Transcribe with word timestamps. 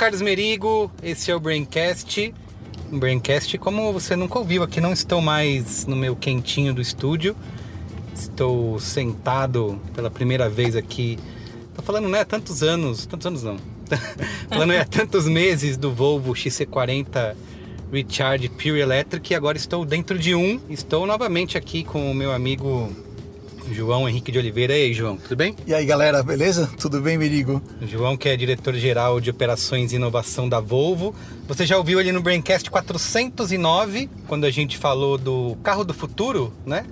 Carlos 0.00 0.22
Merigo, 0.22 0.90
esse 1.02 1.30
é 1.30 1.36
o 1.36 1.38
Braincast. 1.38 2.32
Braincast 2.90 3.58
como 3.58 3.92
você 3.92 4.16
nunca 4.16 4.38
ouviu, 4.38 4.62
aqui 4.62 4.80
não 4.80 4.94
estou 4.94 5.20
mais 5.20 5.84
no 5.84 5.94
meu 5.94 6.16
quentinho 6.16 6.72
do 6.72 6.80
estúdio. 6.80 7.36
Estou 8.14 8.80
sentado 8.80 9.78
pela 9.94 10.10
primeira 10.10 10.48
vez 10.48 10.74
aqui. 10.74 11.18
Tô 11.74 11.82
falando, 11.82 12.08
né, 12.08 12.20
há 12.20 12.24
tantos 12.24 12.62
anos, 12.62 13.04
tantos 13.04 13.26
anos 13.26 13.42
não. 13.42 13.58
falando 14.48 14.70
né, 14.70 14.80
há 14.80 14.86
tantos 14.86 15.28
meses 15.28 15.76
do 15.76 15.92
Volvo 15.92 16.32
XC40 16.32 17.36
Recharge 17.92 18.48
Pure 18.48 18.80
Electric 18.80 19.30
e 19.30 19.36
agora 19.36 19.58
estou 19.58 19.84
dentro 19.84 20.18
de 20.18 20.34
um. 20.34 20.58
Estou 20.70 21.06
novamente 21.06 21.58
aqui 21.58 21.84
com 21.84 22.10
o 22.10 22.14
meu 22.14 22.32
amigo 22.32 22.90
João 23.72 24.08
Henrique 24.08 24.32
de 24.32 24.38
Oliveira. 24.38 24.76
E 24.76 24.84
aí, 24.84 24.94
João, 24.94 25.16
tudo 25.16 25.36
bem? 25.36 25.54
E 25.66 25.72
aí, 25.72 25.84
galera, 25.84 26.22
beleza? 26.22 26.68
Tudo 26.78 27.00
bem, 27.00 27.16
Merigo? 27.16 27.62
João, 27.82 28.16
que 28.16 28.28
é 28.28 28.36
diretor-geral 28.36 29.20
de 29.20 29.30
operações 29.30 29.92
e 29.92 29.96
inovação 29.96 30.48
da 30.48 30.60
Volvo. 30.60 31.14
Você 31.46 31.64
já 31.64 31.76
ouviu 31.76 31.98
ali 31.98 32.12
no 32.12 32.20
Braincast 32.20 32.70
409, 32.70 34.10
quando 34.26 34.44
a 34.44 34.50
gente 34.50 34.76
falou 34.76 35.16
do 35.16 35.56
carro 35.62 35.84
do 35.84 35.94
futuro, 35.94 36.52
né? 36.66 36.84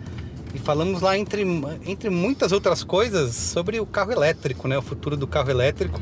E 0.55 0.59
falamos 0.59 1.03
lá, 1.03 1.19
entre, 1.19 1.45
entre 1.85 2.09
muitas 2.09 2.53
outras 2.53 2.83
coisas, 2.83 3.35
sobre 3.35 3.81
o 3.81 3.87
carro 3.87 4.13
elétrico, 4.13 4.69
né? 4.69 4.79
O 4.79 4.83
futuro 4.83 5.17
do 5.17 5.27
carro 5.27 5.51
elétrico. 5.51 6.01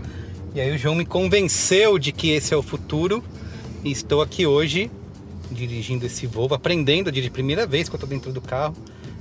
E 0.54 0.60
aí 0.60 0.74
o 0.74 0.78
João 0.78 0.94
me 0.94 1.04
convenceu 1.04 1.98
de 1.98 2.12
que 2.12 2.30
esse 2.30 2.52
é 2.52 2.56
o 2.56 2.62
futuro. 2.62 3.24
E 3.82 3.90
estou 3.90 4.20
aqui 4.22 4.46
hoje, 4.46 4.90
dirigindo 5.50 6.06
esse 6.06 6.26
Volvo, 6.26 6.54
aprendendo 6.54 7.08
a 7.08 7.12
dirigir 7.12 7.32
primeira 7.32 7.66
vez 7.66 7.88
que 7.88 7.94
eu 7.94 7.98
estou 7.98 8.08
dentro 8.08 8.32
do 8.32 8.40
carro 8.40 8.74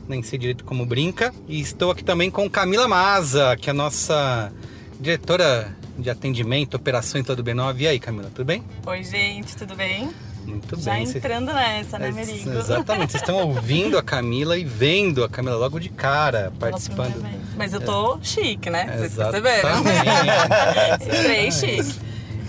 nem 0.08 0.22
sei 0.24 0.38
direito 0.40 0.64
como 0.64 0.86
brinca. 0.86 1.34
E 1.48 1.60
estou 1.60 1.92
aqui 1.92 2.04
também 2.04 2.30
com 2.30 2.50
Camila 2.50 2.88
Maza, 2.88 3.56
que 3.58 3.70
é 3.70 3.72
a 3.72 3.74
nossa 3.74 4.52
diretora 5.00 5.76
de 5.98 6.10
atendimento, 6.10 6.76
operações 6.76 7.26
lá 7.28 7.36
do 7.36 7.44
B9. 7.44 7.80
E 7.82 7.88
aí, 7.88 8.00
Camila, 8.00 8.30
tudo 8.34 8.46
bem? 8.46 8.64
Oi, 8.86 9.04
gente, 9.04 9.56
tudo 9.56 9.76
bem? 9.76 10.10
Muito 10.46 10.80
Já 10.80 10.94
bem. 10.94 11.04
entrando 11.04 11.52
nessa, 11.52 11.98
né, 11.98 12.10
É, 12.10 12.12
Merigo? 12.12 12.52
Exatamente, 12.52 13.12
vocês 13.14 13.24
estão 13.24 13.48
ouvindo 13.48 13.98
a 13.98 14.04
Camila 14.04 14.56
e 14.58 14.64
vendo 14.64 15.24
a 15.24 15.30
Camila 15.30 15.56
logo 15.56 15.80
de 15.80 15.90
cara, 15.90 16.54
participando. 16.60 17.16
Mas 17.58 17.74
eu 17.74 17.82
tô 17.82 18.20
chique, 18.22 18.70
né? 18.70 18.96
Vocês 18.96 19.16
perceberam? 19.16 19.70
Entrei 21.02 21.52
chique. 21.52 22.00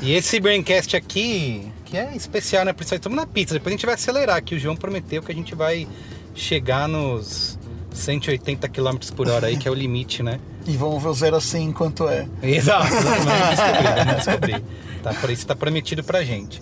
E 0.02 0.12
esse 0.12 0.38
Braincast 0.38 0.94
aqui, 0.94 1.72
que 1.86 1.96
é 1.96 2.14
especial, 2.14 2.66
né? 2.66 2.74
Nós 2.78 2.92
estamos 2.92 3.16
na 3.16 3.26
pista. 3.26 3.54
Depois 3.54 3.72
a 3.72 3.76
gente 3.76 3.86
vai 3.86 3.94
acelerar, 3.94 4.42
que 4.42 4.54
o 4.54 4.58
João 4.58 4.76
prometeu 4.76 5.22
que 5.22 5.32
a 5.32 5.34
gente 5.34 5.54
vai 5.54 5.88
chegar 6.36 6.86
nos 6.86 7.58
180 7.92 8.68
km 8.68 8.98
por 9.16 9.28
hora 9.28 9.48
aí, 9.48 9.56
que 9.56 9.66
é 9.66 9.70
o 9.70 9.74
limite, 9.74 10.22
né? 10.22 10.38
E 10.66 10.76
vamos 10.76 11.02
ver 11.02 11.08
o 11.08 11.14
0 11.14 11.36
a 11.36 11.40
100 11.40 11.64
enquanto 11.64 12.08
é. 12.08 12.28
Exato, 12.42 12.86
vamos 12.92 13.48
descobrir, 13.50 14.04
vamos 14.04 14.16
descobrir. 14.16 14.64
Tá, 15.02 15.14
por 15.14 15.30
isso 15.30 15.42
está 15.42 15.56
prometido 15.56 16.04
pra 16.04 16.22
gente. 16.22 16.60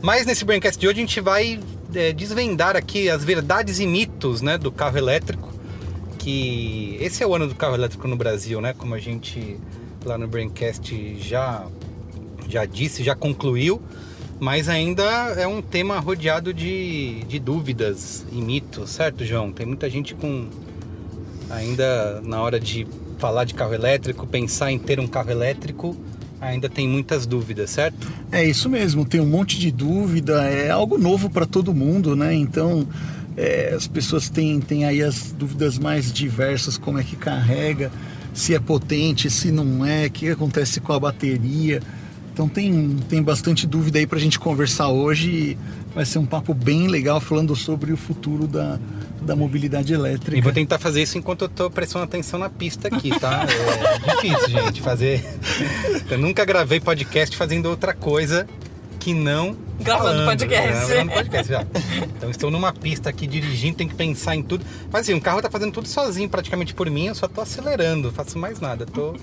Mas 0.00 0.26
nesse 0.26 0.44
Braincast 0.44 0.78
de 0.78 0.86
hoje 0.86 0.98
a 0.98 1.00
gente 1.00 1.20
vai 1.20 1.58
é, 1.94 2.12
desvendar 2.12 2.76
aqui 2.76 3.08
as 3.08 3.24
verdades 3.24 3.80
e 3.80 3.86
mitos 3.86 4.42
né, 4.42 4.56
do 4.56 4.70
carro 4.70 4.96
elétrico. 4.96 5.52
Que 6.18 6.96
esse 7.00 7.22
é 7.22 7.26
o 7.26 7.34
ano 7.34 7.46
do 7.46 7.54
carro 7.54 7.74
elétrico 7.74 8.06
no 8.06 8.16
Brasil, 8.16 8.60
né? 8.60 8.74
Como 8.76 8.94
a 8.94 8.98
gente 8.98 9.58
lá 10.04 10.18
no 10.18 10.28
Braincast 10.28 11.16
já, 11.18 11.64
já 12.48 12.64
disse, 12.64 13.02
já 13.02 13.14
concluiu. 13.14 13.80
Mas 14.38 14.68
ainda 14.68 15.02
é 15.02 15.46
um 15.46 15.62
tema 15.62 15.98
rodeado 15.98 16.52
de, 16.52 17.24
de 17.24 17.38
dúvidas 17.38 18.24
e 18.30 18.36
mitos, 18.36 18.90
certo, 18.90 19.24
João? 19.24 19.50
Tem 19.50 19.64
muita 19.64 19.88
gente 19.88 20.14
com 20.14 20.48
ainda 21.48 22.20
na 22.22 22.42
hora 22.42 22.60
de 22.60 22.86
falar 23.18 23.44
de 23.44 23.54
carro 23.54 23.72
elétrico, 23.72 24.26
pensar 24.26 24.70
em 24.70 24.78
ter 24.78 25.00
um 25.00 25.06
carro 25.06 25.30
elétrico, 25.30 25.96
ainda 26.40 26.68
tem 26.68 26.86
muitas 26.86 27.26
dúvidas, 27.26 27.70
certo? 27.70 28.12
É 28.30 28.44
isso 28.44 28.68
mesmo, 28.68 29.04
tem 29.04 29.20
um 29.20 29.26
monte 29.26 29.58
de 29.58 29.70
dúvida, 29.70 30.42
é 30.44 30.70
algo 30.70 30.98
novo 30.98 31.30
para 31.30 31.46
todo 31.46 31.74
mundo, 31.74 32.14
né? 32.14 32.34
Então 32.34 32.86
é, 33.36 33.72
as 33.74 33.86
pessoas 33.86 34.28
têm, 34.28 34.60
têm 34.60 34.84
aí 34.84 35.02
as 35.02 35.32
dúvidas 35.32 35.78
mais 35.78 36.12
diversas, 36.12 36.76
como 36.76 36.98
é 36.98 37.02
que 37.02 37.16
carrega, 37.16 37.90
se 38.34 38.54
é 38.54 38.58
potente, 38.58 39.30
se 39.30 39.50
não 39.50 39.84
é, 39.84 40.06
o 40.06 40.10
que 40.10 40.28
acontece 40.28 40.80
com 40.80 40.92
a 40.92 41.00
bateria. 41.00 41.80
Então 42.36 42.50
tem, 42.50 42.98
tem 43.08 43.22
bastante 43.22 43.66
dúvida 43.66 43.98
aí 43.98 44.06
para 44.06 44.18
a 44.18 44.20
gente 44.20 44.38
conversar 44.38 44.88
hoje. 44.88 45.56
Vai 45.94 46.04
ser 46.04 46.18
um 46.18 46.26
papo 46.26 46.52
bem 46.52 46.86
legal 46.86 47.18
falando 47.18 47.56
sobre 47.56 47.94
o 47.94 47.96
futuro 47.96 48.46
da, 48.46 48.78
da 49.22 49.34
mobilidade 49.34 49.94
elétrica. 49.94 50.36
E 50.36 50.42
vou 50.42 50.52
tentar 50.52 50.78
fazer 50.78 51.00
isso 51.00 51.16
enquanto 51.16 51.46
eu 51.46 51.48
tô 51.48 51.70
prestando 51.70 52.04
atenção 52.04 52.38
na 52.38 52.50
pista 52.50 52.88
aqui, 52.88 53.18
tá? 53.18 53.46
É 54.06 54.14
difícil, 54.16 54.50
gente, 54.50 54.82
fazer. 54.82 55.24
Eu 56.10 56.18
nunca 56.18 56.44
gravei 56.44 56.78
podcast 56.78 57.34
fazendo 57.34 57.70
outra 57.70 57.94
coisa 57.94 58.46
que 59.06 59.14
não. 59.14 59.56
Gravando 59.78 60.08
falando, 60.08 60.26
podcast. 60.26 60.72
né? 60.72 60.86
Gravando 60.86 61.12
podcast, 61.12 61.48
já. 61.48 61.66
Então 62.16 62.28
estou 62.28 62.50
numa 62.50 62.72
pista 62.72 63.08
aqui 63.08 63.24
dirigindo, 63.24 63.76
tem 63.76 63.86
que 63.86 63.94
pensar 63.94 64.34
em 64.34 64.42
tudo. 64.42 64.66
Mas 64.90 65.02
assim, 65.02 65.14
o 65.14 65.20
carro 65.20 65.40
tá 65.40 65.48
fazendo 65.48 65.72
tudo 65.72 65.86
sozinho, 65.86 66.28
praticamente 66.28 66.74
por 66.74 66.90
mim, 66.90 67.06
eu 67.06 67.14
só 67.14 67.28
tô 67.28 67.40
acelerando, 67.40 68.10
faço 68.10 68.36
mais 68.36 68.58
nada, 68.58 68.84
tô, 68.84 69.14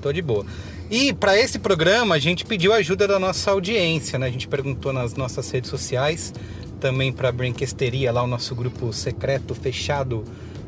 tô 0.00 0.12
de 0.12 0.22
boa. 0.22 0.46
E 0.88 1.12
para 1.12 1.36
esse 1.36 1.58
programa 1.58 2.14
a 2.14 2.18
gente 2.20 2.44
pediu 2.44 2.72
a 2.72 2.76
ajuda 2.76 3.08
da 3.08 3.18
nossa 3.18 3.50
audiência, 3.50 4.20
né? 4.20 4.28
A 4.28 4.30
gente 4.30 4.46
perguntou 4.46 4.92
nas 4.92 5.14
nossas 5.16 5.50
redes 5.50 5.68
sociais, 5.68 6.32
também 6.78 7.12
para 7.12 7.32
Brinquesteria, 7.32 8.12
lá 8.12 8.22
o 8.22 8.28
nosso 8.28 8.54
grupo 8.54 8.92
secreto, 8.92 9.52
fechado, 9.52 10.22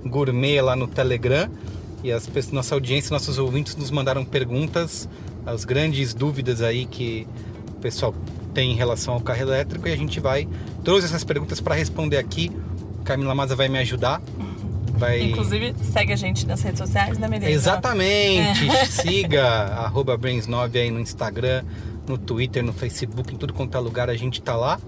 gourmet 0.04 0.60
lá 0.60 0.74
no 0.74 0.88
Telegram. 0.88 1.48
E 2.02 2.10
as 2.10 2.26
pessoas, 2.26 2.52
nossa 2.52 2.74
audiência, 2.74 3.12
nossos 3.12 3.38
ouvintes 3.38 3.76
nos 3.76 3.92
mandaram 3.92 4.24
perguntas, 4.24 5.08
as 5.44 5.64
grandes 5.64 6.12
dúvidas 6.12 6.62
aí 6.62 6.84
que 6.84 7.28
o 7.70 7.80
pessoal 7.80 8.12
tem 8.56 8.72
em 8.72 8.74
relação 8.74 9.12
ao 9.12 9.20
carro 9.20 9.42
elétrico 9.42 9.86
e 9.86 9.92
a 9.92 9.96
gente 9.96 10.18
vai 10.18 10.48
trouxe 10.82 11.04
essas 11.04 11.22
perguntas 11.22 11.60
para 11.60 11.74
responder 11.74 12.16
aqui. 12.16 12.50
Camila 13.04 13.34
Maza 13.34 13.54
vai 13.54 13.68
me 13.68 13.78
ajudar. 13.80 14.22
Vai... 14.94 15.24
Inclusive, 15.24 15.74
segue 15.92 16.14
a 16.14 16.16
gente 16.16 16.46
nas 16.46 16.62
redes 16.62 16.78
sociais, 16.78 17.18
né, 17.18 17.28
Merigo? 17.28 17.52
Exatamente. 17.52 18.66
Siga 18.88 19.46
arroba 19.46 20.16
Brains9 20.16 20.74
aí 20.74 20.90
no 20.90 20.98
Instagram, 20.98 21.64
no 22.08 22.16
Twitter, 22.16 22.64
no 22.64 22.72
Facebook, 22.72 23.34
em 23.34 23.36
tudo 23.36 23.52
quanto 23.52 23.76
é 23.76 23.80
lugar 23.80 24.08
a 24.08 24.16
gente 24.16 24.40
tá 24.40 24.56
lá. 24.56 24.80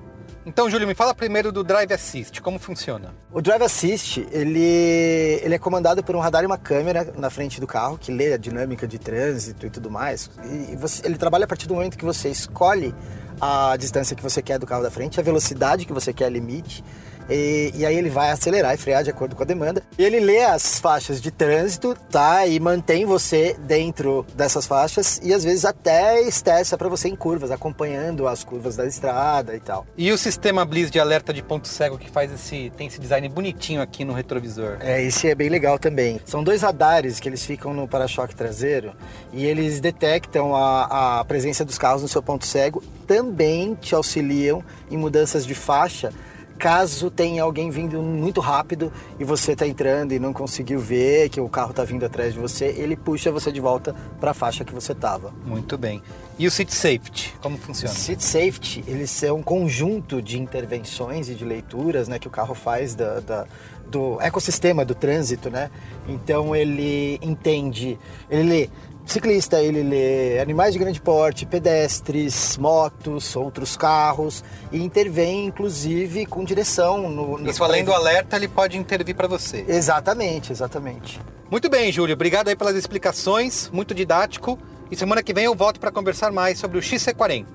Então, 0.44 0.68
Júlio, 0.70 0.88
me 0.88 0.96
fala 0.96 1.14
primeiro 1.14 1.52
do 1.52 1.64
Drive 1.64 1.94
Assist, 1.94 2.42
como 2.42 2.58
funciona? 2.58 3.14
O 3.32 3.42
Drive 3.42 3.62
Assist, 3.62 4.28
ele, 4.32 5.40
ele 5.44 5.54
é 5.54 5.60
comandado 5.60 6.04
por 6.04 6.16
um 6.16 6.20
radar 6.20 6.42
e 6.44 6.48
uma 6.48 6.58
câmera 6.58 7.14
na 7.16 7.30
frente 7.30 7.60
do 7.62 7.68
carro, 7.68 7.96
que 7.98 8.12
lê 8.12 8.34
a 8.34 8.38
dinâmica 8.38 8.88
de 8.88 8.98
trânsito 8.98 9.68
e 9.68 9.70
tudo 9.70 9.92
mais. 9.92 10.32
E 10.72 10.76
você- 10.76 11.06
ele 11.06 11.16
trabalha 11.18 11.46
a 11.46 11.48
partir 11.48 11.68
do 11.68 11.76
momento 11.76 11.96
que 11.96 12.04
você 12.06 12.28
escolhe 12.30 12.94
a 13.40 13.76
distância 13.78 14.16
que 14.16 14.24
você 14.24 14.42
quer 14.42 14.58
do 14.58 14.66
carro 14.66 14.82
da 14.82 14.90
frente, 14.90 15.20
a 15.20 15.24
velocidade 15.24 15.86
que 15.86 15.94
você 15.94 16.12
quer 16.12 16.32
limite, 16.32 16.84
e, 17.30 17.72
e 17.76 17.86
aí 17.86 17.96
ele 17.96 18.10
vai 18.10 18.32
acelerar 18.32 18.74
e 18.74 18.78
frear 18.78 19.04
de 19.04 19.10
acordo 19.10 19.36
com 19.36 19.44
a 19.44 19.46
demanda. 19.46 19.84
E 19.98 20.04
ele 20.04 20.20
lê 20.20 20.44
as 20.44 20.80
faixas 20.80 21.22
de 21.22 21.32
trânsito, 21.32 21.96
tá? 22.10 22.46
E 22.46 22.60
mantém 22.60 23.06
você 23.06 23.56
dentro 23.60 24.26
dessas 24.36 24.66
faixas 24.66 25.20
e 25.24 25.34
às 25.34 25.44
vezes 25.44 25.66
até 25.66 26.22
estressa 26.22 26.78
para 26.78 26.90
você 26.90 27.08
em 27.08 27.16
curvas, 27.16 27.52
acompanhando 27.52 28.28
as 28.28 28.44
curvas 28.44 28.76
da 28.76 28.86
estrada 28.86 29.56
e 29.56 29.60
tal. 29.60 29.86
E 29.98 30.12
o 30.12 30.18
sistema 30.18 30.66
Bliss 30.66 30.92
de 30.92 31.00
alerta 31.00 31.34
de 31.34 31.42
ponto 31.42 31.68
cego 31.68 31.98
que 31.98 32.10
faz 32.10 32.32
esse 32.32 32.72
tem 32.78 32.88
esse 32.88 33.00
design 33.00 33.28
bonitinho 33.30 33.82
aqui 33.82 34.04
no 34.04 34.14
retrovisor. 34.14 34.78
É, 34.80 35.02
esse 35.02 35.28
é 35.28 35.36
bem 35.36 35.50
legal 35.50 35.78
também. 35.78 36.20
São 36.26 36.44
dois 36.44 36.62
radares 36.62 37.20
que 37.20 37.28
eles 37.28 37.46
ficam 37.46 37.74
no 37.74 37.88
para-choque 37.88 38.36
traseiro 38.36 38.94
e 39.34 39.46
eles 39.46 39.80
detectam 39.80 40.56
a, 40.56 41.20
a 41.20 41.26
presença 41.26 41.64
dos 41.64 41.78
carros 41.78 42.02
no 42.02 42.08
seu 42.08 42.22
ponto 42.22 42.46
cego. 42.46 42.84
Também 43.08 43.76
te 43.76 43.96
auxiliam 43.96 44.64
em 44.90 44.98
mudanças 44.98 45.46
de 45.46 45.56
faixa. 45.56 46.12
Caso 46.62 47.10
tenha 47.10 47.42
alguém 47.42 47.72
vindo 47.72 48.04
muito 48.04 48.40
rápido 48.40 48.94
e 49.20 49.24
você 49.24 49.54
está 49.54 49.66
entrando 49.66 50.12
e 50.12 50.20
não 50.20 50.32
conseguiu 50.32 50.80
ver 50.80 51.28
que 51.30 51.42
o 51.42 51.50
carro 51.50 51.72
está 51.72 51.84
vindo 51.84 52.06
atrás 52.06 52.36
de 52.36 52.40
você, 52.40 52.66
ele 52.78 52.96
puxa 52.96 53.32
você 53.32 53.52
de 53.52 53.60
volta 53.60 53.96
para 54.20 54.30
a 54.30 54.34
faixa 54.36 54.64
que 54.64 54.72
você 54.72 54.92
estava. 54.92 55.34
Muito 55.44 55.76
bem. 55.76 56.04
E 56.38 56.46
o 56.46 56.52
Seat 56.52 56.72
Safety, 56.72 57.34
como 57.42 57.58
funciona? 57.58 57.92
Seat 57.96 58.24
Safety, 58.24 58.84
eles 58.86 59.10
são 59.10 59.38
um 59.38 59.42
conjunto 59.42 60.22
de 60.22 60.40
intervenções 60.40 61.30
e 61.30 61.34
de 61.34 61.44
leituras 61.44 62.08
né, 62.08 62.20
que 62.20 62.28
o 62.28 62.32
carro 62.32 62.54
faz 62.54 62.94
da, 62.94 63.20
da- 63.22 63.48
do 63.88 64.22
ecossistema 64.22 64.86
do 64.86 64.94
trânsito, 64.94 65.50
né? 65.50 65.70
Então 66.08 66.56
ele 66.56 67.20
entende, 67.24 67.98
ele 68.30 68.70
ciclista, 69.12 69.62
ele 69.62 69.84
lê 69.84 70.40
animais 70.40 70.74
de 70.74 70.80
grande 70.80 71.02
porte, 71.02 71.46
pedestres, 71.46 72.58
motos, 72.58 73.36
outros 73.36 73.76
carros 73.78 74.44
e 74.72 74.82
intervém 74.82 75.46
inclusive 75.46 76.26
com 76.26 76.44
direção 76.44 77.10
no, 77.10 77.38
no 77.38 77.50
Isso 77.50 77.64
além 77.64 77.84
do 77.84 77.94
alerta, 77.94 78.36
ele 78.36 78.48
pode 78.48 78.78
intervir 78.78 79.16
para 79.16 79.28
você. 79.28 79.66
Exatamente, 79.68 80.52
exatamente. 80.52 81.20
Muito 81.50 81.70
bem, 81.70 81.92
Júlio. 81.92 82.14
Obrigado 82.14 82.48
aí 82.48 82.56
pelas 82.56 82.76
explicações, 82.76 83.70
muito 83.74 83.94
didático. 83.94 84.58
E 84.90 84.96
semana 84.96 85.24
que 85.24 85.34
vem 85.34 85.46
eu 85.46 85.56
volto 85.56 85.80
para 85.80 85.92
conversar 85.92 86.32
mais 86.32 86.60
sobre 86.60 86.78
o 86.78 86.82
XC40. 86.82 87.46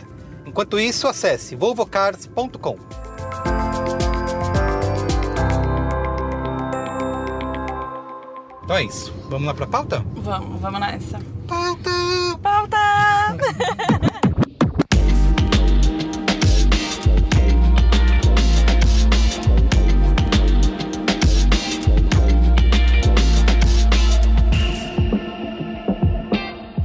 Enquanto 0.46 0.78
isso, 0.78 1.06
acesse 1.06 1.54
volvocars.com. 1.56 2.78
Então 8.66 8.76
é 8.76 8.82
isso. 8.82 9.14
Vamos 9.30 9.46
lá 9.46 9.54
para 9.54 9.64
a 9.64 9.68
pauta? 9.68 10.04
Vamos, 10.16 10.60
vamos 10.60 10.80
nessa. 10.80 11.20
Pauta! 11.46 11.90
Pauta! 12.42 12.76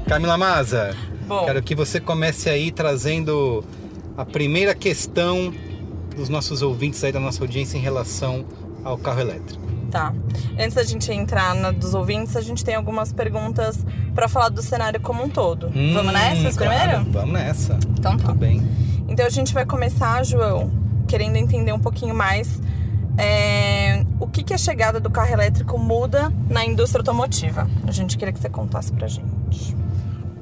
Camila 0.08 0.38
Maza, 0.38 0.96
Bom. 1.26 1.46
quero 1.46 1.64
que 1.64 1.74
você 1.74 2.00
comece 2.00 2.48
aí 2.48 2.70
trazendo 2.70 3.64
a 4.16 4.24
primeira 4.24 4.76
questão 4.76 5.52
dos 6.16 6.30
nossos 6.30 6.62
ouvintes 6.62 7.04
aí 7.04 7.12
da 7.12 7.20
nossa 7.20 7.42
audiência 7.44 7.76
em 7.76 7.82
relação 7.82 8.46
ao 8.84 9.00
carro 9.00 9.22
elétrico. 9.22 9.71
Tá. 9.92 10.14
Antes 10.58 10.74
da 10.76 10.84
gente 10.84 11.12
entrar 11.12 11.54
na 11.54 11.72
dos 11.72 11.94
ouvintes, 11.94 12.36
a 12.38 12.42
gente 12.42 12.64
tem 12.64 12.76
algumas 12.76 13.12
perguntas 13.12 13.86
pra 14.16 14.28
falar 14.30 14.50
do 14.50 14.62
cenário 14.62 15.02
como 15.02 15.24
um 15.24 15.30
todo. 15.30 15.68
vamos 15.70 16.08
Hum, 16.08 16.12
nessas 16.12 16.56
claro, 16.56 16.80
primeiro? 16.80 17.12
Vamos 17.12 17.34
nessa. 17.34 17.78
Então 18.00 18.18
tá. 18.18 18.28
Tudo 18.28 18.36
bem. 18.40 18.66
Então 19.08 19.26
a 19.26 19.30
gente 19.30 19.54
vai 19.54 19.66
começar, 19.66 20.24
João, 20.24 20.72
querendo 21.08 21.36
entender 21.36 21.74
um 21.74 21.80
pouquinho 21.80 22.16
mais 22.16 22.62
é, 23.18 24.06
o 24.20 24.28
que, 24.28 24.44
que 24.44 24.54
a 24.54 24.58
chegada 24.58 25.00
do 25.00 25.10
carro 25.10 25.34
elétrico 25.34 25.78
muda 25.78 26.32
na 26.50 26.66
indústria 26.66 27.02
automotiva. 27.02 27.68
A 27.86 27.92
gente 27.92 28.18
queria 28.18 28.32
que 28.32 28.40
você 28.40 28.50
contasse 28.50 28.92
pra 28.94 29.08
gente. 29.08 29.76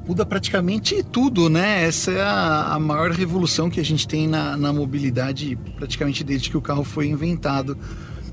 muda 0.06 0.24
praticamente 0.24 1.02
tudo, 1.02 1.48
né? 1.50 1.84
Essa 1.84 2.12
é 2.12 2.22
a, 2.22 2.74
a 2.74 2.78
maior 2.78 3.10
revolução 3.10 3.68
que 3.68 3.80
a 3.80 3.84
gente 3.84 4.06
tem 4.06 4.28
na, 4.28 4.56
na 4.56 4.72
mobilidade, 4.72 5.58
praticamente 5.76 6.22
desde 6.22 6.48
que 6.50 6.56
o 6.56 6.62
carro 6.62 6.84
foi 6.84 7.08
inventado. 7.08 7.76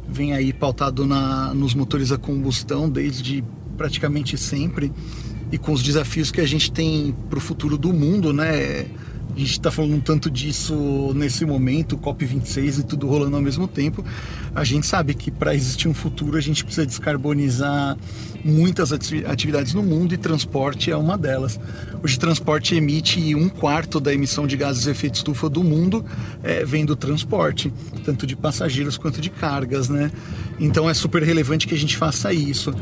Vem 0.09 0.33
aí 0.33 0.53
pautado 0.53 1.05
na, 1.05 1.53
nos 1.53 1.73
motores 1.73 2.11
a 2.11 2.17
combustão 2.17 2.89
desde 2.89 3.43
praticamente 3.77 4.37
sempre 4.37 4.91
e 5.51 5.57
com 5.57 5.71
os 5.71 5.83
desafios 5.83 6.31
que 6.31 6.41
a 6.41 6.45
gente 6.45 6.71
tem 6.71 7.15
para 7.29 7.37
o 7.37 7.41
futuro 7.41 7.77
do 7.77 7.93
mundo, 7.93 8.33
né? 8.33 8.87
A 9.37 9.39
gente 9.39 9.51
está 9.51 9.69
falando 9.69 9.93
um 9.93 9.99
tanto 9.99 10.31
disso 10.31 11.13
nesse 11.13 11.45
momento, 11.45 11.95
COP26 11.95 12.79
e 12.79 12.83
tudo 12.83 13.05
rolando 13.05 13.35
ao 13.35 13.41
mesmo 13.41 13.67
tempo. 13.67 14.03
A 14.55 14.63
gente 14.63 14.87
sabe 14.87 15.13
que 15.13 15.29
para 15.29 15.53
existir 15.53 15.87
um 15.87 15.93
futuro 15.93 16.37
a 16.37 16.41
gente 16.41 16.65
precisa 16.65 16.87
descarbonizar 16.87 17.95
muitas 18.43 18.91
ati- 18.91 19.23
atividades 19.27 19.75
no 19.75 19.83
mundo 19.83 20.11
e 20.11 20.17
transporte 20.17 20.89
é 20.89 20.97
uma 20.97 21.15
delas. 21.15 21.59
Hoje, 22.03 22.17
transporte 22.17 22.73
emite 22.73 23.35
um 23.35 23.47
quarto 23.47 23.99
da 23.99 24.11
emissão 24.11 24.47
de 24.47 24.57
gases 24.57 24.81
de 24.81 24.89
efeito 24.89 25.13
estufa 25.13 25.47
do 25.47 25.63
mundo 25.63 26.03
é, 26.43 26.65
vem 26.65 26.83
do 26.83 26.95
transporte, 26.95 27.71
tanto 28.03 28.25
de 28.25 28.35
passageiros 28.35 28.97
quanto 28.97 29.21
de 29.21 29.29
cargas, 29.29 29.87
né? 29.87 30.11
Então 30.59 30.89
é 30.89 30.95
super 30.95 31.21
relevante 31.21 31.67
que 31.67 31.75
a 31.75 31.77
gente 31.77 31.95
faça 31.95 32.33
isso. 32.33 32.73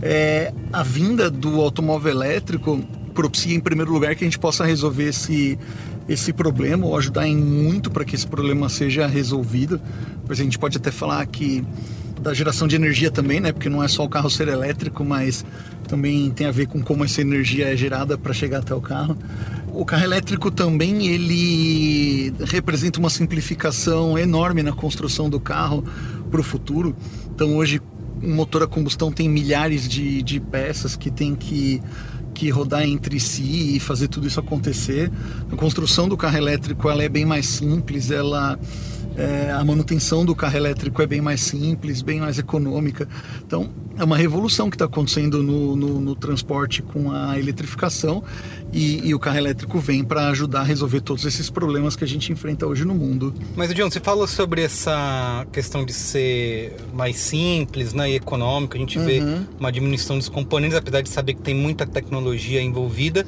É, 0.00 0.54
a 0.72 0.84
vinda 0.84 1.28
do 1.28 1.60
automóvel 1.60 2.12
elétrico 2.12 2.80
propicia, 3.14 3.54
em 3.54 3.60
primeiro 3.60 3.92
lugar, 3.92 4.14
que 4.16 4.24
a 4.24 4.26
gente 4.26 4.38
possa 4.38 4.64
resolver 4.64 5.04
esse, 5.04 5.56
esse 6.08 6.32
problema 6.32 6.86
ou 6.86 6.96
ajudar 6.96 7.26
em 7.26 7.36
muito 7.36 7.90
para 7.90 8.04
que 8.04 8.14
esse 8.14 8.26
problema 8.26 8.68
seja 8.68 9.06
resolvido. 9.06 9.80
Pois 10.26 10.40
a 10.40 10.42
gente 10.42 10.58
pode 10.58 10.76
até 10.76 10.90
falar 10.90 11.24
que 11.26 11.64
da 12.20 12.32
geração 12.32 12.66
de 12.66 12.76
energia 12.76 13.10
também, 13.10 13.40
né? 13.40 13.52
Porque 13.52 13.68
não 13.68 13.82
é 13.82 13.88
só 13.88 14.04
o 14.04 14.08
carro 14.08 14.30
ser 14.30 14.48
elétrico, 14.48 15.04
mas 15.04 15.44
também 15.88 16.30
tem 16.30 16.46
a 16.46 16.50
ver 16.50 16.66
com 16.66 16.82
como 16.82 17.04
essa 17.04 17.20
energia 17.20 17.72
é 17.72 17.76
gerada 17.76 18.16
para 18.16 18.32
chegar 18.32 18.58
até 18.58 18.74
o 18.74 18.80
carro. 18.80 19.16
O 19.72 19.84
carro 19.84 20.04
elétrico 20.04 20.50
também 20.50 21.06
ele 21.06 22.32
representa 22.44 22.98
uma 22.98 23.10
simplificação 23.10 24.18
enorme 24.18 24.62
na 24.62 24.72
construção 24.72 25.28
do 25.28 25.40
carro 25.40 25.84
para 26.30 26.40
o 26.40 26.42
futuro. 26.42 26.96
Então 27.34 27.56
hoje 27.56 27.80
um 28.22 28.34
motor 28.34 28.62
a 28.62 28.66
combustão 28.66 29.12
tem 29.12 29.28
milhares 29.28 29.86
de, 29.86 30.22
de 30.22 30.40
peças 30.40 30.96
que 30.96 31.10
tem 31.10 31.34
que 31.34 31.82
que 32.34 32.50
rodar 32.50 32.82
entre 32.82 33.18
si 33.20 33.76
e 33.76 33.80
fazer 33.80 34.08
tudo 34.08 34.26
isso 34.26 34.40
acontecer. 34.40 35.10
A 35.50 35.56
construção 35.56 36.08
do 36.08 36.16
carro 36.16 36.36
elétrico 36.36 36.90
ela 36.90 37.02
é 37.02 37.08
bem 37.08 37.24
mais 37.24 37.46
simples, 37.46 38.10
ela 38.10 38.58
é, 39.16 39.50
a 39.52 39.64
manutenção 39.64 40.24
do 40.24 40.34
carro 40.34 40.56
elétrico 40.56 41.00
é 41.00 41.06
bem 41.06 41.20
mais 41.20 41.40
simples, 41.40 42.02
bem 42.02 42.20
mais 42.20 42.38
econômica. 42.38 43.08
Então, 43.46 43.70
é 43.96 44.02
uma 44.02 44.16
revolução 44.16 44.68
que 44.68 44.74
está 44.74 44.86
acontecendo 44.86 45.42
no, 45.42 45.76
no, 45.76 46.00
no, 46.00 46.14
transporte 46.16 46.82
com 46.82 47.12
a 47.12 47.38
eletrificação 47.38 48.24
e, 48.72 49.06
e 49.06 49.14
o 49.14 49.18
carro 49.20 49.38
elétrico 49.38 49.78
vem 49.78 50.02
para 50.02 50.28
ajudar 50.28 50.60
a 50.60 50.64
resolver 50.64 51.00
todos 51.00 51.24
esses 51.24 51.48
problemas 51.48 51.94
que 51.94 52.02
a 52.02 52.06
gente 52.06 52.32
enfrenta 52.32 52.66
hoje 52.66 52.84
no 52.84 52.94
mundo. 52.94 53.32
Mas, 53.54 53.72
John, 53.72 53.88
você 53.88 54.00
falou 54.00 54.26
sobre 54.26 54.62
essa 54.62 55.46
questão 55.52 55.84
de 55.84 55.92
ser 55.92 56.76
mais 56.92 57.16
simples 57.16 57.92
né, 57.92 58.10
e 58.10 58.16
econômico. 58.16 58.76
A 58.76 58.80
gente 58.80 58.98
uhum. 58.98 59.04
vê 59.04 59.22
uma 59.60 59.70
diminuição 59.70 60.18
dos 60.18 60.28
componentes, 60.28 60.76
apesar 60.76 61.02
de 61.02 61.08
saber 61.08 61.34
que 61.34 61.42
tem 61.42 61.54
muita 61.54 61.86
tecnologia 61.86 62.60
envolvida. 62.60 63.24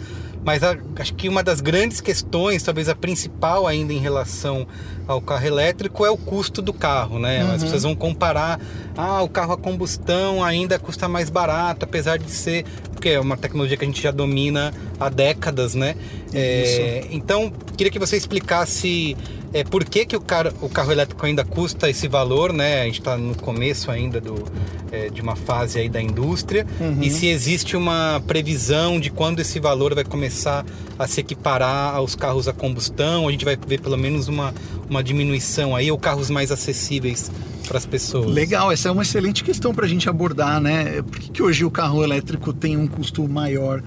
Mas 0.47 0.63
a, 0.63 0.77
acho 1.01 1.13
que 1.15 1.29
uma 1.29 1.43
das 1.43 1.61
grandes 1.61 2.01
questões, 2.01 2.63
talvez 2.63 2.89
a 2.89 2.95
principal 2.95 3.67
ainda 3.67 3.93
em 3.93 3.99
relação 3.99 4.65
ao 5.05 5.21
carro 5.21 5.45
elétrico, 5.45 6.07
é 6.07 6.11
o 6.11 6.17
custo 6.17 6.63
do 6.63 6.73
carro, 6.73 7.19
né? 7.19 7.43
As 7.53 7.65
pessoas 7.65 7.83
vão 7.83 7.97
comparar, 7.97 8.61
ah, 8.97 9.23
o 9.23 9.29
carro 9.29 9.55
a 9.55 9.57
combustão 9.57 10.45
ainda 10.45 10.79
custa 10.79 11.09
mais 11.09 11.29
barato, 11.29 11.85
apesar 11.85 12.17
de 12.17 12.31
ser, 12.31 12.65
porque 12.93 13.09
é 13.09 13.19
uma 13.19 13.37
tecnologia 13.37 13.77
que 13.77 13.85
a 13.85 13.89
gente 13.89 14.01
já 14.01 14.13
domina 14.13 14.73
há 15.01 15.09
décadas, 15.09 15.75
né? 15.75 15.97
É, 16.33 17.09
então, 17.11 17.53
queria 17.77 17.91
que 17.91 17.99
você 17.99 18.17
explicasse 18.17 19.17
é, 19.57 19.65
por 19.65 19.87
que, 19.87 20.05
que 20.05 20.15
o, 20.15 20.21
car 20.21 20.53
o 20.61 20.69
carro 20.69 20.93
elétrico 20.93 21.25
ainda 21.25 21.43
custa 21.43 21.89
esse 21.89 22.07
valor, 22.07 22.53
né? 22.53 22.83
A 22.83 22.85
gente 22.85 23.01
está 23.01 23.17
no 23.17 23.35
começo 23.35 23.91
ainda 23.91 24.21
do, 24.21 24.45
é, 24.93 25.09
de 25.09 25.23
uma 25.23 25.35
fase 25.35 25.79
aí 25.79 25.89
da 25.89 26.01
indústria. 26.01 26.67
E 27.01 27.11
se 27.11 27.27
existe 27.27 27.75
uma 27.75 28.23
previsão 28.27 29.01
de 29.01 29.09
quando 29.09 29.41
esse 29.41 29.59
valor 29.59 29.95
vai 29.95 30.05
começar 30.05 30.63
a 30.99 31.07
se 31.07 31.21
equiparar 31.21 31.95
aos 31.95 32.15
carros 32.15 32.47
a 32.49 32.53
combustão, 32.53 33.27
a 33.27 33.33
gente 33.33 33.47
vai 33.47 33.57
ver 33.57 33.81
pelo 33.81 33.97
menos 33.97 34.29
uma, 34.29 34.53
uma 34.91 35.03
diminuição 35.03 35.75
aí, 35.75 35.91
ou 35.91 35.99
carros 35.99 36.29
mais 36.29 36.53
acessíveis 36.53 37.31
para 37.67 37.79
as 37.79 37.87
pessoas. 37.87 38.27
Legal, 38.27 38.71
essa 38.71 38.91
é 38.91 38.93
uma 38.93 39.03
excelente 39.03 39.43
questão 39.43 39.75
para 39.75 39.87
a 39.87 39.89
gente 39.89 40.07
abordar, 40.07 40.61
né? 40.61 41.03
Por 41.03 41.19
que, 41.19 41.31
que 41.31 41.43
hoje 41.43 41.65
o 41.65 41.71
carro 41.71 42.05
elétrico 42.05 42.53
tem 42.53 42.77
um 42.77 42.87
custo 42.87 43.27
maior? 43.27 43.83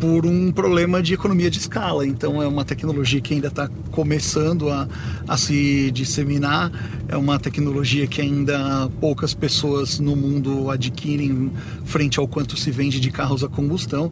Por 0.00 0.24
um 0.24 0.50
problema 0.50 1.02
de 1.02 1.12
economia 1.12 1.50
de 1.50 1.58
escala. 1.58 2.06
Então, 2.06 2.42
é 2.42 2.46
uma 2.46 2.64
tecnologia 2.64 3.20
que 3.20 3.34
ainda 3.34 3.48
está 3.48 3.68
começando 3.90 4.70
a, 4.70 4.88
a 5.28 5.36
se 5.36 5.90
disseminar, 5.90 6.72
é 7.06 7.16
uma 7.16 7.38
tecnologia 7.38 8.06
que 8.06 8.20
ainda 8.20 8.88
poucas 8.98 9.34
pessoas 9.34 9.98
no 9.98 10.16
mundo 10.16 10.70
adquirem 10.70 11.52
frente 11.84 12.18
ao 12.18 12.26
quanto 12.26 12.56
se 12.56 12.70
vende 12.70 12.98
de 12.98 13.10
carros 13.10 13.44
a 13.44 13.48
combustão. 13.48 14.10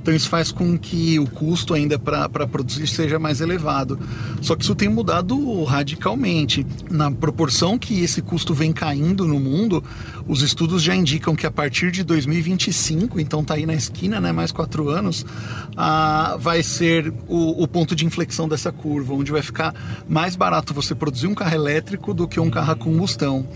Então 0.00 0.14
isso 0.14 0.28
faz 0.28 0.50
com 0.50 0.78
que 0.78 1.18
o 1.18 1.26
custo 1.26 1.74
ainda 1.74 1.98
para 1.98 2.28
produzir 2.46 2.86
seja 2.86 3.18
mais 3.18 3.40
elevado. 3.40 3.98
Só 4.40 4.56
que 4.56 4.64
isso 4.64 4.74
tem 4.74 4.88
mudado 4.88 5.62
radicalmente. 5.64 6.66
Na 6.90 7.10
proporção 7.10 7.78
que 7.78 8.00
esse 8.00 8.22
custo 8.22 8.54
vem 8.54 8.72
caindo 8.72 9.26
no 9.26 9.38
mundo, 9.38 9.84
os 10.26 10.42
estudos 10.42 10.82
já 10.82 10.94
indicam 10.94 11.36
que 11.36 11.46
a 11.46 11.50
partir 11.50 11.90
de 11.90 12.02
2025, 12.02 13.20
então 13.20 13.44
tá 13.44 13.54
aí 13.54 13.66
na 13.66 13.74
esquina, 13.74 14.20
né, 14.20 14.32
mais 14.32 14.50
quatro 14.50 14.88
anos, 14.88 15.26
ah, 15.76 16.36
vai 16.40 16.62
ser 16.62 17.12
o, 17.28 17.62
o 17.62 17.68
ponto 17.68 17.94
de 17.94 18.06
inflexão 18.06 18.48
dessa 18.48 18.72
curva, 18.72 19.12
onde 19.12 19.30
vai 19.30 19.42
ficar 19.42 19.74
mais 20.08 20.34
barato 20.34 20.72
você 20.72 20.94
produzir 20.94 21.26
um 21.26 21.34
carro 21.34 21.54
elétrico 21.54 22.14
do 22.14 22.26
que 22.26 22.40
um 22.40 22.50
carro 22.50 22.72
a 22.72 22.76
combustão. 22.76 23.46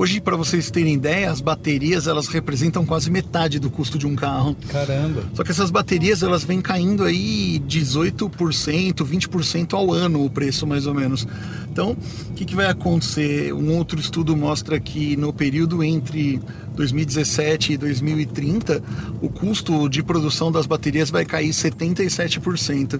Hoje, 0.00 0.18
para 0.18 0.34
vocês 0.34 0.70
terem 0.70 0.94
ideia, 0.94 1.30
as 1.30 1.42
baterias 1.42 2.06
elas 2.06 2.26
representam 2.26 2.86
quase 2.86 3.10
metade 3.10 3.58
do 3.58 3.68
custo 3.68 3.98
de 3.98 4.06
um 4.06 4.16
carro. 4.16 4.56
Caramba. 4.70 5.22
Só 5.34 5.44
que 5.44 5.50
essas 5.50 5.70
baterias 5.70 6.22
elas 6.22 6.42
vêm 6.42 6.62
caindo 6.62 7.04
aí 7.04 7.60
18%, 7.68 8.94
20% 8.94 9.74
ao 9.74 9.92
ano 9.92 10.24
o 10.24 10.30
preço 10.30 10.66
mais 10.66 10.86
ou 10.86 10.94
menos. 10.94 11.28
Então, 11.70 11.94
o 12.30 12.32
que, 12.32 12.46
que 12.46 12.56
vai 12.56 12.64
acontecer? 12.64 13.52
Um 13.52 13.76
outro 13.76 14.00
estudo 14.00 14.34
mostra 14.34 14.80
que 14.80 15.18
no 15.18 15.34
período 15.34 15.84
entre 15.84 16.40
2017 16.80 17.74
e 17.74 17.76
2030, 17.76 18.82
o 19.20 19.28
custo 19.28 19.86
de 19.88 20.02
produção 20.02 20.50
das 20.50 20.64
baterias 20.66 21.10
vai 21.10 21.26
cair 21.26 21.50
77%. 21.50 22.98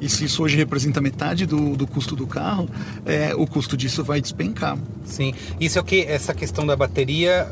E 0.00 0.08
se 0.08 0.26
isso 0.26 0.44
hoje 0.44 0.56
representa 0.56 1.00
metade 1.00 1.44
do, 1.44 1.76
do 1.76 1.86
custo 1.86 2.14
do 2.14 2.26
carro, 2.26 2.68
é, 3.04 3.34
o 3.34 3.46
custo 3.46 3.76
disso 3.76 4.04
vai 4.04 4.20
despencar. 4.20 4.78
Sim, 5.04 5.34
isso 5.58 5.76
é 5.76 5.80
o 5.80 5.84
que 5.84 6.02
essa 6.02 6.32
questão 6.32 6.64
da 6.64 6.76
bateria 6.76 7.48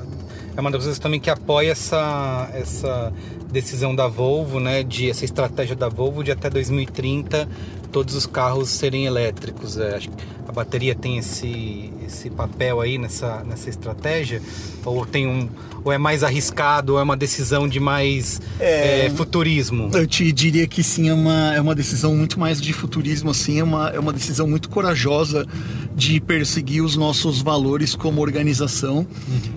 é 0.56 0.60
uma 0.60 0.70
das 0.70 0.82
coisas 0.82 1.00
também 1.00 1.18
que 1.18 1.28
apoia 1.28 1.72
essa, 1.72 2.48
essa 2.52 3.12
decisão 3.50 3.92
da 3.92 4.06
Volvo, 4.06 4.60
né, 4.60 4.84
de 4.84 5.10
essa 5.10 5.24
estratégia 5.24 5.74
da 5.74 5.88
Volvo 5.88 6.22
de 6.22 6.30
até 6.30 6.48
2030 6.48 7.48
todos 7.90 8.14
os 8.14 8.26
carros 8.26 8.68
serem 8.68 9.06
elétricos. 9.06 9.76
É, 9.76 9.96
acho 9.96 10.10
bateria 10.54 10.94
tem 10.94 11.18
esse, 11.18 11.92
esse 12.06 12.30
papel 12.30 12.80
aí 12.80 12.96
nessa, 12.96 13.44
nessa 13.44 13.68
estratégia 13.68 14.40
ou 14.84 15.04
tem 15.04 15.26
um 15.26 15.48
ou 15.84 15.92
é 15.92 15.98
mais 15.98 16.24
arriscado 16.24 16.94
ou 16.94 16.98
é 16.98 17.02
uma 17.02 17.16
decisão 17.16 17.68
de 17.68 17.78
mais 17.78 18.40
É. 18.58 19.06
é, 19.06 19.10
futurismo? 19.10 19.90
Eu 19.92 20.06
te 20.06 20.32
diria 20.32 20.66
que 20.66 20.82
sim, 20.82 21.10
é 21.10 21.14
uma, 21.14 21.54
é 21.54 21.60
uma 21.60 21.74
decisão 21.74 22.16
muito 22.16 22.40
mais 22.40 22.58
de 22.60 22.72
futurismo, 22.72 23.30
assim, 23.30 23.58
é 23.58 23.64
uma, 23.64 23.90
é 23.90 23.98
uma 23.98 24.12
decisão 24.12 24.46
muito 24.46 24.70
corajosa 24.70 25.46
de 25.94 26.20
perseguir 26.20 26.82
os 26.82 26.96
nossos 26.96 27.42
valores 27.42 27.94
como 27.94 28.22
organização. 28.22 29.06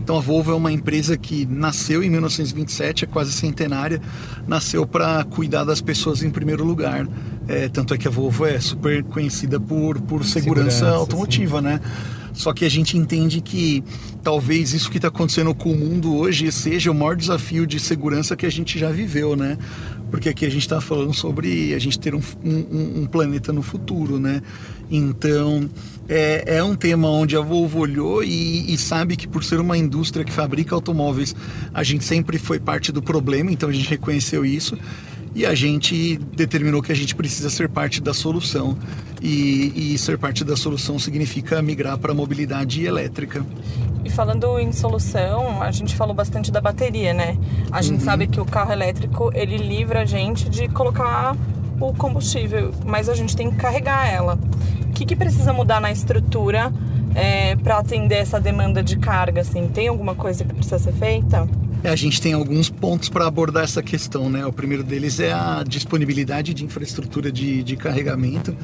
Então 0.04 0.18
a 0.18 0.20
Volvo 0.20 0.52
é 0.52 0.56
uma 0.56 0.72
empresa 0.72 1.16
que 1.18 1.46
nasceu 1.46 2.04
em 2.04 2.10
1927, 2.10 3.06
é 3.06 3.08
quase 3.08 3.32
centenária, 3.32 4.02
nasceu 4.46 4.86
para 4.86 5.24
cuidar 5.24 5.64
das 5.64 5.80
pessoas 5.80 6.22
em 6.24 6.30
primeiro 6.30 6.66
lugar. 6.66 7.08
É, 7.48 7.70
tanto 7.70 7.94
é 7.94 7.98
que 7.98 8.08
a 8.08 8.12
Volvo 8.12 8.46
é 8.46 8.60
super 8.60 9.04
conhecida 9.04 9.60
por, 9.60 10.00
por 10.02 10.24
segurança, 10.26 10.72
Segurança, 10.72 10.90
automotiva, 10.98 11.62
né? 11.62 11.80
Só 12.34 12.54
que 12.54 12.66
a 12.66 12.70
gente 12.70 12.96
entende 12.98 13.42
que 13.42 13.84
talvez 14.22 14.72
isso 14.74 14.92
que 14.92 14.98
está 14.98 15.08
acontecendo 15.08 15.56
com 15.56 15.72
o 15.72 15.76
mundo 15.76 16.16
hoje 16.16 16.52
seja 16.52 16.92
o 16.92 16.94
maior 16.94 17.16
desafio 17.16 17.66
de 17.66 17.80
segurança 17.80 18.36
que 18.36 18.46
a 18.46 18.50
gente 18.52 18.78
já 18.78 18.92
viveu, 18.92 19.36
né? 19.36 19.58
Porque 20.12 20.30
aqui 20.30 20.46
a 20.46 20.50
gente 20.50 20.62
está 20.62 20.80
falando 20.80 21.14
sobre 21.16 21.74
a 21.74 21.80
gente 21.80 21.98
ter 21.98 22.14
um, 22.14 22.22
um- 22.46 23.02
um 23.02 23.06
planeta 23.08 23.52
no 23.52 23.64
futuro, 23.64 24.20
né? 24.20 24.42
Então 24.92 25.68
é, 26.08 26.58
é 26.58 26.64
um 26.64 26.76
tema 26.76 27.10
onde 27.10 27.36
a 27.36 27.42
Volvo 27.42 27.80
olhou 27.80 28.24
e, 28.24 28.72
e 28.72 28.78
sabe 28.78 29.16
que 29.18 29.28
por 29.28 29.44
ser 29.44 29.60
uma 29.60 29.78
indústria 29.78 30.24
que 30.24 30.32
fabrica 30.32 30.76
automóveis, 30.76 31.36
a 31.74 31.82
gente 31.84 32.06
sempre 32.06 32.38
foi 32.38 32.60
parte 32.60 32.92
do 32.92 33.02
problema, 33.02 33.52
então 33.52 33.68
a 33.68 33.74
gente 33.74 33.90
reconheceu 33.90 34.46
isso 34.46 34.78
e 35.38 35.46
a 35.46 35.54
gente 35.54 36.18
determinou 36.18 36.82
que 36.82 36.92
a 36.92 36.96
gente 36.96 37.14
precisa 37.14 37.48
ser 37.52 37.70
parte 37.70 38.02
da 38.02 38.12
solução. 38.12 38.76
E, 39.22 39.94
e 39.94 39.98
ser 40.00 40.18
parte 40.18 40.44
da 40.44 40.58
solução 40.58 40.98
significa 40.98 41.62
migrar 41.62 41.96
para 42.00 42.12
a 42.12 42.16
mobilidade 42.16 42.84
elétrica. 42.84 43.46
E 44.04 44.10
falando 44.10 44.58
em 44.58 44.72
solução, 44.72 45.62
a 45.62 45.70
gente 45.70 45.96
falou 45.96 46.16
bastante 46.16 46.52
da 46.52 46.60
bateria, 46.60 47.14
né? 47.14 47.38
A 47.72 47.84
gente 47.84 48.02
sabe 48.02 48.26
que 48.26 48.42
o 48.42 48.46
carro 48.46 48.72
elétrico, 48.72 49.30
ele 49.36 49.58
livra 49.58 50.02
a 50.02 50.06
gente 50.06 50.50
de 50.50 50.68
colocar 50.70 51.36
o 51.80 51.94
combustível, 51.94 52.72
mas 52.84 53.08
a 53.08 53.14
gente 53.14 53.36
tem 53.36 53.52
que 53.52 53.58
carregar 53.58 54.08
ela. 54.08 54.40
O 54.90 54.94
que, 54.94 55.06
que 55.06 55.16
precisa 55.16 55.54
mudar 55.54 55.80
na 55.80 55.92
estrutura 55.92 56.72
para 57.64 57.78
atender 57.78 58.16
essa 58.16 58.40
demanda 58.40 58.84
de 58.84 58.98
carga? 58.98 59.42
Assim? 59.42 59.68
Tem 59.68 59.88
alguma 59.88 60.16
coisa 60.16 60.44
que 60.44 60.54
precisa 60.54 60.80
ser 60.80 60.94
feita? 60.94 61.48
É, 61.84 61.90
A 61.90 61.96
gente 61.96 62.20
tem 62.20 62.34
alguns 62.34 62.70
pontos 62.70 63.10
para 63.10 63.28
abordar 63.28 63.64
essa 63.64 63.84
questão, 63.84 64.30
né? 64.30 64.46
O 64.46 64.52
primeiro 64.52 64.84
deles 64.84 65.20
é 65.20 65.32
a 65.32 65.64
disponibilidade 65.68 66.54
de 66.54 66.66
infraestrutura 66.66 67.32
de, 67.32 67.64
de 67.64 67.76
carregamento. 67.76 68.56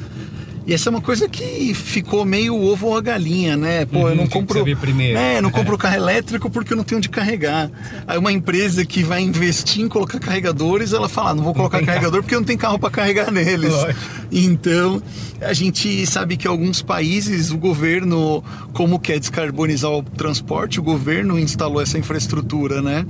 E 0.66 0.74
essa 0.74 0.88
é 0.88 0.92
uma 0.92 1.02
coisa 1.02 1.28
que 1.28 1.74
ficou 1.74 2.24
meio 2.24 2.56
ovo 2.56 2.88
ou 2.88 2.98
a 2.98 3.02
galinha, 3.02 3.58
né? 3.58 3.86
Pô, 3.86 4.00
eu 4.00 4.06
Uhum, 4.12 4.16
não 4.16 4.24
o 4.24 4.28
que 4.28 4.32
que 4.34 4.40
compro. 4.40 4.78
primeiro? 4.78 5.18
É, 5.20 5.38
eu 5.38 5.42
não 5.42 5.52
compro 5.52 5.78
carro 5.78 5.96
elétrico 5.96 6.50
porque 6.50 6.72
eu 6.72 6.78
não 6.78 6.84
tenho 6.86 7.00
onde 7.00 7.10
carregar. 7.10 7.70
Aí 8.08 8.18
uma 8.18 8.32
empresa 8.32 8.86
que 8.86 9.04
vai 9.04 9.22
investir 9.22 9.82
em 9.84 9.90
colocar 9.90 10.20
carregadores, 10.20 10.94
ela 10.94 11.10
fala: 11.10 11.32
ah, 11.32 11.36
não 11.36 11.44
vou 11.44 11.54
colocar 11.54 11.78
tem 11.80 11.86
carregador 11.88 12.22
porque 12.22 12.34
eu 12.34 12.40
não 12.40 12.46
tenho 12.46 12.58
carro 12.60 12.80
para 12.80 12.90
carregar 12.90 13.30
neles. 13.30 13.72
Lógico. 13.74 14.00
Então, 14.32 15.02
a 15.42 15.52
gente 15.54 16.06
sabe 16.08 16.38
que 16.38 16.48
alguns 16.48 16.82
países, 16.82 17.52
o 17.52 17.58
governo, 17.58 18.44
como 18.74 19.00
quer 19.00 19.20
descarbonizar 19.20 19.92
o 19.92 20.02
transporte, 20.02 20.80
o 20.80 20.84
governo 20.84 21.38
instalou 21.38 21.82
essa 21.82 21.98
infraestrutura, 21.98 22.82
né? 22.82 23.06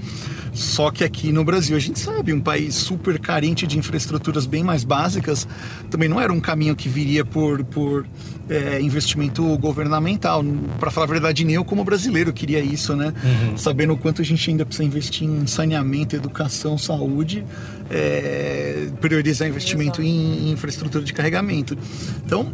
Só 0.53 0.91
que 0.91 1.03
aqui 1.03 1.31
no 1.31 1.43
Brasil, 1.43 1.75
a 1.75 1.79
gente 1.79 1.99
sabe, 1.99 2.31
um 2.31 2.39
país 2.39 2.75
super 2.75 3.19
carente 3.19 3.65
de 3.65 3.77
infraestruturas 3.77 4.45
bem 4.45 4.63
mais 4.63 4.83
básicas, 4.83 5.47
também 5.89 6.07
não 6.07 6.21
era 6.21 6.31
um 6.31 6.39
caminho 6.39 6.75
que 6.75 6.87
viria 6.87 7.25
por, 7.25 7.63
por 7.65 8.05
é, 8.49 8.79
investimento 8.79 9.57
governamental. 9.57 10.43
Para 10.79 10.91
falar 10.91 11.05
a 11.05 11.09
verdade, 11.09 11.43
nem 11.43 11.55
eu 11.55 11.65
como 11.65 11.83
brasileiro 11.83 12.31
queria 12.31 12.59
isso, 12.59 12.95
né? 12.95 13.13
Sabendo 13.57 13.93
o 13.93 13.97
quanto 13.97 14.21
a 14.21 14.25
gente 14.25 14.47
ainda 14.49 14.65
precisa 14.65 14.87
investir 14.87 15.27
em 15.27 15.47
saneamento, 15.47 16.15
educação, 16.15 16.77
saúde, 16.77 17.43
é, 17.89 18.89
priorizar 19.01 19.47
investimento 19.47 20.01
em, 20.01 20.49
em 20.49 20.51
infraestrutura 20.51 21.03
de 21.03 21.13
carregamento. 21.13 21.77
Então, 22.25 22.51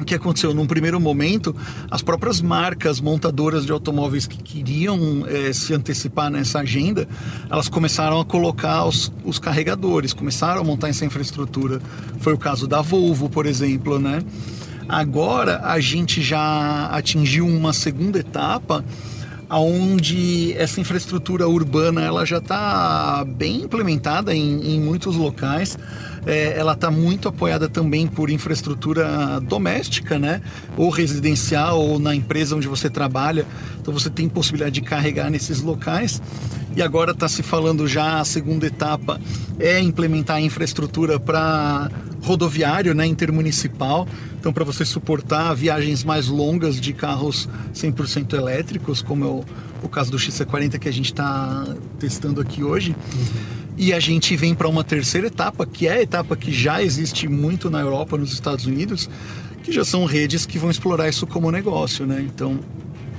o 0.00 0.04
que 0.04 0.14
aconteceu? 0.14 0.52
Num 0.52 0.66
primeiro 0.66 1.00
momento, 1.00 1.54
as 1.90 2.02
próprias 2.02 2.40
marcas 2.40 3.00
montadoras 3.00 3.64
de 3.64 3.72
automóveis 3.72 4.26
que 4.26 4.36
queriam 4.36 5.24
eh, 5.26 5.52
se 5.52 5.72
antecipar 5.72 6.30
nessa 6.30 6.60
agenda, 6.60 7.08
elas 7.50 7.68
começaram 7.68 8.20
a 8.20 8.24
colocar 8.24 8.84
os, 8.84 9.12
os 9.24 9.38
carregadores, 9.38 10.12
começaram 10.12 10.60
a 10.60 10.64
montar 10.64 10.88
essa 10.88 11.04
infraestrutura. 11.04 11.80
Foi 12.18 12.32
o 12.32 12.38
caso 12.38 12.66
da 12.66 12.82
Volvo, 12.82 13.28
por 13.28 13.46
exemplo, 13.46 13.98
né? 13.98 14.20
Agora 14.88 15.60
a 15.64 15.80
gente 15.80 16.20
já 16.20 16.86
atingiu 16.86 17.46
uma 17.46 17.72
segunda 17.72 18.18
etapa 18.18 18.84
onde 19.58 20.52
essa 20.56 20.80
infraestrutura 20.80 21.48
urbana 21.48 22.02
ela 22.02 22.24
já 22.24 22.38
está 22.38 23.24
bem 23.26 23.62
implementada 23.62 24.34
em, 24.34 24.74
em 24.74 24.80
muitos 24.80 25.16
locais. 25.16 25.78
É, 26.26 26.58
ela 26.58 26.72
está 26.72 26.90
muito 26.90 27.28
apoiada 27.28 27.68
também 27.68 28.06
por 28.06 28.30
infraestrutura 28.30 29.40
doméstica, 29.40 30.18
né? 30.18 30.40
Ou 30.76 30.88
residencial, 30.88 31.78
ou 31.78 31.98
na 31.98 32.14
empresa 32.14 32.56
onde 32.56 32.66
você 32.66 32.88
trabalha. 32.88 33.46
Então 33.80 33.92
você 33.92 34.08
tem 34.08 34.28
possibilidade 34.28 34.74
de 34.76 34.82
carregar 34.82 35.30
nesses 35.30 35.60
locais. 35.60 36.22
e 36.76 36.82
agora 36.82 37.12
está 37.12 37.28
se 37.28 37.42
falando 37.42 37.86
já 37.86 38.20
a 38.20 38.24
segunda 38.24 38.66
etapa 38.66 39.20
é 39.60 39.78
implementar 39.78 40.36
a 40.36 40.40
infraestrutura 40.40 41.20
para 41.20 41.90
rodoviário, 42.24 42.94
né, 42.94 43.06
intermunicipal. 43.06 44.08
Então, 44.40 44.52
para 44.52 44.64
você 44.64 44.84
suportar 44.84 45.54
viagens 45.54 46.02
mais 46.02 46.26
longas 46.26 46.80
de 46.80 46.92
carros 46.92 47.48
100% 47.74 48.32
elétricos, 48.32 49.02
como 49.02 49.24
é 49.24 49.28
o, 49.28 49.44
o 49.82 49.88
caso 49.88 50.10
do 50.10 50.16
XC40 50.16 50.78
que 50.78 50.88
a 50.88 50.92
gente 50.92 51.12
está 51.12 51.64
testando 51.98 52.40
aqui 52.40 52.64
hoje. 52.64 52.96
E 53.76 53.92
a 53.92 54.00
gente 54.00 54.34
vem 54.36 54.54
para 54.54 54.68
uma 54.68 54.84
terceira 54.84 55.26
etapa, 55.26 55.66
que 55.66 55.86
é 55.86 55.94
a 55.94 56.02
etapa 56.02 56.36
que 56.36 56.52
já 56.52 56.82
existe 56.82 57.28
muito 57.28 57.68
na 57.68 57.80
Europa, 57.80 58.16
nos 58.16 58.32
Estados 58.32 58.66
Unidos, 58.66 59.10
que 59.62 59.72
já 59.72 59.84
são 59.84 60.04
redes 60.04 60.46
que 60.46 60.58
vão 60.58 60.70
explorar 60.70 61.08
isso 61.08 61.26
como 61.26 61.50
negócio, 61.50 62.06
né? 62.06 62.24
Então, 62.26 62.60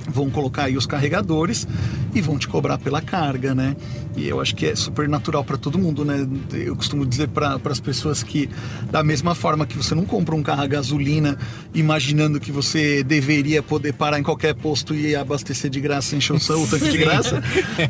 vão 0.09 0.29
colocar 0.29 0.65
aí 0.65 0.77
os 0.77 0.85
carregadores 0.85 1.67
e 2.13 2.21
vão 2.21 2.37
te 2.37 2.47
cobrar 2.47 2.77
pela 2.77 3.01
carga, 3.01 3.53
né? 3.53 3.75
E 4.15 4.27
eu 4.27 4.39
acho 4.39 4.55
que 4.55 4.65
é 4.65 4.75
super 4.75 5.09
natural 5.09 5.43
para 5.43 5.57
todo 5.57 5.77
mundo, 5.77 6.05
né? 6.05 6.25
Eu 6.53 6.75
costumo 6.75 7.05
dizer 7.05 7.27
para 7.27 7.59
as 7.65 7.79
pessoas 7.79 8.23
que, 8.23 8.49
da 8.89 9.03
mesma 9.03 9.35
forma 9.35 9.65
que 9.65 9.75
você 9.75 9.93
não 9.93 10.05
compra 10.05 10.33
um 10.33 10.41
carro 10.41 10.61
a 10.61 10.67
gasolina 10.67 11.37
imaginando 11.73 12.39
que 12.39 12.51
você 12.51 13.03
deveria 13.03 13.61
poder 13.61 13.93
parar 13.93 14.17
em 14.17 14.23
qualquer 14.23 14.55
posto 14.55 14.95
e 14.95 15.15
abastecer 15.15 15.69
de 15.69 15.81
graça, 15.81 16.15
encher 16.15 16.33
o 16.33 16.39
seu 16.39 16.61
o 16.61 16.67
tanque 16.67 16.89
de 16.89 16.97
graça, 16.97 17.43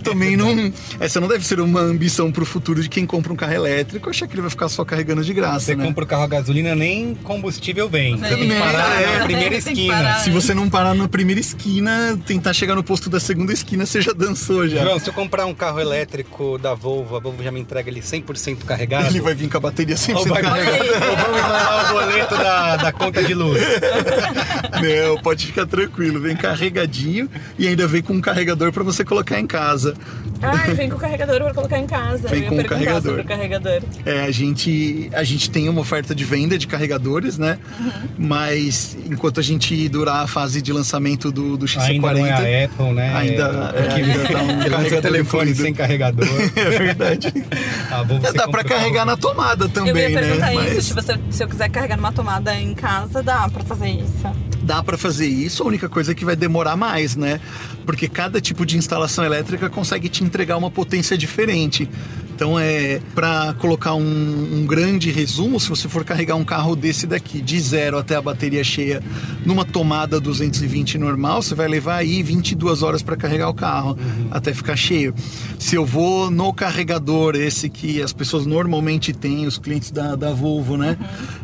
também 0.03 0.35
não. 0.35 0.73
Essa 0.99 1.19
não 1.19 1.27
deve 1.27 1.45
ser 1.45 1.59
uma 1.59 1.81
ambição 1.81 2.31
para 2.31 2.41
o 2.41 2.45
futuro 2.45 2.81
de 2.81 2.89
quem 2.89 3.05
compra 3.05 3.31
um 3.31 3.35
carro 3.35 3.53
elétrico, 3.53 4.09
achar 4.09 4.27
que 4.27 4.33
ele 4.33 4.41
vai 4.41 4.49
ficar 4.49 4.69
só 4.69 4.83
carregando 4.83 5.23
de 5.23 5.33
graça. 5.33 5.65
Você 5.67 5.75
né? 5.75 5.85
compra 5.85 6.03
o 6.03 6.07
carro 6.07 6.23
a 6.23 6.27
gasolina, 6.27 6.73
nem 6.73 7.13
combustível 7.15 7.87
vem. 7.87 8.17
Você 8.17 8.35
tem 8.35 8.49
que 8.49 8.59
parar 8.59 9.01
é. 9.01 9.19
na 9.19 9.25
primeira 9.25 9.55
esquina. 9.55 9.93
parar. 9.93 10.19
Se 10.19 10.29
você 10.29 10.53
não 10.53 10.69
parar 10.69 10.95
na 10.95 11.07
primeira 11.07 11.39
esquina, 11.39 12.04
tentar 12.25 12.53
chegar 12.53 12.75
no 12.75 12.83
posto 12.83 13.09
da 13.09 13.19
segunda 13.19 13.53
esquina, 13.53 13.85
você 13.85 14.01
já 14.01 14.11
dançou 14.11 14.67
já. 14.67 14.83
João, 14.83 14.99
se 14.99 15.09
eu 15.09 15.13
comprar 15.13 15.45
um 15.45 15.53
carro 15.53 15.79
elétrico 15.79 16.57
da 16.57 16.73
Volvo, 16.73 17.15
a 17.15 17.19
Volvo 17.19 17.43
já 17.43 17.51
me 17.51 17.59
entrega 17.59 17.89
ele 17.89 18.01
100% 18.01 18.65
carregado. 18.65 19.07
Ele 19.07 19.21
vai 19.21 19.33
vir 19.33 19.49
com 19.49 19.57
a 19.57 19.59
bateria 19.59 19.95
100% 19.95 20.15
Ou 20.15 20.25
vai 20.25 20.41
carregada. 20.41 20.83
ou 21.09 21.17
vamos 21.17 21.39
enrolar 21.39 21.89
o 21.89 21.93
boleto 21.93 22.37
da, 22.37 22.75
da 22.77 22.91
conta 22.91 23.23
de 23.23 23.33
luz. 23.33 23.61
Não, 24.81 25.17
pode 25.21 25.47
ficar 25.47 25.65
tranquilo, 25.65 26.19
vem 26.19 26.35
carregadinho 26.35 27.29
e 27.57 27.67
ainda 27.67 27.87
vem 27.87 28.01
com 28.01 28.13
um 28.13 28.21
carregador 28.21 28.71
para 28.71 28.83
você 28.83 29.03
colocar 29.03 29.39
em 29.39 29.47
casa. 29.47 29.95
Ai, 30.41 30.73
vem 30.73 30.89
com 30.89 30.97
o 30.97 30.99
carregador 30.99 31.41
pra 31.43 31.53
colocar 31.53 31.79
em 31.79 31.87
casa. 31.87 32.27
Vem 32.27 32.43
com 32.43 32.59
o 32.59 32.65
carregador. 32.65 33.01
sobre 33.01 33.21
o 33.21 33.25
carregador. 33.25 33.81
É, 34.05 34.21
a 34.21 34.31
gente, 34.31 35.09
a 35.13 35.23
gente 35.23 35.49
tem 35.49 35.69
uma 35.69 35.81
oferta 35.81 36.13
de 36.13 36.23
venda 36.23 36.57
de 36.57 36.67
carregadores, 36.67 37.37
né? 37.37 37.57
Uhum. 37.79 37.91
Mas 38.17 38.97
enquanto 39.09 39.39
a 39.39 39.43
gente 39.43 39.87
durar 39.89 40.23
a 40.23 40.27
fase 40.27 40.61
de 40.61 40.71
lançamento 40.71 41.31
do, 41.31 41.57
do 41.57 41.65
XC40, 41.65 41.94
Ainda 41.95 42.13
não 42.13 42.25
é 42.25 42.61
a 42.61 42.65
Apple, 42.65 42.91
né? 42.93 43.15
ainda, 43.15 43.73
É, 43.75 43.79
é, 43.79 43.93
ainda 43.93 44.29
tá 44.29 44.41
um 44.41 44.59
que 44.59 44.69
carregador 44.69 45.01
telefone 45.01 45.55
sem 45.55 45.73
carregador. 45.73 46.27
É 46.55 46.69
verdade. 46.69 47.33
A 47.91 48.03
Volvo 48.03 48.25
você 48.25 48.33
Dá 48.33 48.47
o 48.47 48.63
carregar 48.63 49.05
na 49.05 49.13
eu 49.13 49.17
tomada 49.17 49.69
também, 49.69 50.09
ia 50.11 50.19
perguntar 50.19 50.53
né? 50.53 50.67
isso, 50.67 50.87
tipo, 50.87 51.01
se 51.01 51.11
eu, 51.13 51.17
se 51.29 51.43
eu 51.43 51.47
quiser 51.47 51.69
carregar 51.69 51.95
numa 51.97 52.11
tomada 52.11 52.53
em 52.55 52.73
casa, 52.73 53.21
dá 53.21 53.47
pra 53.49 53.63
fazer 53.63 53.89
isso. 53.89 54.31
dá 54.61 54.81
para 54.83 54.97
fazer 54.97 55.27
isso, 55.27 55.63
a 55.63 55.65
única 55.67 55.87
coisa 55.87 56.11
é 56.11 56.15
que 56.15 56.25
vai 56.25 56.35
demorar 56.35 56.75
mais, 56.75 57.15
né? 57.15 57.39
Porque 57.85 58.07
cada 58.07 58.41
tipo 58.41 58.65
de 58.65 58.77
instalação 58.77 59.23
elétrica 59.23 59.69
consegue 59.69 60.09
te 60.09 60.23
entregar 60.23 60.57
uma 60.57 60.71
potência 60.71 61.17
diferente. 61.17 61.87
Então 62.35 62.59
é 62.59 62.99
para 63.15 63.53
colocar 63.53 63.95
um, 63.95 64.01
um 64.01 64.65
grande 64.65 65.09
resumo, 65.09 65.57
se 65.57 65.69
você 65.69 65.87
for 65.87 66.03
carregar 66.03 66.35
um 66.35 66.43
carro 66.43 66.75
desse 66.75 67.07
daqui 67.07 67.41
de 67.41 67.57
zero 67.61 67.97
até 67.97 68.13
a 68.13 68.21
bateria 68.21 68.61
cheia 68.61 69.01
numa 69.45 69.63
tomada 69.63 70.19
220 70.19 70.97
normal, 70.97 71.41
você 71.41 71.55
vai 71.55 71.65
levar 71.65 71.95
aí 71.95 72.21
22 72.21 72.83
horas 72.83 73.01
para 73.01 73.15
carregar 73.15 73.47
o 73.47 73.53
carro 73.53 73.97
até 74.29 74.53
ficar 74.53 74.75
cheio. 74.75 75.15
Se 75.57 75.77
eu 75.77 75.85
vou 75.85 76.29
no 76.29 76.53
carregador 76.53 77.37
esse 77.37 77.69
que 77.69 78.01
as 78.01 78.11
pessoas 78.11 78.45
normalmente 78.45 79.13
têm, 79.13 79.47
os 79.47 79.57
clientes 79.57 79.89
da, 79.89 80.17
da 80.17 80.33
Volvo, 80.33 80.75
né? 80.75 80.97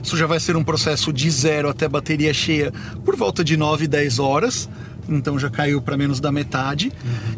Isso 0.04 0.18
já 0.18 0.28
vai 0.28 0.42
ser 0.42 0.58
um 0.58 0.64
processo 0.64 1.14
de 1.14 1.32
zero 1.32 1.70
até 1.70 1.86
a 1.86 1.90
bateria 1.90 2.34
cheia 2.34 2.74
por 3.06 3.16
volta 3.16 3.46
de 3.46 3.56
9, 3.56 3.88
10 3.88 4.20
horas. 4.20 4.70
Então 5.16 5.38
já 5.40 5.50
caiu 5.50 5.82
para 5.82 5.98
menos 5.98 6.20
da 6.20 6.32
metade. 6.32 6.92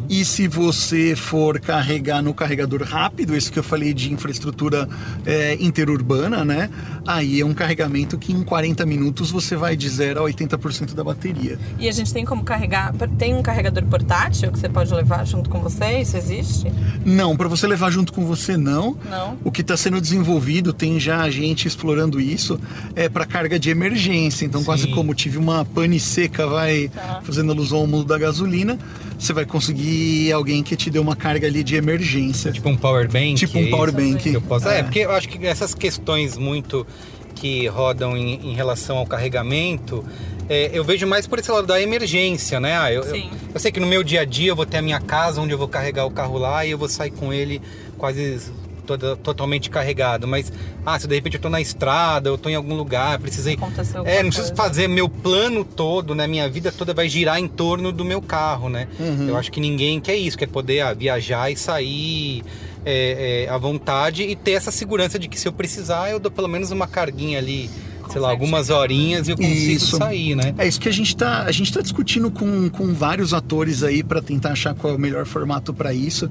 E 0.08 0.24
se 0.24 0.46
você 0.48 1.14
for 1.16 1.58
carregar 1.60 2.22
no 2.22 2.32
carregador 2.34 2.82
rápido, 2.82 3.34
esse 3.34 3.50
que 3.50 3.58
eu 3.58 3.62
falei 3.62 3.92
de 3.94 4.12
infraestrutura 4.12 4.88
é, 5.24 5.54
interurbana, 5.60 6.44
né? 6.44 6.70
Aí 7.06 7.40
é 7.40 7.44
um 7.46 7.54
carregamento 7.54 8.16
que 8.18 8.32
em 8.32 8.42
40 8.42 8.84
minutos 8.86 9.30
você 9.30 9.56
vai 9.56 9.76
de 9.76 9.88
0 9.88 10.20
a 10.24 10.30
80% 10.30 10.94
da 10.94 11.04
bateria. 11.04 11.58
E 11.78 11.88
a 11.88 11.92
gente 11.92 12.12
tem 12.12 12.24
como 12.24 12.42
carregar. 12.44 12.94
Tem 13.18 13.34
um 13.34 13.42
carregador 13.42 13.84
portátil 13.84 14.50
que 14.52 14.58
você 14.58 14.68
pode 14.68 14.92
levar 14.92 15.24
junto 15.26 15.50
com 15.50 15.60
você? 15.60 16.00
Isso 16.00 16.16
existe? 16.16 16.72
Não, 17.04 17.36
para 17.36 17.48
você 17.48 17.66
levar 17.66 17.90
junto 17.90 18.12
com 18.12 18.24
você 18.24 18.56
não. 18.56 18.96
Não. 19.08 19.38
O 19.44 19.50
que 19.50 19.60
está 19.60 19.76
sendo 19.76 20.00
desenvolvido, 20.00 20.72
tem 20.72 20.98
já 21.00 21.28
gente 21.30 21.66
explorando 21.68 22.20
isso, 22.20 22.58
é 22.94 23.08
para 23.08 23.26
carga 23.26 23.58
de 23.58 23.70
emergência. 23.70 24.44
Então, 24.44 24.62
quase 24.64 24.88
como 24.88 25.14
tive 25.14 25.38
uma 25.38 25.64
pane 25.64 25.98
seca, 26.00 26.46
vai 26.46 26.88
Tá. 26.94 27.20
fazendo 27.24 27.54
alusão 27.64 27.78
ao 27.78 27.86
mundo 27.86 28.04
da 28.04 28.18
gasolina, 28.18 28.78
você 29.18 29.32
vai 29.32 29.46
conseguir 29.46 30.30
alguém 30.32 30.62
que 30.62 30.76
te 30.76 30.90
dê 30.90 30.98
uma 30.98 31.16
carga 31.16 31.46
ali 31.46 31.64
de 31.64 31.76
emergência. 31.76 32.52
Tipo 32.52 32.68
um 32.68 32.76
power 32.76 33.10
bank. 33.10 33.34
Tipo 33.34 33.58
é 33.58 33.62
um 33.62 33.70
power 33.70 33.88
isso? 33.88 33.96
bank. 33.96 34.34
Eu 34.34 34.42
posso... 34.42 34.68
é. 34.68 34.80
É. 34.80 34.82
porque 34.82 35.00
eu 35.00 35.10
acho 35.10 35.28
que 35.28 35.44
essas 35.46 35.74
questões 35.74 36.36
muito 36.36 36.86
que 37.34 37.66
rodam 37.66 38.16
em, 38.16 38.50
em 38.50 38.54
relação 38.54 38.96
ao 38.98 39.06
carregamento, 39.06 40.04
é, 40.48 40.70
eu 40.72 40.84
vejo 40.84 41.06
mais 41.06 41.26
por 41.26 41.38
esse 41.38 41.50
lado 41.50 41.66
da 41.66 41.80
emergência, 41.80 42.60
né? 42.60 42.78
Ah, 42.78 42.92
eu, 42.92 43.02
eu, 43.02 43.14
Sim. 43.14 43.30
eu 43.52 43.58
sei 43.58 43.72
que 43.72 43.80
no 43.80 43.86
meu 43.86 44.04
dia 44.04 44.20
a 44.20 44.24
dia 44.24 44.50
eu 44.50 44.56
vou 44.56 44.66
ter 44.66 44.78
a 44.78 44.82
minha 44.82 45.00
casa 45.00 45.40
onde 45.40 45.52
eu 45.52 45.58
vou 45.58 45.68
carregar 45.68 46.04
o 46.06 46.10
carro 46.10 46.38
lá 46.38 46.64
e 46.64 46.70
eu 46.70 46.78
vou 46.78 46.88
sair 46.88 47.10
com 47.10 47.32
ele 47.32 47.60
quase 47.98 48.40
toda- 48.84 49.16
totalmente 49.16 49.68
carregado. 49.70 50.26
Mas, 50.28 50.52
ah, 50.86 50.98
se 50.98 51.08
de 51.08 51.14
repente 51.14 51.34
eu 51.36 51.40
tô 51.40 51.48
na 51.48 51.60
estrada, 51.60 52.28
eu 52.28 52.38
tô 52.38 52.48
em 52.48 52.54
algum 52.54 52.74
lugar, 52.76 53.18
precisei. 53.18 53.54
Aconteceu 53.54 54.02
É, 54.06 54.22
não 54.22 54.30
preciso 54.30 54.54
coisa. 54.54 54.62
fazer 54.62 54.88
meu 54.88 55.08
plano 55.08 55.64
todo, 55.64 56.14
né? 56.14 56.26
Minha 56.26 56.48
vida 56.48 56.70
toda 56.70 56.94
vai 56.94 57.08
girar 57.08 57.38
em 57.38 57.48
torno 57.48 57.90
do 57.90 58.04
meu 58.04 58.20
carro, 58.22 58.68
né? 58.68 58.86
Eu 59.26 59.36
acho 59.36 59.50
que 59.50 59.60
ninguém 59.60 60.00
quer 60.00 60.16
isso, 60.16 60.38
quer 60.38 60.48
poder 60.48 60.80
ah, 60.82 60.92
viajar 60.94 61.50
e 61.50 61.56
sair 61.56 62.42
é, 62.86 63.46
é, 63.46 63.50
à 63.50 63.56
vontade 63.56 64.22
e 64.24 64.36
ter 64.36 64.52
essa 64.52 64.70
segurança 64.70 65.18
de 65.18 65.26
que 65.26 65.40
se 65.40 65.48
eu 65.48 65.52
precisar, 65.52 66.10
eu 66.10 66.20
dou 66.20 66.30
pelo 66.30 66.46
menos 66.48 66.70
uma 66.70 66.86
carguinha 66.86 67.38
ali, 67.38 67.70
sei 68.14 68.20
lá, 68.20 68.30
algumas 68.30 68.70
horinhas 68.70 69.26
e 69.26 69.32
eu 69.32 69.36
consigo 69.36 69.72
Isso. 69.72 69.96
sair, 69.96 70.36
né? 70.36 70.54
É 70.56 70.68
isso 70.68 70.78
que 70.78 70.88
a 70.88 70.92
gente 70.92 71.08
está 71.08 71.42
a 71.42 71.50
gente 71.50 71.72
tá 71.72 71.80
discutindo 71.80 72.30
com, 72.30 72.70
com 72.70 72.94
vários 72.94 73.34
atores 73.34 73.82
aí 73.82 74.04
para 74.04 74.22
tentar 74.22 74.52
achar 74.52 74.72
qual 74.72 74.92
é 74.92 74.96
o 74.96 75.00
melhor 75.00 75.26
formato 75.26 75.74
para 75.74 75.92
isso, 75.92 76.30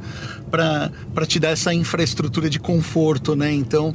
para 0.50 0.90
te 1.28 1.40
dar 1.42 1.50
essa 1.50 1.74
infraestrutura 1.74 2.50
de 2.50 2.58
conforto, 2.58 3.36
né? 3.36 3.52
Então, 3.52 3.94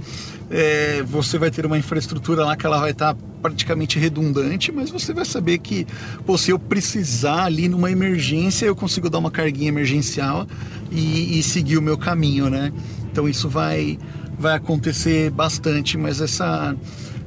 é, 0.51 1.03
você 1.03 1.39
vai 1.39 1.51
ter 1.51 1.65
uma 1.65 1.79
infraestrutura 1.79 2.45
lá 2.45 2.57
que 2.57 2.67
ela 2.67 2.79
vai 2.79 2.91
estar 2.91 3.17
praticamente 3.41 3.99
redundante, 3.99 4.71
mas 4.71 4.91
você 4.91 5.15
vai 5.15 5.25
saber 5.25 5.57
que, 5.57 5.87
pô, 6.27 6.37
se 6.37 6.51
eu 6.51 6.59
precisar 6.59 7.45
ali 7.45 7.71
numa 7.71 7.91
emergência, 7.91 8.67
eu 8.67 8.77
consigo 8.77 9.09
dar 9.09 9.17
uma 9.17 9.31
carguinha 9.31 9.69
emergencial 9.69 10.47
e, 10.93 11.39
e 11.39 11.43
seguir 11.43 11.79
o 11.79 11.83
meu 11.83 11.97
caminho, 11.97 12.51
né? 12.51 12.71
Então 13.11 13.27
isso 13.27 13.49
vai 13.49 13.99
vai 14.39 14.55
acontecer 14.55 15.31
bastante, 15.31 15.99
mas 15.99 16.21
essa 16.21 16.77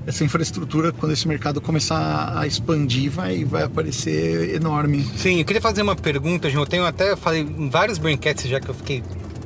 essa 0.05 0.23
infraestrutura, 0.23 0.91
quando 0.91 1.11
esse 1.11 1.27
mercado 1.27 1.61
começar 1.61 2.33
a 2.37 2.47
expandir, 2.47 3.11
vai, 3.11 3.43
vai 3.43 3.63
aparecer 3.63 4.55
enorme. 4.55 5.03
Sim, 5.15 5.39
eu 5.39 5.45
queria 5.45 5.61
fazer 5.61 5.81
uma 5.81 5.95
pergunta, 5.95 6.49
João. 6.49 6.63
Eu 6.63 6.69
tenho 6.69 6.85
até, 6.85 7.15
falei 7.15 7.41
em 7.41 7.69
vários 7.69 7.97
braincasts 7.97 8.49
já 8.49 8.59
que 8.59 8.69
eu 8.69 8.73
fiquei 8.73 9.03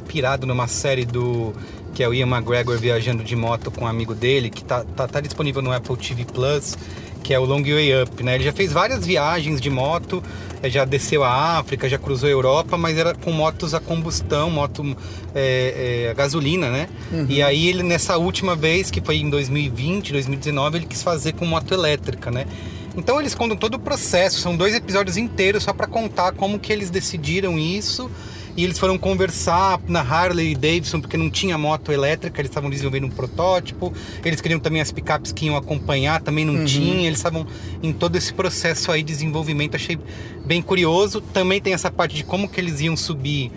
pirado 0.07 0.47
numa 0.47 0.67
série 0.67 1.05
do. 1.05 1.53
que 1.93 2.03
é 2.03 2.07
o 2.07 2.13
Ian 2.13 2.27
McGregor 2.27 2.77
viajando 2.77 3.23
de 3.23 3.35
moto 3.35 3.69
com 3.69 3.85
um 3.85 3.87
amigo 3.87 4.15
dele, 4.15 4.49
que 4.49 4.63
tá, 4.63 4.83
tá, 4.83 5.07
tá 5.07 5.19
disponível 5.19 5.61
no 5.61 5.73
Apple 5.73 5.97
TV 5.97 6.25
Plus, 6.25 6.77
que 7.25 7.33
é 7.33 7.39
o 7.39 7.43
Long 7.43 7.63
Way 7.63 8.03
Up, 8.03 8.23
né? 8.23 8.35
Ele 8.35 8.43
já 8.43 8.53
fez 8.53 8.71
várias 8.71 9.03
viagens 9.03 9.59
de 9.59 9.67
moto, 9.67 10.21
eh, 10.61 10.69
já 10.69 10.85
desceu 10.85 11.23
a 11.23 11.57
África, 11.57 11.89
já 11.89 11.97
cruzou 11.97 12.29
a 12.29 12.31
Europa, 12.31 12.77
mas 12.77 12.99
era 12.99 13.15
com 13.15 13.31
motos 13.31 13.73
a 13.73 13.79
combustão, 13.79 14.51
moto 14.51 14.95
é, 15.33 16.03
é, 16.05 16.11
a 16.11 16.13
gasolina, 16.13 16.69
né? 16.69 16.87
E 17.27 17.41
aí 17.41 17.67
ele, 17.67 17.81
nessa 17.81 18.15
última 18.15 18.55
vez, 18.55 18.91
que 18.91 19.01
foi 19.01 19.17
em 19.17 19.29
2020, 19.31 20.11
2019, 20.11 20.77
ele 20.77 20.85
quis 20.85 21.01
fazer 21.01 21.33
com 21.33 21.47
moto 21.47 21.73
elétrica, 21.73 22.29
né? 22.29 22.45
Então 22.95 23.19
eles 23.19 23.33
contam 23.33 23.57
todo 23.57 23.73
o 23.73 23.79
processo, 23.79 24.39
são 24.39 24.55
dois 24.55 24.75
episódios 24.75 25.17
inteiros 25.17 25.63
só 25.63 25.73
para 25.73 25.87
contar 25.87 26.31
como 26.33 26.59
que 26.59 26.71
eles 26.71 26.91
decidiram 26.91 27.57
isso. 27.57 28.07
E 28.57 28.63
eles 28.63 28.79
foram 28.79 28.97
conversar 28.97 29.79
na 29.87 29.99
Harley 29.99 30.55
Davidson 30.55 31.01
porque 31.01 31.17
não 31.17 31.29
tinha 31.29 31.57
moto 31.57 31.91
elétrica, 31.91 32.39
eles 32.39 32.49
estavam 32.49 32.69
desenvolvendo 32.69 33.05
um 33.05 33.09
protótipo. 33.09 33.93
Eles 34.23 34.39
queriam 34.39 34.59
também 34.59 34.81
as 34.81 34.91
picapes 34.91 35.31
que 35.31 35.45
iam 35.45 35.57
acompanhar, 35.57 36.21
também 36.21 36.45
não 36.45 36.63
tinha. 36.63 37.05
Eles 37.07 37.19
estavam 37.19 37.45
em 37.83 37.91
todo 37.91 38.15
esse 38.15 38.33
processo 38.33 38.91
aí 38.91 39.03
de 39.03 39.11
desenvolvimento, 39.11 39.75
achei 39.75 39.99
bem 40.45 40.61
curioso. 40.61 41.19
Também 41.19 41.59
tem 41.59 41.73
essa 41.73 41.91
parte 41.91 42.15
de 42.15 42.23
como 42.23 42.47
que 42.47 42.59
eles 42.59 42.79
iam 42.79 42.95
subir 42.95 43.51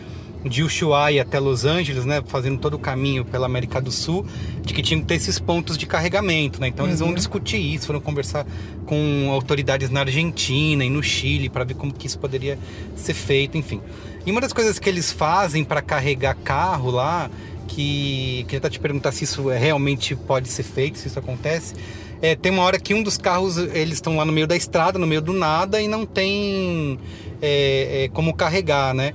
de 0.45 0.63
Ushuaia 0.63 1.23
até 1.23 1.39
Los 1.39 1.65
Angeles, 1.65 2.05
né, 2.05 2.23
fazendo 2.27 2.59
todo 2.59 2.75
o 2.75 2.79
caminho 2.79 3.25
pela 3.25 3.47
América 3.47 3.81
do 3.81 3.91
Sul, 3.91 4.25
de 4.63 4.73
que 4.73 4.83
tinham 4.83 5.01
que 5.01 5.07
ter 5.07 5.15
esses 5.15 5.39
pontos 5.39 5.77
de 5.77 5.87
carregamento, 5.87 6.61
né? 6.61 6.69
Então 6.69 6.87
eles 6.87 7.01
vão 7.01 7.13
discutir 7.13 7.59
isso, 7.59 7.87
foram 7.87 8.01
conversar 8.01 8.47
com 8.87 9.31
autoridades 9.31 9.91
na 9.91 10.01
Argentina 10.01 10.85
e 10.85 10.91
no 10.91 11.03
Chile 11.03 11.49
para 11.49 11.65
ver 11.65 11.75
como 11.75 11.93
que 11.93 12.07
isso 12.07 12.19
poderia 12.19 12.59
ser 12.95 13.15
feito, 13.15 13.59
enfim. 13.59 13.81
E 14.29 14.31
uma 14.31 14.43
das 14.43 14.53
coisas 14.53 14.79
que 14.79 14.87
eles 14.87 15.11
fazem 15.11 15.65
para 15.65 15.81
carregar 15.81 16.35
carro 16.35 16.91
lá, 16.91 17.31
que 17.67 18.45
queria 18.47 18.59
até 18.59 18.69
te 18.69 18.79
perguntar 18.79 19.11
se 19.11 19.25
isso 19.25 19.51
é, 19.51 19.57
realmente 19.57 20.15
pode 20.15 20.49
ser 20.49 20.65
feito, 20.65 20.99
se 20.99 21.09
isso 21.09 21.19
acontece, 21.19 21.75
é, 22.21 22.37
tem 22.37 22.53
uma 22.53 22.63
hora 22.63 22.79
que 22.79 22.93
um 22.93 23.03
dos 23.03 23.17
carros 23.17 23.57
eles 23.57 23.95
estão 23.95 24.19
lá 24.19 24.27
no 24.27 24.33
meio 24.33 24.47
da 24.47 24.55
estrada, 24.55 24.99
no 24.99 25.07
meio 25.07 25.23
do 25.23 25.33
nada 25.33 25.81
e 25.81 25.89
não 25.89 26.05
tem 26.05 26.99
é, 27.41 28.05
é, 28.05 28.09
como 28.09 28.35
carregar, 28.35 28.93
né? 28.93 29.15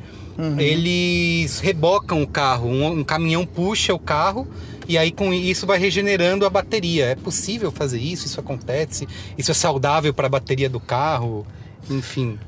Eles 0.57 1.59
rebocam 1.59 2.23
o 2.23 2.25
carro, 2.25 2.67
um, 2.67 3.01
um 3.01 3.03
caminhão 3.03 3.45
puxa 3.45 3.93
o 3.93 3.99
carro 3.99 4.47
e 4.87 4.97
aí 4.97 5.11
com 5.11 5.31
isso 5.31 5.67
vai 5.67 5.77
regenerando 5.77 6.43
a 6.43 6.49
bateria. 6.49 7.05
É 7.05 7.15
possível 7.15 7.71
fazer 7.71 7.99
isso? 7.99 8.25
Isso 8.25 8.39
acontece? 8.39 9.07
Isso 9.37 9.51
é 9.51 9.53
saudável 9.53 10.11
para 10.11 10.25
a 10.25 10.29
bateria 10.31 10.67
do 10.67 10.79
carro? 10.79 11.45
Enfim. 11.87 12.39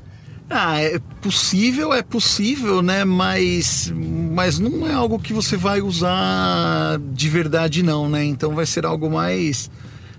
Ah, 0.48 0.80
é 0.80 0.98
possível, 1.20 1.92
é 1.92 2.02
possível, 2.02 2.80
né? 2.82 3.04
Mas, 3.04 3.92
mas 4.32 4.58
não 4.58 4.86
é 4.86 4.92
algo 4.92 5.18
que 5.18 5.32
você 5.32 5.56
vai 5.56 5.80
usar 5.80 6.98
de 7.12 7.28
verdade, 7.28 7.82
não, 7.82 8.08
né? 8.08 8.24
Então 8.24 8.54
vai 8.54 8.64
ser 8.66 8.86
algo 8.86 9.10
mais. 9.10 9.70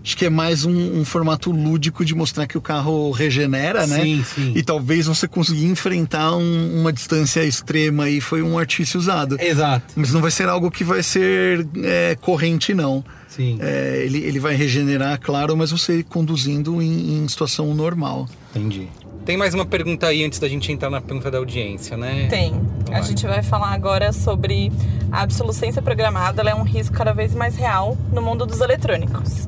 Acho 0.04 0.16
que 0.16 0.26
é 0.26 0.30
mais 0.30 0.64
um, 0.64 1.00
um 1.00 1.04
formato 1.04 1.52
lúdico 1.52 2.06
de 2.06 2.16
mostrar 2.16 2.48
que 2.48 2.58
o 2.58 2.62
carro 2.62 3.12
regenera, 3.12 3.86
né? 3.88 4.02
Sim, 4.04 4.24
sim. 4.36 4.54
E 4.56 4.64
talvez 4.64 5.06
você 5.06 5.28
conseguir 5.28 5.66
enfrentar 5.66 6.34
um- 6.38 6.80
uma 6.80 6.94
distância 6.94 7.44
extrema 7.44 8.10
e 8.10 8.22
foi 8.22 8.42
um 8.42 8.58
artifício 8.58 8.98
usado. 9.00 9.38
Exato. 9.40 9.86
Mas 9.98 10.14
não 10.14 10.22
vai 10.22 10.32
ser 10.32 10.48
algo 10.48 10.72
que 10.72 10.84
vai 10.84 11.04
ser 11.04 11.68
é, 11.84 12.16
corrente, 12.22 12.74
não. 12.74 13.04
Sim. 13.28 13.58
É, 13.60 14.02
ele, 14.06 14.20
ele 14.20 14.40
vai 14.40 14.56
regenerar, 14.56 15.20
claro, 15.20 15.58
mas 15.58 15.72
você 15.72 16.02
conduzindo 16.04 16.82
em, 16.82 17.18
em 17.24 17.28
situação 17.28 17.74
normal. 17.76 18.30
Entendi. 18.56 18.88
Tem 19.28 19.36
mais 19.36 19.54
uma 19.54 19.66
pergunta 19.66 20.08
aí 20.08 20.24
antes 20.24 20.40
da 20.40 20.48
gente 20.48 20.72
entrar 20.72 20.90
na 20.90 21.02
pergunta 21.02 21.30
da 21.30 21.38
audiência, 21.38 21.98
né? 21.98 22.28
Tem. 22.30 22.54
A 22.88 22.92
Vai. 22.92 23.04
gente 23.04 23.28
vai 23.28 23.44
falar 23.44 23.74
agora 23.74 24.14
sobre 24.14 24.72
a 25.12 25.22
obsolescência 25.26 25.82
programada. 25.82 26.42
Ela 26.42 26.52
é 26.52 26.56
um 26.56 26.64
risco 26.64 26.96
cada 26.96 27.12
vez 27.12 27.36
mais 27.36 27.58
real 27.58 27.98
no 28.14 28.22
mundo 28.22 28.46
dos 28.46 28.62
eletrônicos. 28.62 29.46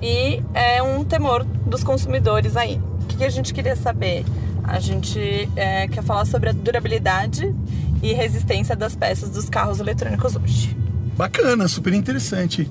E 0.00 0.42
é 0.54 0.82
um 0.82 1.04
temor 1.04 1.44
dos 1.44 1.84
consumidores 1.84 2.56
aí. 2.56 2.80
O 3.02 3.06
que 3.06 3.18
que 3.18 3.24
a 3.24 3.28
gente 3.28 3.52
queria 3.52 3.76
saber? 3.76 4.24
A 4.64 4.80
gente 4.80 5.46
é, 5.56 5.86
quer 5.88 6.02
falar 6.02 6.24
sobre 6.24 6.48
a 6.48 6.52
durabilidade 6.54 7.54
e 8.02 8.14
resistência 8.14 8.74
das 8.74 8.96
peças 8.96 9.28
dos 9.28 9.46
carros 9.46 9.78
eletrônicos 9.78 10.36
hoje. 10.36 10.74
Bacana, 11.18 11.68
super 11.68 11.92
interessante. 11.92 12.66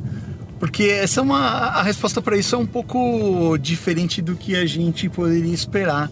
Porque 0.59 0.85
essa 0.85 1.19
é 1.19 1.23
uma 1.23 1.37
a 1.37 1.83
resposta 1.83 2.19
para 2.19 2.35
isso 2.35 2.55
é 2.55 2.57
um 2.57 2.65
pouco 2.65 3.57
diferente 3.59 4.23
do 4.23 4.35
que 4.35 4.55
a 4.55 4.65
gente 4.65 5.07
poderia 5.07 5.53
esperar. 5.53 6.09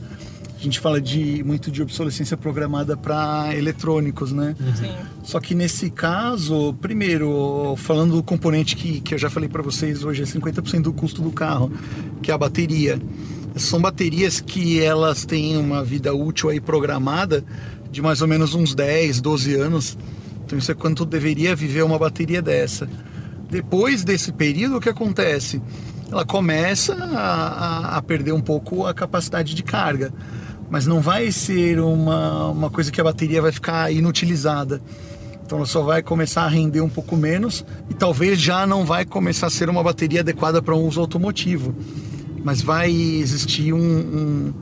A 0.59 0.61
gente 0.61 0.77
fala 0.79 0.99
de 0.99 1.41
muito 1.45 1.71
de 1.71 1.81
obsolescência 1.81 2.35
programada 2.35 2.97
para 2.97 3.55
eletrônicos, 3.55 4.33
né? 4.33 4.55
Sim. 4.75 4.91
Só 5.23 5.39
que 5.39 5.55
nesse 5.55 5.89
caso, 5.89 6.73
primeiro, 6.81 7.75
falando 7.77 8.15
do 8.15 8.23
componente 8.23 8.75
que, 8.75 8.99
que 8.99 9.13
eu 9.13 9.17
já 9.17 9.29
falei 9.29 9.47
para 9.47 9.61
vocês 9.63 10.03
hoje, 10.03 10.21
é 10.21 10.25
50% 10.25 10.81
do 10.81 10.91
custo 10.91 11.21
do 11.21 11.31
carro, 11.31 11.71
que 12.21 12.29
é 12.29 12.33
a 12.33 12.37
bateria. 12.37 12.99
São 13.55 13.79
baterias 13.79 14.41
que 14.41 14.81
elas 14.81 15.23
têm 15.23 15.55
uma 15.57 15.81
vida 15.83 16.13
útil 16.13 16.49
aí 16.49 16.59
programada 16.59 17.43
de 17.89 18.01
mais 18.01 18.21
ou 18.21 18.27
menos 18.27 18.53
uns 18.53 18.75
10, 18.75 19.21
12 19.21 19.55
anos. 19.55 19.97
Então 20.45 20.59
isso 20.59 20.71
é 20.71 20.75
quanto 20.75 21.05
deveria 21.05 21.55
viver 21.55 21.83
uma 21.83 21.97
bateria 21.97 22.41
dessa. 22.41 22.87
Depois 23.49 24.03
desse 24.03 24.31
período, 24.33 24.75
o 24.77 24.81
que 24.81 24.89
acontece? 24.89 25.61
Ela 26.11 26.25
começa 26.25 26.93
a, 26.95 27.93
a- 27.93 27.97
a 27.97 28.01
perder 28.01 28.33
um 28.33 28.41
pouco 28.41 28.85
a 28.85 28.93
capacidade 28.93 29.53
de 29.55 29.63
carga, 29.63 30.11
mas 30.69 30.85
não 30.85 31.01
vai 31.01 31.31
ser 31.31 31.79
uma, 31.79 32.49
uma 32.49 32.69
coisa 32.69 32.91
que 32.91 33.01
a 33.01 33.03
bateria 33.03 33.41
vai 33.41 33.51
ficar 33.51 33.91
inutilizada. 33.91 34.81
Então 35.45 35.57
ela 35.57 35.67
só 35.67 35.81
vai 35.81 36.03
começar 36.03 36.43
a 36.43 36.47
render 36.47 36.81
um 36.81 36.89
pouco 36.89 37.17
menos 37.17 37.65
e 37.89 37.93
talvez 37.95 38.39
já 38.39 38.67
não 38.67 38.85
vai 38.85 39.03
começar 39.03 39.47
a 39.47 39.49
ser 39.49 39.67
uma 39.67 39.81
bateria 39.81 40.19
adequada 40.19 40.61
para 40.61 40.75
um 40.75 40.85
uso 40.85 40.99
automotivo. 41.01 41.73
Mas 42.43 42.61
vai 42.61 42.91
existir 42.91 43.73
um, 43.73 43.79
um, 43.79 44.53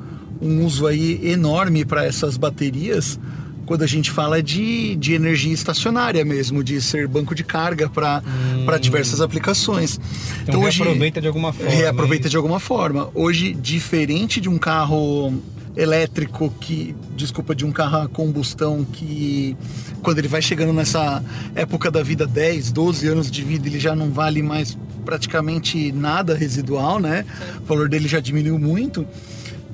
um 0.41 0.65
uso 0.65 0.87
aí 0.87 1.19
enorme 1.29 1.83
para 1.83 2.05
essas 2.05 2.37
baterias 2.37 3.19
quando 3.65 3.83
a 3.83 3.87
gente 3.87 4.09
fala 4.09 4.41
de, 4.41 4.95
de 4.95 5.13
energia 5.13 5.53
estacionária 5.53 6.23
mesmo, 6.23 6.63
de 6.63 6.81
ser 6.81 7.05
banco 7.05 7.35
de 7.35 7.43
carga 7.43 7.89
para 7.89 8.23
para 8.65 8.77
diversas 8.77 9.19
aplicações. 9.19 9.99
Então, 10.43 10.61
reaproveita 10.61 11.19
de 11.19 11.27
alguma 11.27 11.51
forma. 11.51 11.71
Reaproveita 11.71 12.29
de 12.29 12.37
alguma 12.37 12.59
forma. 12.61 13.09
Hoje, 13.13 13.53
diferente 13.53 14.39
de 14.39 14.47
um 14.47 14.57
carro 14.57 15.33
elétrico 15.77 16.51
que, 16.59 16.95
desculpa, 17.15 17.53
de 17.53 17.63
um 17.63 17.71
carro 17.71 17.97
a 17.97 18.07
combustão 18.09 18.83
que 18.83 19.55
quando 20.01 20.17
ele 20.17 20.27
vai 20.27 20.41
chegando 20.41 20.73
nessa 20.73 21.23
época 21.53 21.91
da 21.91 22.01
vida, 22.01 22.25
10, 22.25 22.71
12 22.71 23.07
anos 23.07 23.31
de 23.31 23.43
vida, 23.43 23.67
ele 23.67 23.79
já 23.79 23.95
não 23.95 24.09
vale 24.09 24.41
mais 24.41 24.77
praticamente 25.05 25.91
nada 25.91 26.35
residual, 26.35 26.99
né? 26.99 27.23
O 27.61 27.65
valor 27.65 27.87
dele 27.87 28.07
já 28.07 28.19
diminuiu 28.19 28.57
muito. 28.57 29.07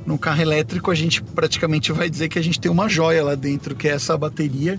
No 0.06 0.18
carro 0.18 0.42
elétrico, 0.42 0.92
a 0.92 0.96
gente 0.96 1.24
praticamente 1.24 1.92
vai 1.94 2.10
dizer 2.10 2.28
que 2.28 2.38
a 2.38 2.42
gente 2.42 2.60
tem 2.60 2.70
uma 2.70 2.90
joia 2.90 3.24
lá 3.24 3.36
dentro, 3.36 3.74
que 3.74 3.88
é 3.88 3.92
essa 3.92 4.18
bateria 4.18 4.78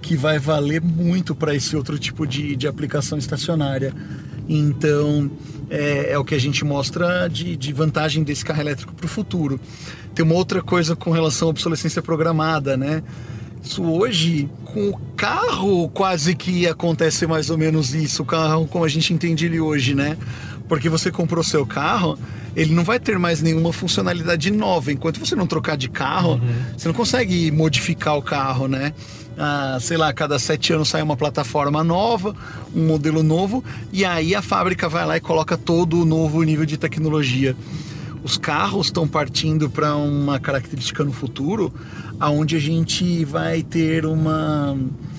que 0.00 0.16
vai 0.16 0.38
valer 0.38 0.80
muito 0.80 1.34
para 1.34 1.54
esse 1.54 1.76
outro 1.76 1.98
tipo 1.98 2.26
de, 2.26 2.54
de 2.54 2.68
aplicação 2.68 3.18
estacionária. 3.18 3.92
Então, 4.48 5.30
é, 5.68 6.12
é 6.12 6.18
o 6.18 6.24
que 6.24 6.34
a 6.34 6.38
gente 6.38 6.64
mostra 6.64 7.28
de, 7.28 7.56
de 7.56 7.72
vantagem 7.72 8.24
desse 8.24 8.44
carro 8.44 8.60
elétrico 8.60 8.92
para 8.92 9.06
o 9.06 9.08
futuro. 9.08 9.60
Tem 10.14 10.24
uma 10.24 10.34
outra 10.34 10.62
coisa 10.62 10.96
com 10.96 11.10
relação 11.10 11.48
à 11.48 11.50
obsolescência 11.50 12.02
programada, 12.02 12.76
né? 12.76 13.02
Isso 13.62 13.82
hoje, 13.84 14.48
com 14.64 14.88
o 14.88 14.98
carro, 15.16 15.88
quase 15.90 16.34
que 16.34 16.66
acontece 16.66 17.26
mais 17.26 17.50
ou 17.50 17.58
menos 17.58 17.94
isso. 17.94 18.22
O 18.22 18.26
carro, 18.26 18.66
como 18.66 18.84
a 18.84 18.88
gente 18.88 19.12
entende 19.12 19.46
ele 19.46 19.60
hoje, 19.60 19.94
né? 19.94 20.16
Porque 20.68 20.88
você 20.88 21.10
comprou 21.10 21.44
seu 21.44 21.66
carro, 21.66 22.18
ele 22.56 22.74
não 22.74 22.84
vai 22.84 22.98
ter 22.98 23.18
mais 23.18 23.42
nenhuma 23.42 23.72
funcionalidade 23.72 24.50
nova. 24.50 24.90
Enquanto 24.92 25.20
você 25.20 25.36
não 25.36 25.46
trocar 25.46 25.76
de 25.76 25.88
carro, 25.88 26.40
você 26.76 26.88
não 26.88 26.94
consegue 26.94 27.50
modificar 27.50 28.16
o 28.16 28.22
carro, 28.22 28.66
né? 28.66 28.92
Ah, 29.36 29.78
sei 29.80 29.96
lá, 29.96 30.08
a 30.08 30.12
cada 30.12 30.38
sete 30.38 30.72
anos 30.72 30.88
sai 30.88 31.02
uma 31.02 31.16
plataforma 31.16 31.82
nova, 31.82 32.34
um 32.74 32.86
modelo 32.86 33.22
novo, 33.22 33.64
e 33.92 34.04
aí 34.04 34.34
a 34.34 34.42
fábrica 34.42 34.88
vai 34.88 35.06
lá 35.06 35.16
e 35.16 35.20
coloca 35.20 35.56
todo 35.56 36.02
o 36.02 36.04
novo 36.04 36.42
nível 36.42 36.66
de 36.66 36.76
tecnologia 36.76 37.56
os 38.22 38.36
carros 38.36 38.86
estão 38.86 39.06
partindo 39.08 39.70
para 39.70 39.96
uma 39.96 40.38
característica 40.38 41.02
no 41.04 41.12
futuro 41.12 41.72
aonde 42.18 42.56
a 42.56 42.60
gente 42.60 43.24
vai 43.24 43.62
ter 43.62 44.04
uma, 44.04 44.76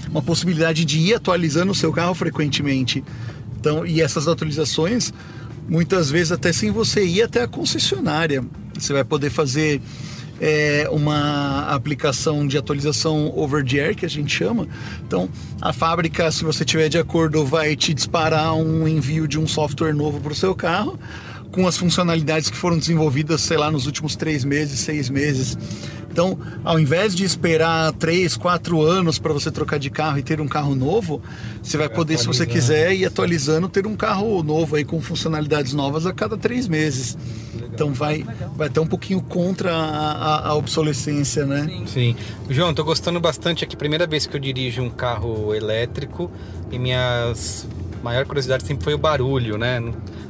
uma 0.09 0.21
possibilidade 0.21 0.85
de 0.85 0.99
ir 0.99 1.15
atualizando 1.15 1.71
o 1.71 1.75
seu 1.75 1.91
carro 1.91 2.13
frequentemente. 2.13 3.03
Então, 3.59 3.85
e 3.85 4.01
essas 4.01 4.27
atualizações, 4.27 5.11
muitas 5.67 6.11
vezes 6.11 6.31
até 6.31 6.53
sem 6.53 6.69
você 6.69 7.03
ir 7.03 7.23
até 7.23 7.41
a 7.41 7.47
concessionária. 7.47 8.43
Você 8.77 8.93
vai 8.93 9.03
poder 9.03 9.31
fazer 9.31 9.81
é, 10.39 10.87
uma 10.91 11.67
aplicação 11.69 12.47
de 12.47 12.57
atualização 12.57 13.31
over 13.35 13.63
the 13.63 13.79
air, 13.79 13.95
que 13.95 14.05
a 14.05 14.09
gente 14.09 14.35
chama. 14.35 14.67
Então, 15.05 15.29
a 15.59 15.73
fábrica, 15.73 16.31
se 16.31 16.43
você 16.43 16.63
tiver 16.63 16.89
de 16.89 16.97
acordo, 16.97 17.45
vai 17.45 17.75
te 17.75 17.93
disparar 17.93 18.55
um 18.55 18.87
envio 18.87 19.27
de 19.27 19.39
um 19.39 19.47
software 19.47 19.93
novo 19.93 20.19
para 20.19 20.31
o 20.31 20.35
seu 20.35 20.53
carro 20.53 20.99
com 21.51 21.67
as 21.67 21.77
funcionalidades 21.77 22.49
que 22.49 22.55
foram 22.57 22.77
desenvolvidas, 22.77 23.41
sei 23.41 23.57
lá, 23.57 23.69
nos 23.69 23.85
últimos 23.85 24.15
três 24.15 24.43
meses, 24.45 24.79
seis 24.79 25.09
meses. 25.09 25.57
Então, 26.09 26.37
ao 26.65 26.77
invés 26.77 27.15
de 27.15 27.23
esperar 27.23 27.93
três, 27.93 28.35
quatro 28.35 28.81
anos 28.81 29.17
para 29.17 29.31
você 29.31 29.49
trocar 29.49 29.79
de 29.79 29.89
carro 29.89 30.17
e 30.17 30.21
ter 30.23 30.41
um 30.41 30.47
carro 30.47 30.75
novo, 30.75 31.21
você 31.63 31.77
vai 31.77 31.87
poder, 31.87 32.17
se 32.17 32.27
você 32.27 32.45
quiser, 32.45 32.93
ir 32.93 33.05
atualizando, 33.05 33.69
ter 33.69 33.87
um 33.87 33.95
carro 33.95 34.43
novo 34.43 34.75
aí 34.75 34.83
com 34.83 34.99
funcionalidades 35.01 35.73
novas 35.73 36.05
a 36.05 36.13
cada 36.13 36.37
três 36.37 36.67
meses. 36.67 37.17
Então 37.73 37.93
vai, 37.93 38.25
vai 38.57 38.67
até 38.67 38.81
um 38.81 38.87
pouquinho 38.87 39.21
contra 39.21 39.73
a, 39.73 40.11
a- 40.11 40.47
a 40.49 40.55
obsolescência, 40.55 41.45
né? 41.45 41.65
Sim. 41.69 41.83
Sim. 41.87 42.15
João, 42.49 42.73
tô 42.73 42.83
gostando 42.83 43.19
bastante 43.21 43.63
aqui. 43.63 43.77
Primeira 43.77 44.05
vez 44.05 44.25
que 44.25 44.35
eu 44.35 44.39
dirijo 44.41 44.81
um 44.81 44.89
carro 44.89 45.55
elétrico 45.55 46.29
e 46.69 46.77
minhas 46.77 47.65
maior 48.03 48.25
curiosidade 48.25 48.65
sempre 48.65 48.83
foi 48.83 48.93
o 48.95 48.97
barulho, 48.97 49.57
né? 49.57 49.81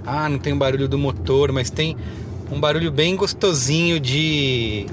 Ah, 0.06 0.28
não 0.30 0.38
tem 0.40 0.54
o 0.54 0.56
barulho 0.56 0.88
do 0.88 0.98
motor, 0.98 1.52
mas 1.52 1.70
tem 1.70 1.96
um 2.52 2.60
barulho 2.60 2.92
bem 2.92 3.16
gostosinho 3.16 4.00
de 4.00 4.86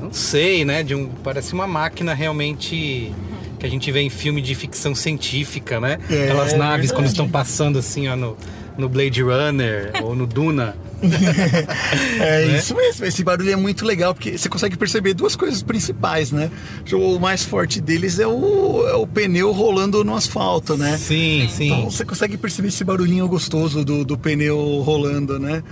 não 0.00 0.12
sei, 0.12 0.64
né? 0.64 0.82
De 0.82 0.94
um 0.94 1.08
parece 1.22 1.52
uma 1.52 1.66
máquina 1.66 2.14
realmente 2.14 3.12
que 3.58 3.66
a 3.66 3.68
gente 3.68 3.90
vê 3.92 4.00
em 4.00 4.08
filme 4.10 4.40
de 4.40 4.54
ficção 4.54 4.94
científica, 4.94 5.78
né? 5.80 5.98
É, 6.10 6.24
Aquelas 6.24 6.54
naves 6.54 6.90
quando 6.90 7.04
verdade. 7.04 7.12
estão 7.12 7.28
passando 7.28 7.78
assim, 7.78 8.08
ó, 8.08 8.16
no, 8.16 8.36
no 8.78 8.88
Blade 8.88 9.22
Runner 9.22 9.92
ou 10.02 10.14
no 10.16 10.26
Duna. 10.26 10.76
É 12.20 12.46
Né? 12.46 12.58
isso 12.58 12.74
mesmo, 12.74 13.04
esse 13.06 13.22
barulho 13.24 13.50
é 13.52 13.56
muito 13.56 13.84
legal 13.84 14.14
porque 14.14 14.36
você 14.36 14.48
consegue 14.48 14.76
perceber 14.76 15.14
duas 15.14 15.34
coisas 15.36 15.62
principais, 15.62 16.30
né? 16.30 16.50
O 16.92 17.18
mais 17.18 17.44
forte 17.44 17.80
deles 17.80 18.18
é 18.18 18.26
o, 18.26 18.86
é 18.88 18.94
o 18.94 19.06
pneu 19.06 19.52
rolando 19.52 20.04
no 20.04 20.14
asfalto, 20.14 20.76
né? 20.76 20.96
Sim, 20.98 21.48
sim. 21.50 21.66
Então 21.66 21.90
você 21.90 22.04
consegue 22.04 22.36
perceber 22.36 22.68
esse 22.68 22.84
barulhinho 22.84 23.26
gostoso 23.28 23.84
do, 23.84 24.04
do 24.04 24.18
pneu 24.18 24.80
rolando, 24.84 25.38
né? 25.38 25.62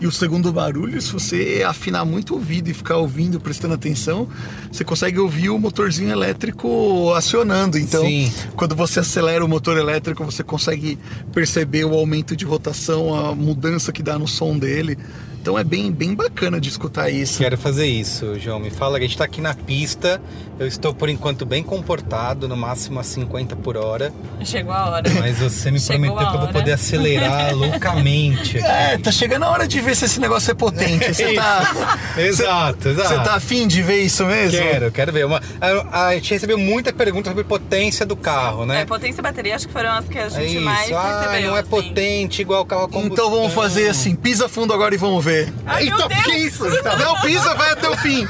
E 0.00 0.06
o 0.06 0.12
segundo 0.12 0.52
barulho, 0.52 1.00
se 1.00 1.12
você 1.12 1.64
afinar 1.66 2.04
muito 2.04 2.32
o 2.32 2.36
ouvido 2.36 2.68
e 2.68 2.74
ficar 2.74 2.96
ouvindo, 2.96 3.38
prestando 3.38 3.74
atenção, 3.74 4.28
você 4.70 4.84
consegue 4.84 5.18
ouvir 5.20 5.50
o 5.50 5.58
motorzinho 5.58 6.10
elétrico 6.10 7.12
acionando. 7.14 7.78
Então, 7.78 8.04
Sim. 8.04 8.32
quando 8.56 8.74
você 8.74 9.00
acelera 9.00 9.44
o 9.44 9.48
motor 9.48 9.78
elétrico, 9.78 10.24
você 10.24 10.42
consegue 10.42 10.98
perceber 11.32 11.84
o 11.84 11.94
aumento 11.94 12.36
de 12.36 12.44
rotação, 12.44 13.14
a 13.14 13.34
mudança 13.34 13.92
que 13.92 14.02
dá 14.02 14.18
no 14.18 14.26
som 14.26 14.58
dele. 14.58 14.98
Então 15.44 15.58
é 15.58 15.62
bem, 15.62 15.92
bem 15.92 16.14
bacana 16.14 16.58
de 16.58 16.70
escutar 16.70 17.10
isso. 17.10 17.36
Quero 17.36 17.58
fazer 17.58 17.84
isso, 17.84 18.40
João. 18.40 18.58
Me 18.58 18.70
fala, 18.70 18.96
a 18.96 19.00
gente 19.02 19.14
tá 19.14 19.24
aqui 19.24 19.42
na 19.42 19.52
pista. 19.52 20.18
Eu 20.58 20.66
estou, 20.66 20.94
por 20.94 21.10
enquanto, 21.10 21.44
bem 21.44 21.62
comportado, 21.62 22.48
no 22.48 22.56
máximo 22.56 22.98
a 22.98 23.02
50 23.02 23.54
por 23.56 23.76
hora. 23.76 24.10
Chegou 24.42 24.72
a 24.72 24.88
hora. 24.88 25.10
Mas 25.20 25.40
você 25.40 25.70
me 25.70 25.78
Chegou 25.78 25.98
prometeu 26.14 26.30
que 26.30 26.36
eu 26.36 26.40
vou 26.40 26.48
poder 26.48 26.72
acelerar 26.72 27.52
loucamente 27.54 28.56
aqui. 28.56 28.66
É, 28.66 28.96
tá 28.96 29.12
chegando 29.12 29.42
a 29.42 29.50
hora 29.50 29.68
de 29.68 29.82
ver 29.82 29.94
se 29.94 30.06
esse 30.06 30.18
negócio 30.18 30.50
é 30.50 30.54
potente. 30.54 31.12
Você 31.12 31.34
tá, 31.36 31.98
Exato, 32.16 32.88
exato. 32.88 33.08
você 33.08 33.14
tá 33.16 33.34
afim 33.34 33.68
de 33.68 33.82
ver 33.82 34.00
isso 34.00 34.24
mesmo? 34.24 34.58
Quero, 34.58 34.92
quero 34.92 35.12
ver. 35.12 35.26
Uma, 35.26 35.42
a, 35.60 36.06
a 36.06 36.14
gente 36.14 36.32
recebeu 36.32 36.56
muita 36.56 36.90
pergunta 36.90 37.28
sobre 37.28 37.44
potência 37.44 38.06
do 38.06 38.16
carro, 38.16 38.64
né? 38.64 38.80
É, 38.80 38.84
potência 38.86 39.20
e 39.20 39.22
bateria 39.22 39.56
acho 39.56 39.66
que 39.66 39.72
foram 39.74 39.90
as 39.90 40.08
que 40.08 40.18
a 40.18 40.22
É 40.22 40.30
gente 40.30 40.56
isso. 40.56 40.60
mais 40.62 40.90
ah, 40.90 41.28
recebeu. 41.28 41.50
não 41.50 41.56
é 41.58 41.60
assim. 41.60 41.68
potente 41.68 42.40
igual 42.40 42.62
o 42.62 42.64
carro 42.64 42.84
a 42.84 42.88
combustão. 42.88 43.26
Então 43.26 43.30
vamos 43.30 43.52
fazer 43.52 43.90
assim, 43.90 44.14
pisa 44.14 44.48
fundo 44.48 44.72
agora 44.72 44.94
e 44.94 44.98
vamos 44.98 45.22
ver. 45.22 45.33
Ai, 45.66 45.84
meu 45.84 46.08
Deus! 46.08 46.22
que 46.24 46.32
isso? 46.32 46.64
Não, 46.98 47.20
pisa, 47.20 47.54
vai 47.54 47.72
até 47.72 47.88
o 47.88 47.96
fim. 47.96 48.26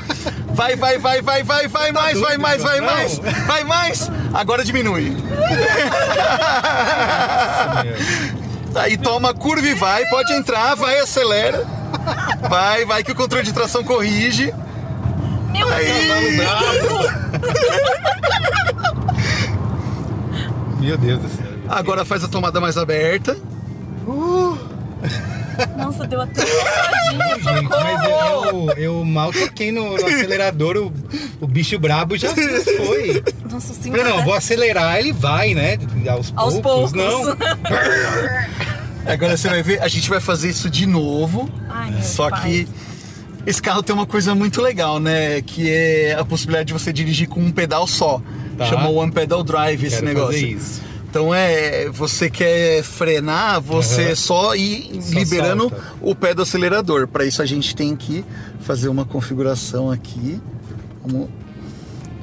Vai, 0.54 0.76
vai, 0.76 0.98
vai, 0.98 1.20
vai, 1.20 1.42
vai, 1.42 1.68
vai 1.68 1.92
mais, 1.92 2.18
vai 2.20 2.38
mais, 2.38 2.62
vai 2.62 2.80
Não. 2.80 2.86
mais. 2.86 3.18
Vai 3.18 3.64
mais. 3.64 4.10
Agora 4.32 4.64
diminui. 4.64 5.16
Aí 8.76 8.96
toma 8.96 9.30
a 9.30 9.34
curva 9.34 9.66
e 9.66 9.74
vai, 9.74 10.04
pode 10.06 10.32
entrar, 10.32 10.74
vai, 10.74 10.98
acelera. 10.98 11.64
Vai, 12.48 12.84
vai 12.84 13.04
que 13.04 13.12
o 13.12 13.14
controle 13.14 13.44
de 13.44 13.52
tração 13.52 13.84
corrige. 13.84 14.52
Meu 15.52 15.68
Aí, 15.72 16.40
Meu 20.80 20.98
Deus 20.98 21.22
do 21.22 21.28
céu. 21.28 21.46
agora 21.68 22.04
faz 22.04 22.24
a 22.24 22.28
tomada 22.28 22.60
mais 22.60 22.76
aberta. 22.76 23.36
Nossa, 25.76 26.06
deu 26.06 26.20
até 26.20 26.42
uma 26.42 27.34
Gente, 27.38 27.68
mas 27.68 28.04
eu, 28.48 28.70
eu, 28.76 29.04
mal 29.04 29.32
toquei 29.32 29.70
no, 29.70 29.96
no 29.96 30.06
acelerador, 30.06 30.76
o, 30.76 30.92
o 31.40 31.46
bicho 31.46 31.78
brabo 31.78 32.16
já 32.16 32.30
foi. 32.30 33.22
Nossa, 33.50 33.74
sim. 33.74 33.90
Não, 33.90 34.04
não, 34.04 34.24
vou 34.24 34.34
acelerar, 34.34 34.98
ele 34.98 35.12
vai, 35.12 35.54
né? 35.54 35.78
Aos, 36.08 36.32
Aos 36.34 36.58
poucos. 36.58 36.92
poucos. 36.92 36.92
Não. 36.92 37.36
Agora 39.06 39.36
você 39.36 39.48
vai 39.48 39.62
ver, 39.62 39.82
a 39.82 39.88
gente 39.88 40.08
vai 40.08 40.20
fazer 40.20 40.48
isso 40.48 40.70
de 40.70 40.86
novo. 40.86 41.48
Ai, 41.68 42.02
Só 42.02 42.30
pai. 42.30 42.40
que 42.40 42.68
esse 43.46 43.60
carro 43.60 43.82
tem 43.82 43.94
uma 43.94 44.06
coisa 44.06 44.34
muito 44.34 44.62
legal, 44.62 44.98
né? 44.98 45.42
Que 45.42 45.70
é 45.70 46.16
a 46.18 46.24
possibilidade 46.24 46.68
de 46.68 46.72
você 46.72 46.92
dirigir 46.92 47.28
com 47.28 47.40
um 47.40 47.50
pedal 47.50 47.86
só. 47.86 48.20
Tá. 48.56 48.64
Chama 48.66 48.88
One 48.88 49.12
Pedal 49.12 49.42
Drive 49.42 49.84
esse 49.84 49.96
Quero 49.96 50.06
negócio. 50.06 50.32
fazer 50.32 50.46
isso. 50.46 50.82
Então 51.14 51.32
é, 51.32 51.88
você 51.90 52.28
quer 52.28 52.82
frenar, 52.82 53.60
você 53.60 54.06
Aham. 54.06 54.14
só 54.16 54.56
ir 54.56 55.00
Só 55.00 55.16
liberando 55.16 55.68
solta. 55.68 55.84
o 56.00 56.12
pé 56.12 56.34
do 56.34 56.42
acelerador. 56.42 57.06
Para 57.06 57.24
isso 57.24 57.40
a 57.40 57.46
gente 57.46 57.72
tem 57.76 57.94
que 57.94 58.24
fazer 58.58 58.88
uma 58.88 59.04
configuração 59.04 59.92
aqui. 59.92 60.42
Vamos, 61.06 61.28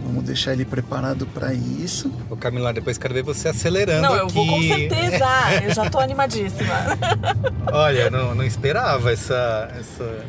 vamos 0.06 0.25
deixar 0.25 0.51
ele 0.51 0.65
preparado 0.65 1.25
para 1.25 1.54
isso. 1.54 2.12
Ô 2.30 2.36
Camila, 2.36 2.73
depois 2.73 2.97
quero 2.97 3.13
ver 3.13 3.23
você 3.23 3.47
acelerando 3.47 4.01
Não, 4.01 4.13
eu 4.13 4.25
aqui. 4.25 4.34
vou 4.34 4.45
com 4.45 4.62
certeza. 4.62 5.25
Eu 5.63 5.73
já 5.73 5.89
tô 5.89 5.97
animadíssima. 5.97 6.75
Olha, 7.71 8.10
não, 8.10 8.36
não 8.36 8.43
esperava 8.43 9.10
essa... 9.13 9.71
essa... 9.80 10.25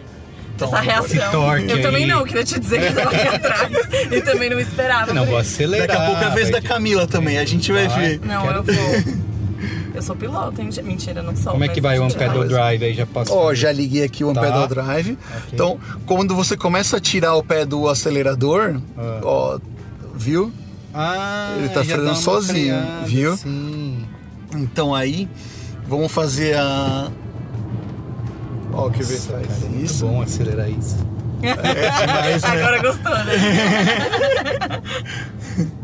Essa 0.60 0.80
reação. 0.80 1.58
Eu 1.58 1.82
também 1.82 2.06
não, 2.06 2.24
queria 2.24 2.44
te 2.44 2.58
dizer 2.60 2.80
que 2.80 2.86
eu 2.86 2.94
tava 3.04 3.16
aqui 3.16 3.28
atrás. 3.36 3.72
E 4.12 4.20
também 4.20 4.50
não 4.50 4.60
esperava. 4.60 5.12
Não, 5.12 5.24
vou 5.26 5.38
acelerar. 5.38 5.86
Daqui 5.88 6.00
a 6.02 6.06
pouco 6.06 6.22
é 6.22 6.26
a 6.26 6.30
vez 6.30 6.50
da 6.50 6.60
Camila 6.62 7.06
também, 7.06 7.38
a 7.38 7.44
gente 7.44 7.72
vai 7.72 7.88
Vai. 7.88 8.00
ver. 8.00 8.20
Não, 8.24 8.42
Quero 8.42 8.56
eu 8.58 8.62
vou. 8.62 9.22
Eu 9.94 10.00
sou 10.00 10.16
piloto, 10.16 10.58
hein? 10.60 10.70
Mentira, 10.82 11.22
não 11.22 11.36
sou. 11.36 11.52
Como 11.52 11.64
é 11.64 11.68
que 11.68 11.78
vai 11.80 11.98
o 11.98 12.02
One 12.04 12.14
Pedal 12.14 12.44
Drive 12.48 12.82
aí? 12.82 12.94
Já 12.94 13.04
posso 13.04 13.30
Ó, 13.32 13.42
fazer? 13.48 13.56
já 13.56 13.72
liguei 13.72 14.02
aqui 14.02 14.24
o 14.24 14.28
One 14.28 14.34
Tá. 14.34 14.40
Pedal 14.40 14.66
Drive. 14.66 15.18
Então, 15.52 15.78
quando 16.06 16.34
você 16.34 16.56
começa 16.56 16.96
a 16.96 17.00
tirar 17.00 17.34
o 17.34 17.42
pé 17.44 17.66
do 17.66 17.86
acelerador, 17.86 18.80
Ah. 18.96 19.20
ó, 19.22 19.58
viu? 20.14 20.50
Ah, 20.94 21.54
Ele 21.58 21.68
tá 21.68 21.84
freando 21.84 22.16
sozinho, 22.16 22.74
freada, 22.74 23.04
viu? 23.06 23.36
Sim. 23.36 24.02
Então 24.56 24.94
aí, 24.94 25.28
vamos 25.86 26.10
fazer 26.10 26.56
a. 26.56 27.08
Ó, 28.72 28.90
quer 28.90 29.04
ver? 29.04 29.14
Nossa, 29.14 29.32
Faz 29.32 29.46
cara, 29.46 29.72
é 29.74 29.82
isso. 29.82 30.06
bom 30.06 30.22
acelerar 30.22 30.70
isso. 30.70 30.96
É 31.42 31.54
demais, 32.06 32.42
né? 32.42 32.48
Agora 32.50 32.82
gostou, 32.82 33.12
né? 33.24 33.32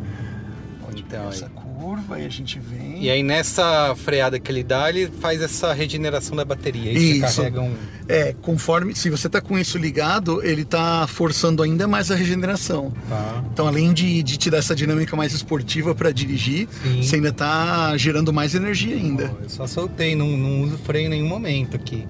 Então, 1.08 1.28
Essa 1.30 1.46
aí. 1.46 1.50
curva 1.80 2.20
e 2.20 2.26
a 2.26 2.28
gente 2.28 2.58
vem. 2.58 3.02
E 3.04 3.08
aí 3.10 3.22
nessa 3.22 3.94
freada 3.96 4.38
que 4.38 4.52
ele 4.52 4.62
dá, 4.62 4.90
ele 4.90 5.10
faz 5.20 5.40
essa 5.40 5.72
regeneração 5.72 6.36
da 6.36 6.44
bateria. 6.44 6.90
Aí 6.90 7.18
você 7.20 7.26
Isso. 7.26 7.36
carrega 7.36 7.62
um... 7.62 7.74
É, 8.06 8.34
conforme. 8.42 8.94
Se 8.94 9.08
você 9.08 9.26
tá 9.26 9.40
com 9.40 9.58
isso 9.58 9.78
ligado, 9.78 10.44
ele 10.44 10.66
tá 10.66 11.06
forçando 11.06 11.62
ainda 11.62 11.88
mais 11.88 12.10
a 12.10 12.14
regeneração. 12.14 12.92
Tá. 13.08 13.42
Então, 13.52 13.66
além 13.66 13.94
de, 13.94 14.22
de 14.22 14.36
te 14.36 14.50
dar 14.50 14.58
essa 14.58 14.74
dinâmica 14.74 15.16
mais 15.16 15.32
esportiva 15.32 15.94
para 15.94 16.10
dirigir, 16.10 16.68
Sim. 16.82 17.02
você 17.02 17.16
ainda 17.16 17.32
tá 17.32 17.96
gerando 17.96 18.34
mais 18.34 18.54
energia 18.54 18.94
ainda. 18.94 19.34
Ó, 19.38 19.42
eu 19.44 19.48
só 19.48 19.66
soltei, 19.66 20.14
não, 20.14 20.26
não 20.28 20.62
uso 20.64 20.76
freio 20.76 21.06
em 21.06 21.10
nenhum 21.10 21.28
momento 21.28 21.74
aqui. 21.74 22.06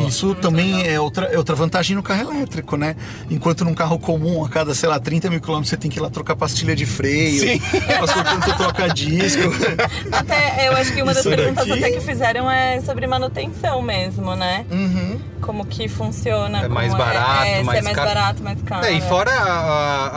Isso 0.00 0.34
também 0.34 0.86
é 0.86 0.98
outra, 1.00 1.26
é 1.26 1.38
outra 1.38 1.54
vantagem 1.54 1.96
no 1.96 2.02
carro 2.02 2.30
elétrico, 2.32 2.76
né? 2.76 2.96
Enquanto 3.30 3.64
num 3.64 3.74
carro 3.74 3.98
comum, 3.98 4.44
a 4.44 4.48
cada, 4.48 4.74
sei 4.74 4.88
lá, 4.88 4.98
30 4.98 5.30
mil 5.30 5.40
quilômetros, 5.40 5.70
você 5.70 5.76
tem 5.76 5.90
que 5.90 5.98
ir 5.98 6.02
lá 6.02 6.10
trocar 6.10 6.36
pastilha 6.36 6.74
de 6.74 6.86
freio, 6.86 7.40
Sim. 7.40 7.60
passou 8.00 8.22
tanto 8.24 8.56
troca 8.56 8.88
disco. 8.88 9.42
Até, 10.12 10.68
eu 10.68 10.72
acho 10.76 10.92
que 10.92 11.02
uma 11.02 11.12
das 11.14 11.24
Isso 11.24 11.34
perguntas 11.34 11.66
daqui- 11.66 11.84
até 11.84 11.92
que 11.92 12.00
fizeram 12.00 12.50
é 12.50 12.80
sobre 12.80 13.06
manutenção 13.06 13.80
mesmo, 13.82 14.34
né? 14.36 14.64
Uhum. 14.70 15.20
Como 15.40 15.64
que 15.66 15.88
funciona. 15.88 16.62
É 16.64 16.68
mais 16.68 16.92
barato, 16.94 17.42
é, 17.44 17.58
se 17.58 17.62
mais 17.64 17.78
é 17.78 17.82
mais 17.82 17.96
caro. 17.96 18.08
barato, 18.08 18.42
mais 18.42 18.62
caro. 18.62 18.84
É, 18.86 18.92
e 18.94 18.98
é. 18.98 19.00
fora 19.00 19.30
a, 19.32 19.52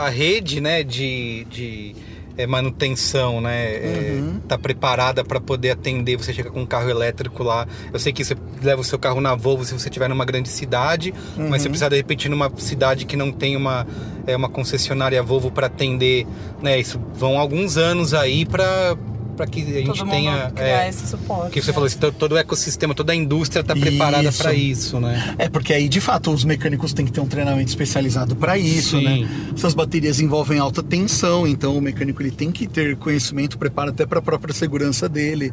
a- 0.02 0.06
a 0.06 0.08
rede, 0.08 0.60
né, 0.60 0.82
de, 0.82 1.46
de 1.50 1.96
é, 2.36 2.46
manutenção, 2.46 3.40
né, 3.40 3.74
é, 3.74 4.18
Uhum. 4.20 4.40
tá 4.46 4.56
preparada 4.58 5.24
para 5.24 5.40
poder 5.40 5.70
atender. 5.70 6.16
Você 6.16 6.32
chega 6.32 6.50
com 6.50 6.60
um 6.62 6.66
carro 6.66 6.88
elétrico 6.90 7.42
lá. 7.42 7.66
Eu 7.92 7.98
sei 7.98 8.12
que 8.12 8.24
você 8.24 8.36
leva 8.62 8.80
o 8.80 8.84
seu 8.84 8.98
carro 8.98 9.20
na 9.20 9.34
Volvo 9.34 9.64
se 9.64 9.72
você 9.72 9.88
estiver 9.88 10.08
numa 10.08 10.24
grande 10.24 10.48
cidade, 10.48 11.12
mas 11.36 11.38
Uhum. 11.38 11.50
você 11.58 11.68
precisa 11.68 11.90
de 11.90 11.96
repente 11.96 12.28
numa 12.28 12.50
cidade 12.58 13.04
que 13.04 13.16
não 13.16 13.30
tem 13.32 13.56
uma, 13.56 13.86
é, 14.26 14.36
uma 14.36 14.48
concessionária 14.48 15.22
Volvo 15.22 15.50
para 15.50 15.66
atender, 15.66 16.26
né? 16.62 16.78
Isso 16.78 17.00
vão 17.14 17.38
alguns 17.38 17.76
anos 17.76 18.12
aí 18.14 18.44
para 18.44 18.96
para 19.36 19.46
que 19.46 19.60
a 19.60 19.64
gente 19.64 19.86
Todo 19.98 20.08
tenha 20.10 20.50
é, 20.56 20.88
esse 20.88 21.06
suporte. 21.06 21.52
que 21.52 21.60
você 21.60 21.68
né? 21.68 21.72
falou, 21.74 21.86
assim, 21.86 21.98
todo- 21.98 22.32
o 22.32 22.36
ecossistema, 22.38 22.94
toda 22.94 23.12
a 23.12 23.16
indústria 23.16 23.60
está 23.60 23.74
preparada 23.76 24.32
para 24.32 24.54
isso, 24.54 24.98
né? 24.98 25.34
É, 25.38 25.48
porque 25.48 25.72
aí 25.72 25.88
de 25.88 26.00
fato 26.00 26.30
os 26.32 26.44
mecânicos 26.44 26.92
têm 26.92 27.04
que 27.04 27.12
ter 27.12 27.20
um 27.20 27.26
treinamento 27.26 27.68
especializado 27.68 28.34
para 28.34 28.56
isso, 28.58 28.98
Sim. 28.98 29.04
né? 29.04 29.28
Essas 29.54 29.74
baterias 29.74 30.20
envolvem 30.20 30.58
alta 30.58 30.82
tensão, 30.82 31.46
então 31.46 31.76
o 31.76 31.80
mecânico 31.80 32.22
ele 32.22 32.30
tem 32.30 32.50
que 32.50 32.66
ter 32.66 32.96
conhecimento, 32.96 33.58
preparo 33.58 33.90
até 33.90 34.06
para 34.06 34.18
a 34.18 34.22
própria 34.22 34.54
segurança 34.54 35.08
dele. 35.08 35.52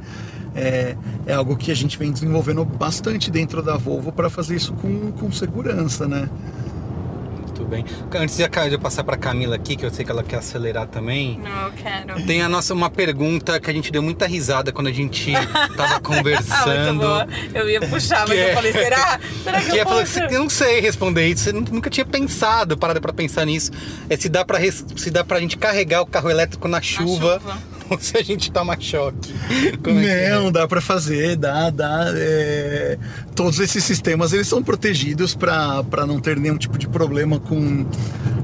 É, 0.56 0.96
é 1.26 1.34
algo 1.34 1.58
que 1.58 1.72
a 1.72 1.76
gente 1.76 1.98
vem 1.98 2.12
desenvolvendo 2.12 2.64
bastante 2.64 3.30
dentro 3.32 3.62
da 3.64 3.76
Volvo 3.76 4.12
para 4.12 4.30
fazer 4.30 4.56
isso 4.56 4.72
com, 4.74 5.12
com 5.12 5.32
segurança, 5.32 6.08
né? 6.08 6.30
Muito 7.64 7.68
bem. 7.68 7.86
Antes 8.22 8.38
de 8.38 8.44
eu 8.72 8.80
passar 8.80 9.04
para 9.04 9.16
Camila 9.18 9.56
aqui, 9.56 9.76
que 9.76 9.86
eu 9.86 9.90
sei 9.90 10.04
que 10.04 10.12
ela 10.12 10.24
quer 10.24 10.38
acelerar 10.38 10.88
também. 10.88 11.40
Não, 11.42 11.68
eu 11.68 11.72
quero. 11.72 12.26
Tem 12.26 12.42
a 12.42 12.50
nossa 12.50 12.74
uma 12.74 12.90
pergunta 12.90 13.60
que 13.60 13.70
a 13.70 13.74
gente 13.74 13.92
deu 13.92 14.02
muita 14.02 14.26
risada 14.28 14.72
quando 14.72 14.88
a 14.88 14.92
gente 14.92 15.32
tava 15.78 15.84
Ah, 15.84 15.88
muito 15.94 16.02
conversando. 16.04 17.00
boa. 17.00 17.28
Eu 17.54 17.70
ia 17.70 17.80
puxar, 17.82 18.28
mas 18.28 18.32
Que 18.32 18.38
é- 18.38 18.52
eu 18.52 18.56
falei, 18.56 18.72
será? 18.72 19.20
Será 19.44 19.62
que, 19.62 19.72
que 19.72 19.78
eu 19.78 19.86
posso? 19.86 20.02
que 20.02 20.08
você- 20.30 20.36
eu 20.36 20.40
não 20.40 20.50
sei 20.50 20.80
responder 20.82 21.28
isso, 21.28 21.44
você 21.46 21.52
nu- 21.54 21.66
nunca 21.72 21.90
tinha 21.90 22.06
pensado, 22.06 22.78
parado 22.78 23.00
pra 23.02 23.14
pensar 23.14 23.46
nisso. 23.46 23.72
É 24.10 24.18
se 24.18 24.28
dá 24.30 24.44
pra 24.46 24.58
res- 24.58 24.86
se 24.96 25.10
dá 25.10 25.24
pra 25.24 25.40
gente 25.40 25.58
carregar 25.58 26.02
o 26.02 26.06
carro 26.06 26.30
elétrico 26.30 26.68
na 26.68 26.82
chuva, 26.82 27.40
chuva. 27.40 27.58
ou 27.90 28.00
se 28.00 28.18
a 28.18 28.24
gente 28.24 28.52
toma 28.52 28.78
choque. 28.80 29.34
Como 29.84 30.00
é 30.00 30.04
que 30.04 30.10
é? 30.10 30.30
Não, 30.32 30.52
dá 30.52 30.68
para 30.68 30.82
fazer, 30.82 31.36
dá, 31.36 31.70
dá. 31.70 32.06
é, 32.16 32.98
Todos 33.36 33.60
esses 33.60 33.84
sistemas 33.84 34.32
eles 34.32 34.48
são 34.48 34.62
protegidos 34.64 35.34
para 35.36 35.84
não 36.08 36.20
ter 36.20 36.38
nenhum 36.38 36.58
tipo 36.58 36.78
de 36.78 36.88
problema 36.88 37.40
com, 37.40 37.53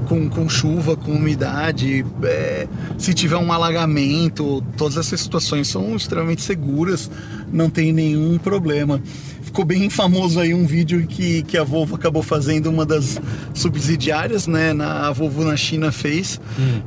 com, 0.08 0.28
com 0.28 0.48
chuva, 0.48 0.96
com 0.96 1.12
umidade, 1.12 2.04
é, 2.24 2.66
se 2.98 3.14
tiver 3.14 3.36
um 3.36 3.52
alagamento, 3.52 4.62
todas 4.76 4.96
essas 4.96 5.20
situações 5.20 5.68
são 5.68 5.94
extremamente 5.94 6.42
seguras, 6.42 7.10
não 7.52 7.70
tem 7.70 7.92
nenhum 7.92 8.36
problema. 8.38 9.00
Ficou 9.42 9.64
bem 9.64 9.90
famoso 9.90 10.38
aí 10.38 10.54
um 10.54 10.64
vídeo 10.64 11.06
que, 11.06 11.42
que 11.42 11.58
a 11.58 11.64
Volvo 11.64 11.96
acabou 11.96 12.22
fazendo, 12.22 12.70
uma 12.70 12.86
das 12.86 13.20
subsidiárias, 13.52 14.46
né? 14.46 14.72
Na, 14.72 15.08
a 15.08 15.12
Volvo 15.12 15.44
na 15.44 15.56
China 15.56 15.90
fez, 15.90 16.40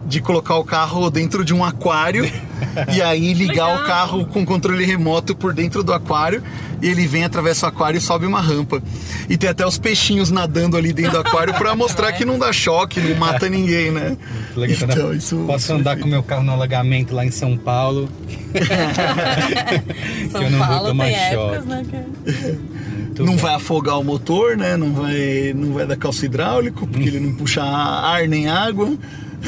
de 0.08 0.22
colocar 0.22 0.56
o 0.56 0.64
carro 0.64 1.10
dentro 1.10 1.44
de 1.44 1.54
um 1.54 1.64
aquário 1.64 2.24
e 2.96 3.02
aí 3.02 3.34
ligar 3.34 3.68
Legal. 3.68 3.84
o 3.84 3.86
carro 3.86 4.26
com 4.26 4.46
controle 4.46 4.86
remoto 4.86 5.36
por 5.36 5.54
dentro 5.54 5.84
do 5.84 5.92
aquário 5.92 6.42
e 6.84 6.90
ele 6.90 7.08
vem, 7.08 7.24
atravessa 7.24 7.66
o 7.66 7.70
aquário 7.70 7.98
e 7.98 8.02
sobe 8.02 8.26
uma 8.26 8.42
rampa. 8.42 8.84
E 9.30 9.38
tem 9.38 9.50
até 9.50 9.66
os 9.66 9.78
peixinhos 9.78 10.30
nadando 10.30 10.76
ali 10.78 10.92
dentro 10.94 11.14
do 11.14 11.18
aquário 11.20 11.54
para 11.54 11.74
mostrar 11.76 12.12
que 12.12 12.26
não 12.26 12.38
dá 12.38 12.52
choque, 12.54 13.00
não 13.00 13.16
mata 13.16 13.48
ninguém, 13.50 13.90
né? 13.92 14.18
Legal, 14.56 14.88
né? 14.88 14.94
Então, 14.94 15.14
isso, 15.14 15.38
Posso 15.48 15.66
isso 15.66 15.74
andar 15.74 15.94
foi 15.94 16.04
com 16.04 16.10
meu 16.10 16.22
carro 16.22 16.44
no 16.44 16.52
alagamento 16.52 17.16
lá 17.16 17.26
em 17.26 17.32
São 17.32 17.58
Paulo. 17.58 18.10
São 20.32 20.42
eu 20.44 20.50
não 20.52 20.58
vou 20.60 20.68
Paulo 20.68 20.88
tomar 20.90 21.06
tem 21.06 21.14
choque. 21.16 21.34
épocas, 21.56 21.66
né? 21.66 21.86
que- 21.90 22.74
Muito 23.14 23.26
não 23.26 23.34
bom. 23.36 23.40
vai 23.42 23.54
afogar 23.56 24.00
o 24.00 24.04
motor, 24.04 24.58
né? 24.58 24.76
Não 24.78 24.92
vai, 24.94 25.54
não 25.56 25.74
vai 25.74 25.86
dar 25.86 25.96
calço 25.96 26.26
hidráulico, 26.26 26.88
porque 26.88 27.08
ele 27.10 27.20
não 27.20 27.34
puxa 27.34 27.62
ar 27.64 28.28
nem 28.28 28.48
água. 28.50 28.94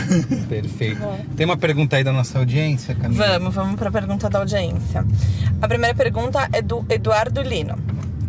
Perfeito. 0.49 1.01
Tem 1.35 1.45
uma 1.45 1.57
pergunta 1.57 1.95
aí 1.95 2.03
da 2.03 2.11
nossa 2.11 2.39
audiência, 2.39 2.95
Camila? 2.95 3.39
Vamos, 3.39 3.55
vamos 3.55 3.75
para 3.75 3.89
a 3.89 3.91
pergunta 3.91 4.29
da 4.29 4.39
audiência. 4.39 5.05
A 5.61 5.67
primeira 5.67 5.95
pergunta 5.95 6.47
é 6.51 6.61
do 6.61 6.85
Eduardo 6.89 7.41
Lino. 7.41 7.75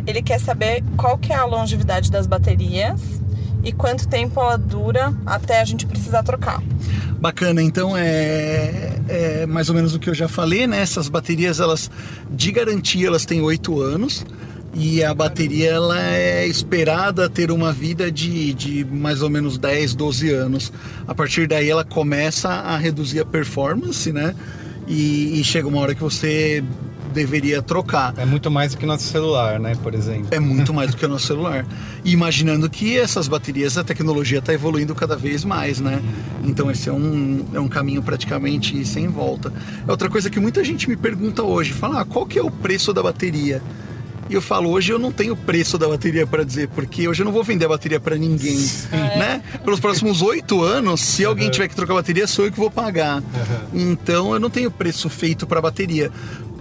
Ele 0.05 0.21
quer 0.21 0.39
saber 0.39 0.83
qual 0.95 1.17
que 1.17 1.33
é 1.33 1.35
a 1.35 1.45
longevidade 1.45 2.09
das 2.09 2.27
baterias 2.27 3.01
e 3.63 3.73
quanto 3.73 4.07
tempo 4.07 4.39
ela 4.39 4.57
dura 4.57 5.13
até 5.25 5.59
a 5.59 5.65
gente 5.65 5.85
precisar 5.85 6.23
trocar. 6.23 6.61
Bacana, 7.19 7.61
então 7.61 7.97
é, 7.97 8.93
é 9.09 9.45
mais 9.45 9.69
ou 9.69 9.75
menos 9.75 9.93
o 9.93 9.99
que 9.99 10.09
eu 10.09 10.13
já 10.13 10.27
falei, 10.27 10.67
né? 10.67 10.79
Essas 10.79 11.09
baterias, 11.09 11.59
elas 11.59 11.91
de 12.29 12.51
garantia, 12.51 13.07
elas 13.07 13.25
têm 13.25 13.41
oito 13.41 13.81
anos 13.81 14.25
e 14.79 15.03
a 15.03 15.11
bateria 15.11 15.71
ela 15.71 15.99
é 15.99 16.45
esperada 16.45 17.27
ter 17.27 17.49
uma 17.49 17.73
vida 17.73 18.11
de, 18.11 18.53
de 18.53 18.85
mais 18.85 19.23
ou 19.23 19.29
menos 19.29 19.57
10, 19.57 19.95
12 19.95 20.29
anos. 20.29 20.71
A 21.07 21.15
partir 21.15 21.47
daí 21.47 21.67
ela 21.67 21.83
começa 21.83 22.47
a 22.47 22.77
reduzir 22.77 23.19
a 23.19 23.25
performance, 23.25 24.13
né? 24.13 24.35
E, 24.87 25.41
e 25.41 25.43
chega 25.43 25.67
uma 25.67 25.79
hora 25.79 25.95
que 25.95 26.01
você 26.01 26.63
deveria 27.11 27.59
trocar. 27.59 28.13
É 28.17 28.25
muito 28.25 28.51
mais 28.51 28.73
do 28.73 28.77
que 28.77 28.85
nosso 28.85 29.05
celular, 29.05 29.59
né? 29.59 29.75
Por 29.81 29.95
exemplo. 29.95 30.27
É 30.29 30.39
muito 30.39 30.71
mais 30.75 30.91
do 30.91 30.97
que 30.97 31.05
o 31.05 31.09
nosso 31.09 31.25
celular. 31.25 31.65
E 32.05 32.11
imaginando 32.11 32.69
que 32.69 32.99
essas 32.99 33.27
baterias, 33.27 33.79
a 33.79 33.83
tecnologia 33.83 34.37
está 34.37 34.53
evoluindo 34.53 34.93
cada 34.93 35.15
vez 35.15 35.43
mais, 35.43 35.79
né? 35.79 35.99
Então 36.43 36.69
esse 36.69 36.87
é 36.87 36.93
um, 36.93 37.43
é 37.51 37.59
um 37.59 37.67
caminho 37.67 38.03
praticamente 38.03 38.85
sem 38.85 39.07
volta. 39.07 39.51
É 39.87 39.89
outra 39.89 40.07
coisa 40.07 40.29
que 40.29 40.39
muita 40.39 40.63
gente 40.63 40.87
me 40.87 40.95
pergunta 40.95 41.41
hoje, 41.41 41.73
fala, 41.73 42.01
ah, 42.01 42.05
qual 42.05 42.27
que 42.27 42.37
é 42.37 42.43
o 42.43 42.51
preço 42.51 42.93
da 42.93 43.01
bateria? 43.01 43.59
E 44.29 44.33
eu 44.33 44.41
falo, 44.41 44.69
hoje 44.69 44.91
eu 44.91 44.99
não 44.99 45.11
tenho 45.11 45.33
o 45.33 45.37
preço 45.37 45.77
da 45.77 45.87
bateria 45.87 46.27
para 46.27 46.43
dizer, 46.43 46.67
porque 46.69 47.07
hoje 47.07 47.21
eu 47.21 47.25
não 47.25 47.31
vou 47.31 47.43
vender 47.43 47.65
a 47.65 47.69
bateria 47.69 47.99
para 47.99 48.15
ninguém, 48.17 48.57
né? 48.91 49.41
Pelos 49.63 49.79
próximos 49.79 50.21
oito 50.21 50.61
anos, 50.61 51.01
se 51.01 51.23
alguém 51.23 51.49
tiver 51.49 51.67
que 51.67 51.75
trocar 51.75 51.93
a 51.93 51.97
bateria, 51.97 52.27
sou 52.27 52.45
eu 52.45 52.51
que 52.51 52.57
vou 52.57 52.69
pagar. 52.71 53.23
Então 53.73 54.33
eu 54.33 54.39
não 54.39 54.49
tenho 54.49 54.69
preço 54.69 55.09
feito 55.09 55.47
para 55.47 55.61
bateria. 55.61 56.11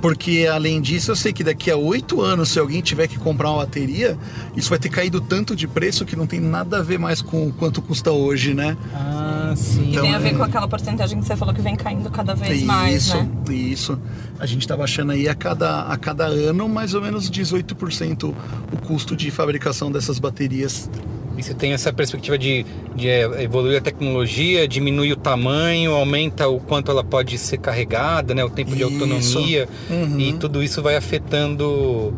Porque 0.00 0.46
além 0.52 0.80
disso, 0.80 1.10
eu 1.10 1.16
sei 1.16 1.32
que 1.32 1.42
daqui 1.42 1.70
a 1.70 1.76
oito 1.76 2.20
anos, 2.20 2.50
se 2.50 2.58
alguém 2.58 2.80
tiver 2.80 3.08
que 3.08 3.18
comprar 3.18 3.50
uma 3.50 3.58
bateria, 3.64 4.16
isso 4.54 4.68
vai 4.68 4.78
ter 4.78 4.90
caído 4.90 5.20
tanto 5.20 5.56
de 5.56 5.66
preço 5.66 6.04
que 6.04 6.14
não 6.14 6.26
tem 6.26 6.38
nada 6.38 6.78
a 6.78 6.82
ver 6.82 6.98
mais 6.98 7.22
com 7.22 7.50
quanto 7.50 7.80
custa 7.80 8.12
hoje, 8.12 8.52
né? 8.54 8.76
Ah, 8.94 9.25
sim. 9.56 9.82
E 9.86 9.90
Então, 9.90 10.02
tem 10.02 10.14
a 10.14 10.18
ver 10.18 10.28
é- 10.30 10.34
com 10.34 10.42
aquela 10.42 10.68
porcentagem 10.68 11.18
que 11.18 11.26
você 11.26 11.36
falou 11.36 11.54
que 11.54 11.60
vem 11.62 11.74
caindo 11.76 12.10
cada 12.10 12.34
vez 12.34 12.62
mais, 12.62 13.06
isso, 13.06 13.16
né? 13.16 13.28
isso. 13.48 13.98
A 14.38 14.46
gente 14.46 14.60
está 14.60 14.76
baixando 14.76 15.12
aí 15.12 15.28
a 15.28 15.34
cada, 15.34 15.82
a 15.82 15.96
cada 15.96 16.26
ano 16.26 16.68
mais 16.68 16.94
ou 16.94 17.00
menos 17.02 17.30
18% 17.30 18.34
o 18.72 18.76
custo 18.86 19.16
de 19.16 19.30
fabricação 19.30 19.90
dessas 19.90 20.18
baterias. 20.18 20.90
E 21.38 21.42
você 21.42 21.52
tem 21.52 21.74
essa 21.74 21.92
perspectiva 21.92 22.38
de, 22.38 22.64
de 22.94 23.08
é, 23.08 23.42
evoluir 23.42 23.76
a 23.76 23.80
tecnologia, 23.82 24.66
diminuir 24.66 25.12
o 25.12 25.16
tamanho, 25.16 25.92
aumenta 25.92 26.48
o 26.48 26.58
quanto 26.58 26.90
ela 26.90 27.04
pode 27.04 27.36
ser 27.36 27.58
carregada, 27.58 28.34
né? 28.34 28.42
O 28.42 28.48
tempo 28.48 28.70
de 28.74 28.82
Isso. 28.82 28.92
autonomia. 28.94 29.68
Uhum. 29.90 30.18
E 30.18 30.32
tudo 30.32 30.62
isso 30.62 30.82
vai 30.82 30.96
afetando. 30.96 32.14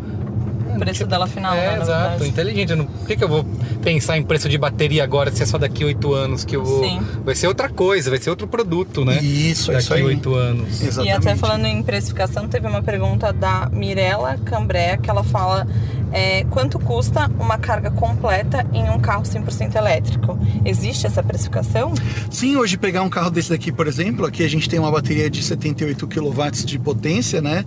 O 0.78 0.84
preço 0.84 1.06
dela 1.06 1.26
final, 1.26 1.54
é, 1.54 1.76
né, 1.76 1.82
exato, 1.82 2.24
inteligente. 2.24 2.70
Eu 2.70 2.76
não- 2.76 2.86
Por 2.86 3.06
que, 3.06 3.16
que 3.16 3.24
eu 3.24 3.28
vou 3.28 3.44
pensar 3.82 4.16
em 4.16 4.22
preço 4.22 4.48
de 4.48 4.56
bateria 4.56 5.02
agora 5.04 5.30
se 5.30 5.42
é 5.42 5.46
só 5.46 5.58
daqui 5.58 5.84
oito 5.84 6.14
anos 6.14 6.44
que 6.44 6.56
eu 6.56 6.64
vou. 6.64 6.82
Sim. 6.84 7.00
Vai 7.24 7.34
ser 7.34 7.46
outra 7.48 7.68
coisa, 7.68 8.10
vai 8.10 8.18
ser 8.18 8.30
outro 8.30 8.46
produto, 8.46 9.04
né? 9.04 9.18
Isso, 9.22 9.70
é 9.70 9.74
daqui 9.74 9.84
isso 9.84 9.94
aí. 9.94 10.02
oito 10.02 10.34
anos. 10.34 10.80
Exatamente. 10.82 11.08
E 11.08 11.10
até 11.16 11.36
falando 11.36 11.66
em 11.66 11.82
precificação, 11.82 12.48
teve 12.48 12.66
uma 12.66 12.82
pergunta 12.82 13.32
da 13.32 13.68
Mirella 13.72 14.38
Cambré 14.44 14.96
que 14.96 15.10
ela 15.10 15.24
fala 15.24 15.66
é, 16.12 16.44
quanto 16.44 16.78
custa 16.78 17.30
uma 17.38 17.58
carga 17.58 17.90
completa 17.90 18.66
em 18.72 18.88
um 18.88 18.98
carro 18.98 19.24
100% 19.24 19.74
elétrico? 19.76 20.38
Existe 20.64 21.06
essa 21.06 21.22
precificação? 21.22 21.92
Sim, 22.30 22.56
hoje 22.56 22.76
pegar 22.78 23.02
um 23.02 23.10
carro 23.10 23.30
desse 23.30 23.50
daqui, 23.50 23.70
por 23.70 23.86
exemplo, 23.86 24.24
aqui 24.26 24.42
a 24.44 24.48
gente 24.48 24.68
tem 24.68 24.78
uma 24.78 24.90
bateria 24.90 25.28
de 25.28 25.42
78 25.42 26.06
kW 26.06 26.50
de 26.64 26.78
potência, 26.78 27.40
né? 27.42 27.64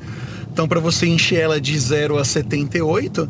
Então, 0.52 0.68
para 0.68 0.80
você 0.80 1.08
encher 1.08 1.40
ela 1.40 1.62
de 1.62 1.78
0 1.80 2.18
a 2.18 2.26
78, 2.26 3.30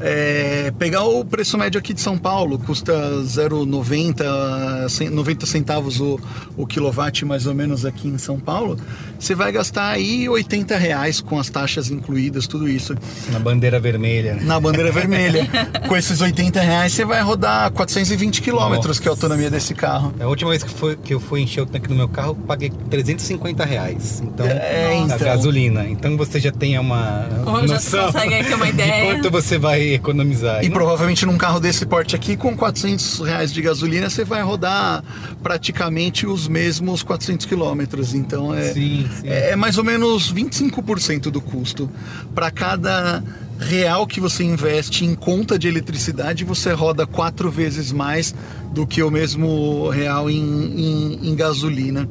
é, 0.00 0.72
pegar 0.78 1.04
o 1.04 1.24
preço 1.24 1.56
médio 1.58 1.78
aqui 1.78 1.92
de 1.94 2.00
São 2.00 2.16
Paulo, 2.18 2.58
custa 2.58 2.92
0,90 3.22 4.88
cen- 4.88 5.10
90 5.10 5.46
centavos 5.46 6.00
o, 6.00 6.18
o 6.56 6.66
quilowatt 6.66 7.24
mais 7.24 7.46
ou 7.46 7.54
menos 7.54 7.84
aqui 7.84 8.08
em 8.08 8.18
São 8.18 8.38
Paulo, 8.38 8.76
você 9.18 9.34
vai 9.34 9.50
gastar 9.52 9.88
aí 9.90 10.28
80 10.28 10.76
reais 10.76 11.20
com 11.20 11.38
as 11.38 11.48
taxas 11.48 11.90
incluídas, 11.90 12.46
tudo 12.46 12.68
isso. 12.68 12.94
Na 13.32 13.38
bandeira 13.38 13.78
vermelha. 13.80 14.34
né? 14.34 14.42
Na 14.44 14.60
bandeira 14.60 14.92
vermelha. 14.92 15.48
com 15.88 15.96
esses 15.96 16.20
80 16.20 16.60
reais 16.60 16.92
você 16.92 17.04
vai 17.04 17.20
rodar 17.22 17.70
420 17.72 18.40
quilômetros, 18.42 18.98
que 18.98 19.08
é 19.08 19.10
a 19.10 19.12
autonomia 19.12 19.50
desse 19.50 19.74
carro. 19.74 20.14
A 20.20 20.26
última 20.26 20.50
vez 20.50 20.62
que, 20.62 20.70
foi, 20.70 20.96
que 20.96 21.12
eu 21.14 21.20
fui 21.20 21.40
encher 21.40 21.62
o 21.62 21.66
tanque 21.66 21.88
do 21.88 21.94
meu 21.94 22.08
carro, 22.08 22.30
eu 22.30 22.34
paguei 22.46 22.70
350 22.90 23.64
reais. 23.64 24.20
Então, 24.22 24.46
É, 24.46 24.88
a 24.92 24.94
então. 24.96 25.18
gasolina. 25.18 25.86
Então 25.88 26.16
você 26.16 26.38
já 26.40 26.52
tem 26.52 26.78
uma 26.78 27.26
Ou 27.46 27.66
já 27.66 27.74
noção 27.74 28.06
consegue 28.06 28.34
aí 28.34 28.44
ter 28.44 28.54
uma 28.54 28.66
de 28.68 28.72
ideia. 28.72 29.14
quanto 29.14 29.30
você 29.30 29.58
vai 29.58 29.87
economizar. 29.94 30.64
E 30.64 30.68
não- 30.68 30.74
provavelmente 30.74 31.24
num 31.26 31.36
carro 31.38 31.60
desse 31.60 31.84
porte 31.86 32.14
aqui, 32.16 32.36
com 32.36 32.56
400 32.56 33.20
reais 33.20 33.52
de 33.52 33.60
gasolina, 33.62 34.08
você 34.10 34.24
vai 34.24 34.42
rodar 34.42 35.02
praticamente 35.42 36.26
os 36.26 36.46
mesmos 36.48 37.02
400 37.02 37.46
quilômetros. 37.46 38.14
Então 38.14 38.52
é, 38.54 38.72
Sim, 38.72 39.08
sim. 39.20 39.28
é 39.28 39.56
mais 39.56 39.78
ou 39.78 39.84
menos 39.84 40.30
25% 40.32 41.30
do 41.30 41.40
custo. 41.40 41.90
Para 42.34 42.50
cada 42.50 43.22
real 43.58 44.06
que 44.06 44.20
você 44.20 44.44
investe 44.44 45.04
em 45.04 45.14
conta 45.14 45.58
de 45.58 45.66
eletricidade, 45.66 46.44
você 46.44 46.72
roda 46.72 47.06
quatro 47.06 47.50
vezes 47.50 47.90
mais 47.92 48.34
do 48.72 48.86
que 48.86 49.02
o 49.02 49.10
mesmo 49.10 49.88
real 49.88 50.30
em, 50.30 50.36
em- 50.38 51.28
em 51.30 51.34
gasolina. 51.34 52.08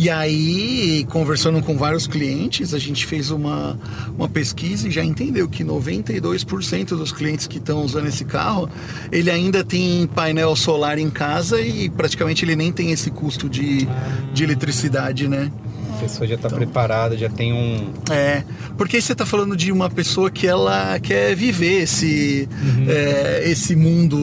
E 0.00 0.08
aí, 0.08 1.04
conversando 1.10 1.60
com 1.60 1.76
vários 1.76 2.06
clientes, 2.06 2.72
a 2.72 2.78
gente 2.78 3.04
fez 3.04 3.32
uma, 3.32 3.76
uma 4.16 4.28
pesquisa 4.28 4.86
e 4.86 4.92
já 4.92 5.02
entendeu 5.02 5.48
que 5.48 5.64
92% 5.64 6.90
dos 6.90 7.10
clientes 7.10 7.48
que 7.48 7.58
estão 7.58 7.82
usando 7.82 8.06
esse 8.06 8.24
carro, 8.24 8.70
ele 9.10 9.28
ainda 9.28 9.64
tem 9.64 10.06
painel 10.06 10.54
solar 10.54 11.00
em 11.00 11.10
casa 11.10 11.60
e 11.60 11.90
praticamente 11.90 12.44
ele 12.44 12.54
nem 12.54 12.70
tem 12.70 12.92
esse 12.92 13.10
custo 13.10 13.48
de, 13.48 13.88
de 14.32 14.44
eletricidade, 14.44 15.26
né? 15.26 15.50
Pessoa 16.00 16.26
já 16.26 16.36
está 16.36 16.48
preparada, 16.48 17.16
já 17.16 17.28
tem 17.28 17.52
um. 17.52 17.92
É, 18.10 18.44
porque 18.76 18.96
aí 18.96 19.02
você 19.02 19.12
está 19.12 19.26
falando 19.26 19.56
de 19.56 19.72
uma 19.72 19.90
pessoa 19.90 20.30
que 20.30 20.46
ela 20.46 20.98
quer 21.00 21.34
viver 21.34 21.82
esse, 21.82 22.48
é, 22.88 23.42
esse 23.50 23.74
mundo 23.74 24.16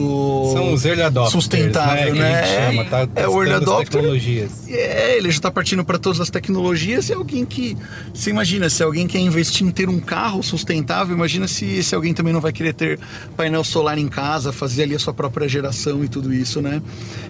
São 0.52 0.72
os 0.72 1.30
sustentável, 1.30 2.14
né? 2.14 2.20
né? 2.20 2.46
Gente 2.46 2.76
chama, 2.76 2.84
tá 2.84 3.08
é 3.14 3.28
o 3.28 3.42
early 3.42 3.54
adopter. 3.54 3.90
tecnologias. 3.90 4.68
É, 4.68 5.16
ele 5.16 5.30
já 5.30 5.36
está 5.36 5.50
partindo 5.50 5.84
para 5.84 5.98
todas 5.98 6.20
as 6.20 6.30
tecnologias 6.30 7.08
e 7.08 7.12
alguém 7.12 7.44
que. 7.44 7.76
Você 8.12 8.30
imagina, 8.30 8.68
se 8.70 8.82
alguém 8.82 9.06
quer 9.06 9.18
investir 9.18 9.66
em 9.66 9.70
ter 9.70 9.88
um 9.88 10.00
carro 10.00 10.42
sustentável, 10.42 11.14
imagina 11.14 11.46
se, 11.46 11.82
se 11.82 11.94
alguém 11.94 12.14
também 12.14 12.32
não 12.32 12.40
vai 12.40 12.52
querer 12.52 12.74
ter 12.74 12.98
painel 13.36 13.62
solar 13.62 13.98
em 13.98 14.08
casa, 14.08 14.52
fazer 14.52 14.84
ali 14.84 14.94
a 14.94 14.98
sua 14.98 15.12
própria 15.12 15.48
geração 15.48 16.04
e 16.04 16.08
tudo 16.08 16.32
isso, 16.32 16.60
né? 16.60 16.82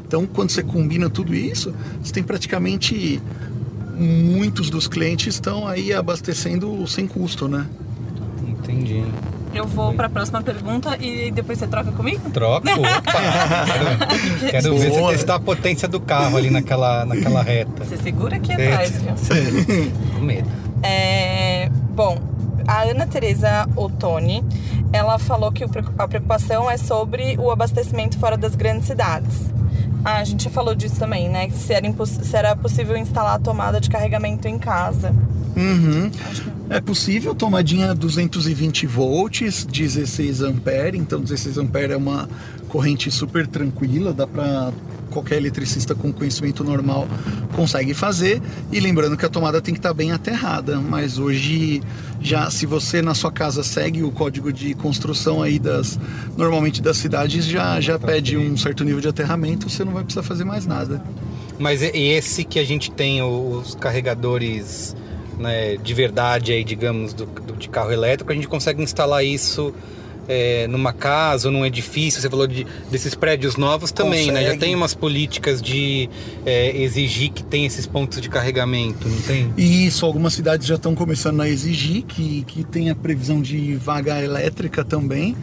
Então, 0.07 0.27
quando 0.27 0.51
você 0.51 0.63
combina 0.63 1.11
tudo 1.11 1.35
isso, 1.35 1.75
você 2.03 2.13
tem 2.13 2.23
praticamente. 2.23 3.21
Muitos 3.97 4.69
dos 4.71 4.87
clientes 4.87 5.35
estão 5.35 5.67
aí 5.67 5.93
abastecendo 5.93 6.87
sem 6.87 7.07
custo, 7.07 7.49
né? 7.49 7.67
Entendi. 8.47 9.03
Eu 9.55 9.67
vou 9.67 9.95
para 9.95 10.07
a 10.07 10.11
próxima 10.11 10.43
pergunta 10.43 10.99
e 11.01 11.31
depois 11.31 11.59
você 11.59 11.67
troca 11.67 11.91
comigo? 11.93 12.29
Troco, 12.31 12.69
opa! 12.69 13.13
Quero, 14.39 14.51
quero 14.51 14.77
ver 14.79 14.91
você 14.91 15.13
testar 15.17 15.37
a 15.37 15.41
potência 15.41 15.89
do 15.89 15.99
carro 15.99 16.37
ali 16.37 16.51
naquela, 16.51 17.07
naquela 17.07 17.43
reta. 17.43 17.85
Você 17.85 17.97
segura 17.97 18.37
aqui 18.37 18.53
É. 18.53 18.73
atrás, 18.75 19.01
viu? 19.01 19.15
Com 20.15 20.21
medo. 20.21 20.49
É, 20.83 21.71
bom, 21.95 22.19
a 22.69 22.83
Ana 22.83 23.07
Teresa 23.07 23.67
Ottoni, 23.75 24.45
ela 24.93 25.19
falou 25.19 25.51
que 25.51 25.65
a 25.65 26.07
preocupação 26.09 26.71
é 26.71 26.77
sobre 26.77 27.37
o 27.39 27.51
abastecimento 27.51 28.19
fora 28.19 28.37
das 28.37 28.55
grandes 28.55 28.87
cidades. 28.87 29.35
Ah, 30.07 30.19
a 30.19 30.25
gente 30.25 30.49
falou 30.49 30.73
disso 30.73 31.01
também, 31.01 31.29
né? 31.29 31.51
Se 31.51 31.73
era, 31.73 31.93
se 32.07 32.37
era 32.37 32.55
possível 32.55 32.97
instalar 32.97 33.35
a 33.35 33.39
tomada 33.41 33.81
de 33.81 33.91
carregamento 33.91 34.47
em 34.47 34.57
casa. 34.57 35.13
Uhum. 35.57 36.09
É 36.71 36.81
possível, 36.81 37.35
tomadinha 37.35 37.93
220 37.93 38.87
volts, 38.87 39.65
16 39.65 40.43
ampere. 40.43 40.97
Então 40.97 41.21
16 41.21 41.59
ampere 41.59 41.93
é 41.93 41.97
uma 41.97 42.29
corrente 42.69 43.11
super 43.11 43.49
tranquila, 43.49 44.13
dá 44.13 44.29
para 44.29 44.73
qualquer 45.17 45.37
eletricista 45.39 45.95
com 45.95 46.13
conhecimento 46.13 46.63
normal 46.63 47.09
consegue 47.55 47.95
fazer. 47.95 48.41
E 48.71 48.79
lembrando 48.81 49.17
que 49.17 49.25
a 49.25 49.29
tomada 49.29 49.61
tem 49.63 49.73
que 49.73 49.79
estar 49.79 49.95
bem 49.95 50.13
aterrada, 50.13 50.79
mas 50.81 51.19
hoje 51.19 51.83
já 52.21 52.51
se 52.51 52.67
você 52.67 53.01
na 53.01 53.15
sua 53.15 53.33
casa 53.33 53.63
segue 53.63 54.03
o 54.03 54.11
código 54.11 54.53
de 54.53 54.75
construção 54.75 55.43
aí 55.43 55.59
das 55.59 55.99
normalmente 56.37 56.83
das 56.83 56.97
cidades 56.99 57.45
já 57.47 57.81
já 57.81 57.99
pede 57.99 58.37
um 58.37 58.57
certo 58.57 58.85
nível 58.85 59.01
de 59.01 59.09
aterramento, 59.09 59.71
você 59.71 59.85
não 59.85 59.93
vai 59.93 60.03
precisar 60.05 60.23
fazer 60.23 60.45
mais 60.45 60.67
nada. 60.67 61.03
Mas 61.59 61.81
esse 61.83 62.45
que 62.45 62.59
a 62.59 62.65
gente 62.65 62.91
tem, 62.91 63.23
os 63.23 63.75
carregadores 63.77 64.95
né, 65.39 65.77
de 65.79 65.95
verdade 65.95 66.53
aí, 66.53 66.63
digamos, 66.65 67.15
do, 67.15 67.25
do- 67.27 67.57
de 67.57 67.69
carro 67.71 67.91
elétrico, 67.93 68.31
a 68.31 68.35
gente 68.35 68.49
consegue 68.49 68.83
instalar 68.83 69.25
isso 69.25 69.73
é, 70.29 70.67
numa 70.69 70.93
casa 70.93 71.49
ou 71.49 71.53
num 71.53 71.65
edifício. 71.65 72.21
Você 72.21 72.29
falou 72.29 72.47
de, 72.47 72.67
desses 72.91 73.15
prédios 73.15 73.57
novos 73.57 73.93
também, 73.93 74.29
né? 74.29 74.41
Já 74.41 74.47
Consegue. 74.47 74.61
tem 74.61 74.75
umas 74.75 74.95
políticas 74.95 75.63
de 75.63 76.09
é, 76.45 76.77
exigir 76.83 77.31
que 77.31 77.43
tem 77.43 77.67
esses 77.67 77.87
pontos 77.87 78.21
de 78.21 78.29
carregamento, 78.29 79.09
não 79.09 79.21
tem? 79.23 79.53
E 79.57 79.87
isso, 79.87 80.05
algumas 80.05 80.35
cidades 80.35 80.67
já 80.67 80.77
estão 80.77 80.95
começando 80.95 81.41
a 81.41 81.49
exigir 81.49 82.03
que, 82.03 82.45
que 82.45 82.65
tenha 82.65 82.95
previsão 82.95 83.41
de 83.41 83.75
vaga 83.77 84.23
elétrica 84.23 84.85
também. 84.85 85.37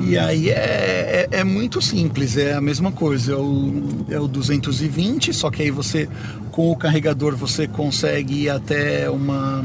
e 0.00 0.18
aí 0.18 0.50
é, 0.50 1.28
é, 1.32 1.38
é 1.38 1.44
muito 1.44 1.80
simples, 1.80 2.36
é 2.36 2.54
a 2.54 2.60
mesma 2.60 2.90
coisa, 2.90 3.32
é 3.32 3.36
o, 3.36 4.04
é 4.10 4.18
o 4.18 4.26
220, 4.26 5.32
só 5.32 5.50
que 5.50 5.62
aí 5.62 5.70
você, 5.70 6.08
com 6.50 6.70
o 6.70 6.76
carregador, 6.76 7.36
você 7.36 7.66
consegue 7.66 8.44
ir 8.44 8.50
até 8.50 9.08
uma, 9.08 9.64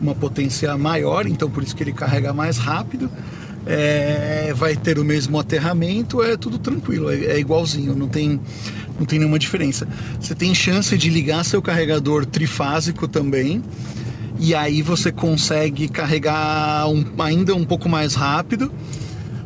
uma 0.00 0.14
potência 0.14 0.76
maior, 0.76 1.26
então 1.26 1.50
por 1.50 1.62
isso 1.62 1.74
que 1.74 1.82
ele 1.82 1.92
carrega 1.92 2.32
mais 2.32 2.58
rápido. 2.58 3.10
É, 3.66 4.52
vai 4.56 4.76
ter 4.76 4.98
o 4.98 5.04
mesmo 5.04 5.38
aterramento, 5.38 6.22
é 6.22 6.36
tudo 6.36 6.58
tranquilo, 6.58 7.10
é, 7.10 7.16
é 7.24 7.38
igualzinho, 7.38 7.94
não 7.94 8.08
tem, 8.08 8.40
não 8.98 9.04
tem 9.04 9.18
nenhuma 9.18 9.38
diferença. 9.38 9.86
Você 10.20 10.34
tem 10.34 10.54
chance 10.54 10.96
de 10.96 11.10
ligar 11.10 11.44
seu 11.44 11.60
carregador 11.60 12.24
trifásico 12.24 13.06
também, 13.06 13.62
e 14.40 14.54
aí 14.54 14.80
você 14.80 15.12
consegue 15.12 15.88
carregar 15.88 16.88
um- 16.88 17.04
ainda 17.18 17.54
um 17.54 17.64
pouco 17.64 17.88
mais 17.88 18.14
rápido. 18.14 18.72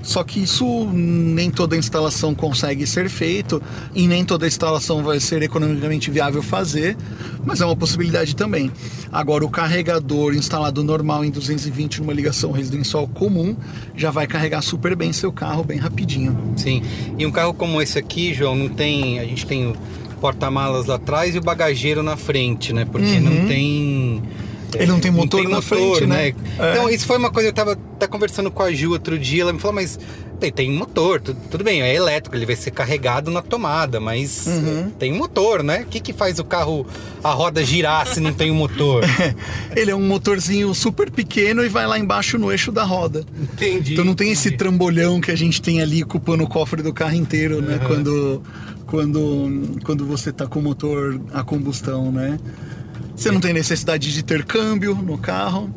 Só 0.02 0.24
que 0.24 0.42
isso 0.42 0.90
nem 0.92 1.50
toda 1.50 1.76
instalação 1.76 2.34
consegue 2.34 2.86
ser 2.86 3.08
feito 3.08 3.62
e 3.94 4.06
nem 4.06 4.24
toda 4.24 4.46
instalação 4.46 5.02
vai 5.02 5.20
ser 5.20 5.42
economicamente 5.42 6.10
viável 6.10 6.42
fazer, 6.42 6.96
mas 7.44 7.60
é 7.60 7.64
uma 7.64 7.76
possibilidade 7.76 8.34
também. 8.34 8.70
Agora, 9.12 9.44
o 9.44 9.50
carregador 9.50 10.34
instalado 10.34 10.82
normal 10.82 11.24
em 11.24 11.30
220 11.30 12.00
numa 12.00 12.12
ligação 12.12 12.50
residencial 12.50 13.06
comum 13.06 13.56
já 13.94 14.10
vai 14.10 14.26
carregar 14.26 14.62
super 14.62 14.96
bem 14.96 15.12
seu 15.12 15.32
carro 15.32 15.62
bem 15.62 15.78
rapidinho. 15.78 16.36
Sim. 16.56 16.82
E 17.18 17.26
um 17.26 17.30
carro 17.30 17.54
como 17.54 17.80
esse 17.80 17.98
aqui, 17.98 18.34
João, 18.34 18.56
não 18.56 18.68
tem. 18.68 19.20
A 19.20 19.24
gente 19.24 19.46
tem 19.46 19.66
o 19.66 19.76
porta-malas 20.20 20.86
lá 20.86 20.94
atrás 20.94 21.34
e 21.34 21.38
o 21.38 21.42
bagageiro 21.42 22.02
na 22.02 22.16
frente, 22.16 22.72
né? 22.72 22.84
Porque 22.84 23.20
não 23.20 23.46
tem. 23.46 24.22
Ele 24.74 24.86
não 24.86 25.00
tem 25.00 25.10
motor 25.10 25.48
na 25.48 25.60
frente, 25.62 26.06
né? 26.06 26.28
É. 26.28 26.72
Então, 26.72 26.88
isso 26.88 27.06
foi 27.06 27.18
uma 27.18 27.30
coisa, 27.30 27.48
eu 27.48 27.52
tava 27.52 27.72
até 27.72 28.06
conversando 28.06 28.50
com 28.50 28.62
a 28.62 28.72
Ju 28.72 28.92
outro 28.92 29.18
dia, 29.18 29.42
ela 29.42 29.52
me 29.52 29.58
falou, 29.58 29.74
mas 29.74 29.98
tem, 30.40 30.50
tem 30.50 30.72
motor, 30.72 31.20
tu- 31.20 31.36
tudo 31.50 31.62
bem, 31.62 31.82
é 31.82 31.94
elétrico, 31.94 32.34
ele 32.34 32.46
vai 32.46 32.56
ser 32.56 32.70
carregado 32.72 33.30
na 33.30 33.42
tomada, 33.42 34.00
mas 34.00 34.46
Uhum. 34.46 34.86
eh, 34.88 34.92
tem 34.98 35.12
um 35.12 35.16
motor, 35.18 35.62
né? 35.62 35.82
O 35.82 35.86
que 35.86 36.00
que 36.00 36.12
faz 36.12 36.38
o 36.38 36.44
carro, 36.44 36.86
a 37.22 37.30
roda 37.32 37.64
girar 37.64 38.06
se 38.06 38.18
não 38.18 38.32
tem 38.32 38.50
um 38.50 38.54
motor? 38.54 39.04
Ele 39.76 39.90
é 39.90 39.94
um 39.94 40.02
motorzinho 40.06 40.74
super 40.74 41.10
pequeno 41.10 41.64
e 41.64 41.68
vai 41.68 41.86
lá 41.86 41.98
embaixo 41.98 42.38
no 42.38 42.50
eixo 42.50 42.72
da 42.72 42.82
roda. 42.82 43.24
Entendi. 43.40 43.92
Então 43.92 44.04
não 44.04 44.14
tem 44.14 44.32
esse 44.32 44.50
trambolhão 44.52 45.20
que 45.20 45.30
a 45.30 45.36
gente 45.36 45.60
tem 45.62 45.80
ali 45.80 46.02
ocupando 46.02 46.42
o 46.44 46.48
cofre 46.48 46.82
do 46.82 46.92
carro 46.92 47.14
inteiro, 47.14 47.60
né? 47.62 47.78
Quando, 47.86 48.42
quando, 48.86 49.78
quando 49.84 50.04
você 50.04 50.32
tá 50.32 50.46
com 50.46 50.58
o 50.58 50.62
motor 50.62 51.20
a 51.32 51.42
combustão, 51.44 52.10
né? 52.10 52.38
Você 53.14 53.30
não 53.30 53.40
tem 53.40 53.52
necessidade 53.52 54.12
de 54.12 54.22
ter 54.22 54.44
câmbio 54.44 54.94
no 54.94 55.18
carro. 55.18 55.70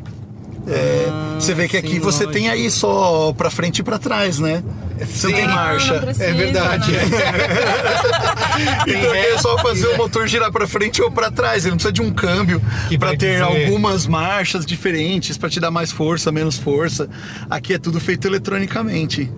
É, 0.67 1.07
você 1.39 1.53
vê 1.53 1.67
que 1.67 1.77
aqui 1.77 1.99
você 1.99 2.25
tem 2.25 2.49
aí 2.49 2.71
só 2.71 3.31
pra 3.33 3.51
frente 3.51 3.79
e 3.79 3.83
pra 3.83 3.99
trás, 3.99 4.39
né? 4.39 4.63
Você 4.99 5.27
não 5.27 5.35
tem 5.35 5.47
marcha. 5.47 5.93
Ah, 5.93 5.95
não 5.97 6.01
precisa, 6.05 6.25
É 6.25 6.33
verdade. 6.33 6.91
né? 6.91 6.99
Então 8.87 9.09
aqui 9.11 9.17
é 9.17 9.37
só 9.37 9.57
fazer 9.59 9.87
o 9.87 9.97
motor 9.97 10.27
girar 10.27 10.51
pra 10.51 10.65
frente 10.65 11.01
ou 11.01 11.11
pra 11.11 11.29
trás. 11.29 11.65
Ele 11.65 11.71
não 11.71 11.77
precisa 11.77 11.91
de 11.91 12.01
um 12.01 12.11
câmbio 12.11 12.61
vai 12.97 13.17
ter 13.17 13.33
dizer. 13.33 13.41
algumas 13.41 14.07
marchas 14.07 14.65
diferentes 14.65 15.37
pra 15.37 15.49
te 15.49 15.59
dar 15.59 15.69
mais 15.69 15.91
força, 15.91 16.31
menos 16.31 16.57
força. 16.57 17.09
Aqui 17.49 17.73
é 17.73 17.77
tudo 17.77 17.99
feito 17.99 18.25
eletronicamente. 18.27 19.29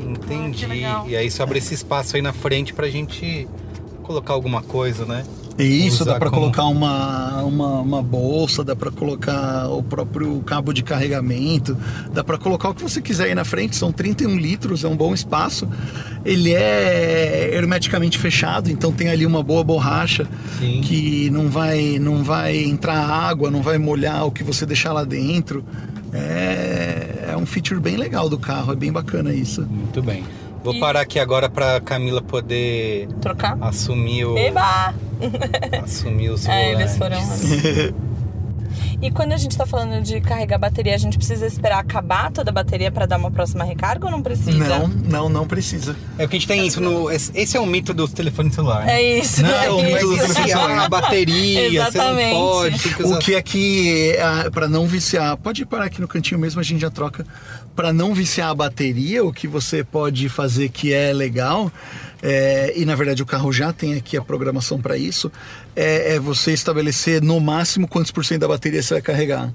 Entendi. 0.00 0.66
Legal. 0.66 1.06
E 1.08 1.16
aí 1.16 1.30
sobra 1.30 1.56
esse 1.56 1.72
espaço 1.72 2.16
aí 2.16 2.22
na 2.22 2.32
frente 2.32 2.72
pra 2.74 2.88
gente 2.88 3.48
colocar 4.02 4.32
alguma 4.32 4.60
coisa, 4.60 5.04
né? 5.06 5.24
E 5.56 5.86
isso 5.86 6.04
dá 6.04 6.16
pra 6.18 6.30
como- 6.30 6.42
colocar 6.42 6.64
uma, 6.64 7.42
uma, 7.42 7.80
uma 7.80 8.02
bolsa, 8.02 8.64
dá 8.64 8.74
pra 8.74 8.90
colocar 8.90 9.68
o 9.68 9.82
próprio 9.84 10.40
cabo 10.40 10.72
de 10.72 10.82
carregamento, 10.82 11.76
dá 12.12 12.24
pra 12.24 12.36
colocar 12.36 12.70
o 12.70 12.74
que 12.74 12.82
você 12.82 13.00
quiser 13.00 13.24
aí 13.26 13.34
na 13.36 13.44
frente. 13.44 13.76
São 13.76 13.92
31 13.92 14.36
litros, 14.36 14.82
é 14.82 14.88
um 14.88 14.96
bom 14.96 15.14
espaço. 15.14 15.68
Ele 16.24 16.52
é 16.52 17.50
hermeticamente 17.52 18.18
fechado, 18.18 18.68
então 18.70 18.90
tem 18.90 19.08
ali 19.10 19.24
uma 19.24 19.42
boa 19.44 19.62
borracha 19.62 20.26
Sim. 20.58 20.80
que 20.82 21.30
não 21.30 21.48
vai, 21.48 21.98
não 22.00 22.24
vai 22.24 22.56
entrar 22.56 22.98
água, 23.08 23.48
não 23.50 23.62
vai 23.62 23.78
molhar 23.78 24.26
o 24.26 24.32
que 24.32 24.42
você 24.42 24.66
deixar 24.66 24.92
lá 24.92 25.04
dentro. 25.04 25.64
É, 26.12 27.28
é 27.32 27.36
um 27.36 27.46
feature 27.46 27.80
bem 27.80 27.96
legal 27.96 28.28
do 28.28 28.38
carro, 28.38 28.72
é 28.72 28.76
bem 28.76 28.90
bacana 28.92 29.32
isso. 29.32 29.62
Muito 29.68 30.02
bem. 30.02 30.24
Vou 30.64 30.74
E- 30.74 30.80
parar 30.80 31.00
aqui 31.02 31.18
agora 31.18 31.48
pra 31.48 31.78
Camila 31.80 32.22
poder 32.22 33.06
Trocar? 33.20 33.58
assumir 33.60 34.24
o. 34.24 34.36
Eba! 34.38 34.94
Assumir 35.82 36.30
o 36.30 36.36
É, 36.48 36.72
eles 36.72 36.96
foram. 36.96 37.18
E 39.04 39.10
quando 39.10 39.32
a 39.32 39.36
gente 39.36 39.56
tá 39.56 39.66
falando 39.66 40.02
de 40.02 40.20
carregar 40.20 40.58
bateria, 40.58 40.94
a 40.94 40.98
gente 40.98 41.18
precisa 41.18 41.46
esperar 41.46 41.78
acabar 41.78 42.30
toda 42.30 42.50
a 42.50 42.52
bateria 42.52 42.90
pra 42.90 43.04
dar 43.04 43.18
uma 43.18 43.30
próxima 43.30 43.62
recarga 43.62 44.06
ou 44.06 44.10
não 44.10 44.22
precisa? 44.22 44.78
Não, 44.78 44.88
não, 44.88 45.28
não 45.28 45.46
precisa. 45.46 45.94
É 46.18 46.24
o 46.24 46.28
que 46.28 46.36
a 46.36 46.38
gente 46.38 46.48
tem 46.48 46.66
isso 46.66 46.80
no. 46.80 47.10
Esse 47.10 47.56
é 47.56 47.60
o 47.60 47.66
mito 47.66 47.92
dos 47.92 48.12
telefones 48.12 48.54
celulares. 48.54 48.88
É 48.88 49.18
isso. 49.18 49.42
Não, 49.42 49.50
é 49.50 49.70
o 49.70 49.82
mito 49.82 49.96
isso. 49.96 50.06
do 50.06 50.16
telefone 50.16 50.48
celular, 50.48 50.78
a 50.78 50.88
bateria, 50.88 51.66
Exatamente. 51.66 52.34
você 52.34 52.70
não 52.70 53.02
pode. 53.02 53.14
O 53.14 53.18
que 53.18 53.34
é 53.34 53.42
que, 53.42 54.16
ah, 54.18 54.50
pra 54.50 54.68
não 54.68 54.86
viciar, 54.86 55.36
pode 55.36 55.66
parar 55.66 55.84
aqui 55.84 56.00
no 56.00 56.08
cantinho 56.08 56.40
mesmo, 56.40 56.60
a 56.60 56.64
gente 56.64 56.80
já 56.80 56.90
troca. 56.90 57.26
Pra 57.74 57.92
não 57.92 58.14
viciar 58.14 58.50
a 58.50 58.54
bateria, 58.54 59.24
o 59.24 59.32
que 59.32 59.48
você 59.48 59.82
pode 59.82 60.28
fazer 60.28 60.68
que 60.68 60.92
é 60.92 61.12
legal, 61.12 61.72
é, 62.22 62.72
e 62.76 62.84
na 62.84 62.94
verdade 62.94 63.20
o 63.22 63.26
carro 63.26 63.52
já 63.52 63.72
tem 63.72 63.94
aqui 63.94 64.16
a 64.16 64.22
programação 64.22 64.80
para 64.80 64.96
isso, 64.96 65.30
é, 65.74 66.14
é 66.14 66.20
você 66.20 66.52
estabelecer 66.52 67.20
no 67.20 67.40
máximo 67.40 67.88
quantos 67.88 68.12
por 68.12 68.24
cento 68.24 68.42
da 68.42 68.48
bateria 68.48 68.80
você 68.80 68.94
vai 68.94 69.02
carregar. 69.02 69.50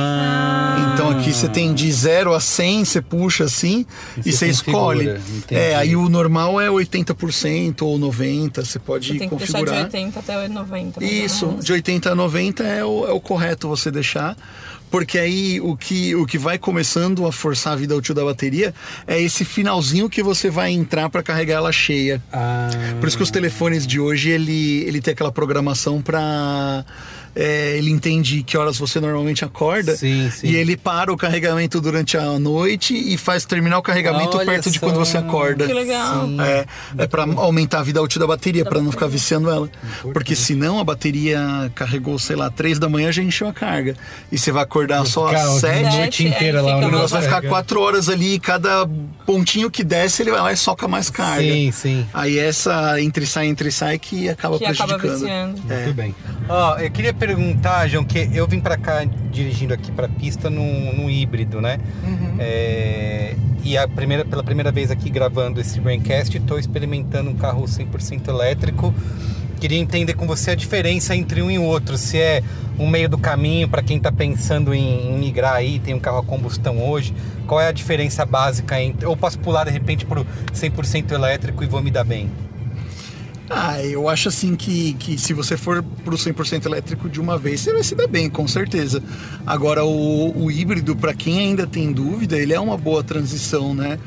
Ah, 0.00 0.92
Então 0.94 1.10
aqui 1.10 1.32
você 1.32 1.48
tem 1.48 1.74
de 1.74 1.90
0 1.90 2.32
a 2.34 2.40
100, 2.40 2.84
você 2.84 3.02
puxa 3.02 3.44
assim 3.44 3.84
E 4.24 4.28
e, 4.28 4.32
você 4.32 4.46
escolhe. 4.48 5.08
entendi. 5.10 5.60
É, 5.60 5.74
aí 5.74 5.96
o 5.96 6.08
normal 6.08 6.60
é 6.60 6.68
80% 6.68 7.82
ou 7.82 7.98
90%, 7.98 8.64
você 8.64 8.78
pode 8.78 9.08
Você 9.08 9.18
tem 9.18 9.28
que 9.28 9.34
configurar. 9.34 9.64
deixar 9.64 9.88
de 9.88 9.96
80 9.96 10.18
até 10.20 10.48
90. 10.48 11.00
mais 11.00 11.12
ou 11.12 11.18
Isso, 11.26 11.46
menos. 11.48 11.64
de 11.64 11.72
80 11.72 12.10
a 12.12 12.14
90 12.14 12.62
é 12.62 12.84
o, 12.84 13.06
é 13.08 13.12
o 13.12 13.20
correto 13.20 13.68
você 13.68 13.90
deixar. 13.90 14.36
Porque 14.90 15.18
aí 15.18 15.60
o 15.60 15.76
que, 15.76 16.14
o 16.14 16.24
que 16.24 16.38
vai 16.38 16.58
começando 16.58 17.26
a 17.26 17.32
forçar 17.32 17.72
a 17.72 17.76
vida 17.76 17.94
útil 17.96 18.14
da 18.14 18.24
bateria 18.24 18.74
é 19.06 19.20
esse 19.20 19.44
finalzinho 19.44 20.08
que 20.08 20.22
você 20.22 20.48
vai 20.48 20.70
entrar 20.70 21.08
para 21.10 21.22
carregar 21.22 21.56
ela 21.56 21.72
cheia. 21.72 22.22
ah, 22.32 22.68
Por 23.00 23.08
isso 23.08 23.16
que 23.16 23.22
os 23.22 23.30
telefones 23.30 23.86
de 23.86 23.98
hoje 24.00 24.30
ele, 24.30 24.84
ele 24.86 25.00
tem 25.00 25.12
aquela 25.12 25.32
programação 25.32 26.00
para 26.00 26.84
ele 27.36 27.90
entende 27.90 28.42
que 28.42 28.56
horas 28.56 28.78
você 28.78 28.98
normalmente 28.98 29.44
acorda 29.44 29.94
Sim, 29.96 30.30
sim. 30.30 30.46
e 30.48 30.56
ele 30.56 30.76
para 30.76 31.12
o 31.12 31.16
carregamento 31.16 31.80
durante 31.80 32.16
a 32.16 32.38
noite 32.38 32.94
e 32.96 33.16
faz 33.18 33.44
terminar 33.44 33.78
o 33.78 33.82
carregamento 33.82 34.36
Olha 34.38 34.46
perto 34.46 34.70
de 34.70 34.78
só. 34.78 34.86
quando 34.86 34.96
você 34.96 35.18
acorda. 35.18 35.66
Que 35.66 35.72
legal. 35.74 36.26
É, 36.40 36.64
é 36.98 37.06
para 37.06 37.24
aumentar 37.24 37.80
a 37.80 37.82
vida 37.82 38.00
útil 38.02 38.18
da 38.20 38.26
bateria, 38.26 38.64
para 38.64 38.80
não 38.80 38.90
ficar 38.90 39.06
viciando 39.06 39.50
ela. 39.50 39.68
Porque 40.12 40.34
senão 40.34 40.78
a 40.78 40.84
bateria 40.84 41.70
carregou, 41.74 42.18
sei 42.18 42.36
lá, 42.36 42.50
três 42.50 42.78
da 42.78 42.88
manhã 42.88 43.12
já 43.12 43.22
encheu 43.22 43.48
a 43.48 43.52
carga. 43.52 43.94
E 44.32 44.38
você 44.38 44.50
vai 44.50 44.62
acordar 44.62 45.04
só 45.06 45.26
às 45.28 45.34
a 45.34 45.60
sete. 45.60 45.82
noite 45.82 45.96
Sete, 46.22 46.26
inteira 46.28 46.60
aí 46.60 46.64
lá. 46.64 46.74
fica 46.74 46.86
o 46.86 46.90
negócio 46.90 46.96
negócio 46.96 47.16
vai 47.16 47.22
ficar 47.22 47.42
quatro 47.48 47.80
horas 47.80 48.08
ali 48.08 48.34
e 48.34 48.38
cada 48.40 48.88
pontinho 49.26 49.70
que 49.70 49.84
desce 49.84 50.22
ele 50.22 50.30
vai 50.30 50.40
lá 50.40 50.52
e 50.52 50.56
soca 50.56 50.88
mais 50.88 51.10
carga. 51.10 51.42
Sim, 51.42 51.70
sim. 51.72 52.06
Aí 52.14 52.38
essa 52.38 53.00
entre 53.00 53.26
sai, 53.26 53.46
entre 53.46 53.70
sai 53.70 53.98
que 53.98 54.28
acaba 54.28 54.58
Que 54.58 54.64
acaba 54.64 54.98
prejudicando. 54.98 55.54
viciando. 55.56 55.72
É. 55.72 55.84
Muito 55.84 55.94
bem. 55.94 56.14
Ó, 56.48 56.78
eu 56.78 56.90
queria 56.90 57.12
perguntar, 57.12 57.25
João, 57.88 58.04
que 58.04 58.30
eu 58.32 58.46
vim 58.46 58.60
pra 58.60 58.76
cá 58.76 59.04
dirigindo 59.30 59.74
aqui 59.74 59.90
pra 59.90 60.08
pista 60.08 60.48
num, 60.48 60.94
num 60.94 61.10
híbrido, 61.10 61.60
né? 61.60 61.78
É, 62.38 63.34
e 63.64 63.76
a 63.76 63.88
primeira, 63.88 64.24
pela 64.24 64.44
primeira 64.44 64.70
vez 64.70 64.90
aqui 64.90 65.10
gravando 65.10 65.60
esse 65.60 65.80
Braincast, 65.80 66.36
estou 66.36 66.58
experimentando 66.58 67.30
um 67.30 67.34
carro 67.34 67.64
100% 67.64 68.28
elétrico. 68.28 68.94
Queria 69.58 69.78
entender 69.78 70.14
com 70.14 70.26
você 70.26 70.50
a 70.50 70.54
diferença 70.54 71.16
entre 71.16 71.40
um 71.40 71.50
e 71.50 71.58
o 71.58 71.62
outro, 71.62 71.96
se 71.96 72.18
é 72.18 72.42
um 72.78 72.86
meio 72.86 73.08
do 73.08 73.16
caminho 73.16 73.68
para 73.68 73.82
quem 73.82 73.96
está 73.96 74.12
pensando 74.12 74.74
em, 74.74 75.08
em 75.08 75.18
migrar 75.18 75.54
aí, 75.54 75.78
tem 75.78 75.94
um 75.94 75.98
carro 75.98 76.18
a 76.18 76.22
combustão 76.22 76.78
hoje, 76.86 77.14
qual 77.46 77.58
é 77.60 77.68
a 77.68 77.72
diferença 77.72 78.26
básica 78.26 78.80
entre, 78.80 79.06
ou 79.06 79.16
posso 79.16 79.38
pular 79.38 79.64
de 79.64 79.70
repente 79.70 80.04
para 80.04 80.20
o 80.20 80.26
100% 80.52 81.10
elétrico 81.12 81.64
e 81.64 81.66
vou 81.66 81.82
me 81.82 81.90
dar 81.90 82.04
bem? 82.04 82.30
Ah, 83.48 83.82
eu 83.84 84.08
acho 84.08 84.28
assim 84.28 84.56
que, 84.56 84.94
que 84.94 85.16
se 85.16 85.32
você 85.32 85.56
for 85.56 85.82
pro 86.04 86.16
100% 86.16 86.66
elétrico 86.66 87.08
de 87.08 87.20
uma 87.20 87.38
vez, 87.38 87.60
você 87.60 87.72
vai 87.72 87.82
se 87.82 87.94
dar 87.94 88.08
bem, 88.08 88.28
com 88.28 88.46
certeza. 88.48 89.02
Agora, 89.46 89.84
o, 89.84 90.44
o 90.44 90.50
híbrido, 90.50 90.96
para 90.96 91.14
quem 91.14 91.38
ainda 91.38 91.66
tem 91.66 91.92
dúvida, 91.92 92.36
ele 92.36 92.52
é 92.52 92.58
uma 92.58 92.76
boa 92.76 93.04
transição, 93.04 93.72
né? 93.72 93.98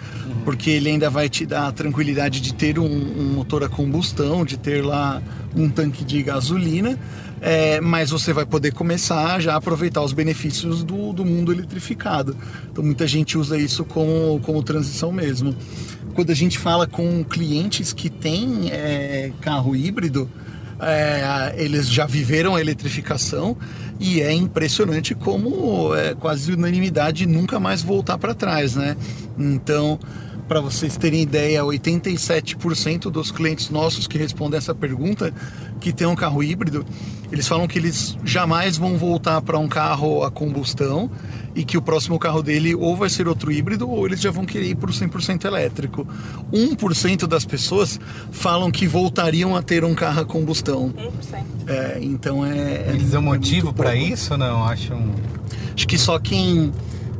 Porque 0.44 0.70
ele 0.70 0.90
ainda 0.90 1.10
vai 1.10 1.30
te 1.30 1.46
dar 1.46 1.68
a 1.68 1.72
tranquilidade 1.72 2.42
de 2.42 2.54
ter 2.54 2.78
um, 2.78 2.86
um 2.86 3.34
motor 3.34 3.64
a 3.64 3.70
combustão, 3.70 4.44
de 4.44 4.58
ter 4.58 4.84
lá 4.84 5.22
um 5.56 5.70
tanque 5.70 6.04
de 6.04 6.22
gasolina, 6.22 7.00
é, 7.42 7.80
mas 7.80 8.10
você 8.10 8.34
vai 8.34 8.46
poder 8.46 8.74
começar 8.74 9.40
já 9.40 9.54
a 9.54 9.58
aproveitar 9.58 10.02
os 10.02 10.12
benefícios 10.12 10.84
do, 10.84 11.14
do 11.14 11.24
mundo 11.24 11.54
eletrificado. 11.54 12.36
Então, 12.70 12.84
muita 12.84 13.08
gente 13.08 13.38
usa 13.38 13.58
isso 13.58 13.86
como, 13.86 14.40
como 14.42 14.62
transição 14.62 15.12
mesmo 15.12 15.56
quando 16.20 16.32
a 16.32 16.36
gente 16.36 16.60
fala 16.60 16.86
com 16.86 17.24
clientes 17.24 17.94
que 17.94 18.10
têm 18.10 18.70
é, 18.72 19.32
carro 19.40 19.74
híbrido, 19.74 20.30
é, 20.78 21.56
eles 21.56 21.90
já 21.90 22.06
viveram 22.06 22.58
a 22.58 22.60
eletrificação 22.60 23.56
e 24.02 24.20
é 24.20 24.34
impressionante 24.34 25.16
como 25.16 25.96
é 25.96 26.14
quase 26.16 26.52
unanimidade 26.52 27.26
nunca 27.26 27.58
mais 27.58 27.82
voltar 27.82 28.18
para 28.18 28.34
trás, 28.34 28.76
né? 28.76 28.98
Então, 29.38 29.98
para 30.50 30.60
vocês 30.60 30.98
terem 30.98 31.22
ideia, 31.22 31.62
87% 31.62 33.12
dos 33.12 33.32
clientes 33.32 33.70
nossos 33.70 34.08
que 34.08 34.18
respondem 34.18 34.58
essa 34.58 34.74
pergunta, 34.74 35.32
que 35.80 35.94
tem 35.94 36.08
um 36.08 36.16
carro 36.16 36.42
híbrido, 36.42 36.84
eles 37.32 37.48
falam 37.48 37.68
que 37.68 37.78
eles 37.78 38.18
jamais 38.26 38.76
vão 38.76 38.98
voltar 38.98 39.40
para 39.44 39.60
um 39.60 39.68
carro 39.68 40.24
a 40.24 40.32
combustão 40.32 41.10
e 41.56 41.64
que 41.64 41.78
o 41.78 41.82
próximo 41.82 42.18
carro 42.18 42.42
dele 42.42 42.74
ou 42.74 42.96
vai 42.96 43.12
ser 43.12 43.28
outro 43.28 43.52
híbrido 43.52 43.88
ou 43.88 44.08
eles 44.08 44.20
já 44.20 44.32
vão 44.32 44.44
querer 44.44 44.70
ir 44.70 44.76
para 44.76 44.90
o 44.90 44.94
100% 44.94 45.46
elétrico. 45.46 46.08
1% 46.52 47.28
das 47.28 47.46
pessoas 47.46 48.00
falam 48.32 48.72
que 48.72 48.88
voltariam 48.88 49.56
a 49.56 49.62
ter 49.62 49.84
um 49.86 49.94
carro 49.94 50.22
a 50.22 50.26
combustão. 50.26 50.92
1%. 50.98 51.44
É, 51.68 52.00
então 52.02 52.44
é. 52.44 52.90
Eles 52.90 53.12
dão 53.12 53.22
é 53.22 53.26
motivo 53.26 53.68
muito 53.68 53.78
para 53.78 53.96
isso 53.96 54.34
ou 54.34 54.40
não? 54.40 54.66
Acho 54.66 54.96
um... 54.96 55.14
Acho 55.76 55.88
que 55.88 55.98
só 55.98 56.18
quem 56.18 56.74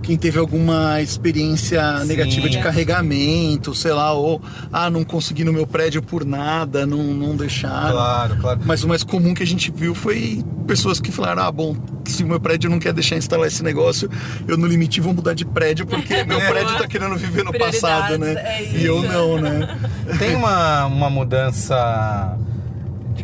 quem 0.10 0.18
teve 0.18 0.40
alguma 0.40 1.00
experiência 1.04 2.00
Sim. 2.00 2.08
negativa 2.08 2.50
de 2.50 2.58
carregamento, 2.58 3.76
sei 3.76 3.94
lá, 3.94 4.12
ou 4.12 4.42
ah, 4.74 4.90
não 4.90 5.04
consegui 5.04 5.44
no 5.44 5.54
meu 5.54 5.68
prédio 5.68 6.02
por 6.02 6.26
nada, 6.26 6.84
não, 6.84 7.04
não 7.04 7.36
deixaram. 7.36 7.92
Claro, 7.92 8.38
claro. 8.38 8.60
Mas 8.66 8.84
o 8.84 8.88
mais 8.88 9.04
comum 9.04 9.36
que 9.36 9.44
a 9.44 9.46
gente 9.46 9.72
viu 9.72 9.94
foi 9.94 10.44
pessoas 10.66 11.00
que 11.00 11.12
falaram: 11.12 11.44
ah, 11.44 11.52
bom, 11.52 11.78
se 12.06 12.24
o 12.24 12.28
meu 12.28 12.40
prédio 12.40 12.72
não 12.72 12.80
quer 12.80 12.92
deixar 12.92 13.18
instalar 13.18 13.48
esse 13.48 13.62
negócio, 13.62 14.10
eu 14.48 14.58
no 14.58 14.66
limite 14.66 15.00
vou 15.00 15.14
mudar 15.14 15.36
de 15.36 15.46
prédio, 15.46 15.86
porque 15.86 16.24
meu 16.26 16.40
prédio 16.40 16.76
tá 16.76 16.88
querendo 16.88 17.16
viver 17.16 17.46
no 17.46 17.54
passado, 17.54 18.18
né? 18.18 18.34
É 18.34 18.72
e 18.74 18.84
eu 18.84 19.04
não, 19.04 19.40
né? 19.40 19.78
Tem 20.18 20.36
uma, 20.36 20.88
uma 20.88 21.10
mudança 21.12 22.36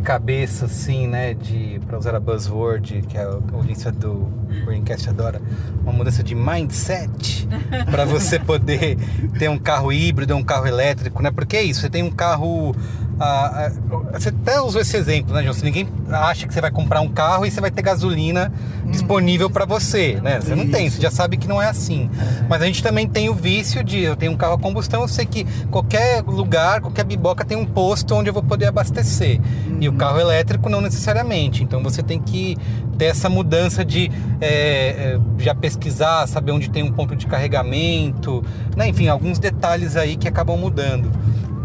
cabeça, 0.06 0.66
assim, 0.66 1.08
né? 1.08 1.34
De, 1.34 1.82
pra 1.88 1.98
usar 1.98 2.16
a 2.16 2.20
buzzword, 2.20 3.02
que 3.10 3.18
a 3.18 3.40
audiência 3.52 3.92
do 3.92 4.32
Braincast 4.64 5.10
adora, 5.10 5.42
uma 5.82 5.92
mudança 5.92 6.24
de 6.24 6.36
mindset 6.36 7.48
para 7.90 8.06
você 8.06 8.40
poder 8.40 8.98
ter 9.40 9.50
um 9.50 9.58
carro 9.58 9.92
híbrido, 9.92 10.36
um 10.36 10.44
carro 10.44 10.68
elétrico, 10.68 11.24
né? 11.24 11.32
Porque 11.32 11.58
é 11.58 11.64
isso, 11.64 11.82
você 11.82 11.90
tem 11.90 12.04
um 12.04 12.12
carro. 12.12 12.76
Ah, 13.20 13.72
você 14.14 14.30
até 14.30 14.60
usou 14.60 14.82
esse 14.82 14.96
exemplo, 14.98 15.34
né, 15.34 15.42
João? 15.42 15.54
Se 15.54 15.64
ninguém 15.64 15.88
acha 16.10 16.46
que 16.48 16.54
você 16.54 16.60
vai 16.60 16.72
comprar 16.72 17.00
um 17.02 17.08
carro 17.08 17.46
e 17.46 17.52
você 17.52 17.62
vai 17.62 17.72
ter 17.72 17.82
gasolina 17.82 18.52
disponível 18.88 19.50
para 19.50 19.66
você, 19.66 20.20
né? 20.22 20.40
Você 20.42 20.54
não 20.54 20.68
tem, 20.68 20.90
você 20.90 21.02
já 21.02 21.10
sabe 21.10 21.38
que 21.38 21.48
não 21.48 21.62
é 21.62 21.68
assim. 21.68 22.10
Mas 22.50 22.62
a 22.62 22.66
gente 22.66 22.84
também 22.84 23.08
tem 23.08 23.30
o 23.30 23.34
vício 23.34 23.84
de 23.84 24.02
eu 24.02 24.16
tenho 24.16 24.34
um 24.34 24.38
carro 24.38 24.54
a 24.54 24.60
combustão, 24.60 25.02
eu 25.02 25.08
sei 25.08 25.26
que 25.26 25.46
qualquer 25.72 26.22
lugar, 26.24 26.82
qualquer 26.82 27.06
biboca 27.06 27.46
tem 27.46 27.58
um 27.58 27.66
posto 27.66 28.14
onde 28.14 28.30
eu 28.30 28.34
vou 28.34 28.44
poder 28.44 28.68
abastecer. 28.68 29.40
E 29.80 29.88
o 29.88 29.94
carro 29.94 30.20
elétrico 30.20 30.70
não 30.70 30.82
necessariamente. 30.82 31.64
Então 31.64 31.82
você 31.82 32.04
tem 32.04 32.20
que 32.20 32.58
ter 32.98 33.06
essa 33.06 33.30
mudança 33.30 33.84
de 33.84 34.12
é, 34.42 34.48
é, 34.48 35.20
já 35.38 35.56
pesquisar, 35.56 36.28
saber 36.28 36.52
onde 36.52 36.70
tem 36.70 36.84
um 36.84 36.92
ponto 36.92 37.16
de 37.16 37.28
carregamento, 37.28 38.44
né? 38.76 38.88
enfim, 38.88 39.08
alguns 39.08 39.40
detalhes 39.40 39.96
aí 39.96 40.16
que 40.18 40.28
acabam 40.28 40.58
mudando. 40.58 41.12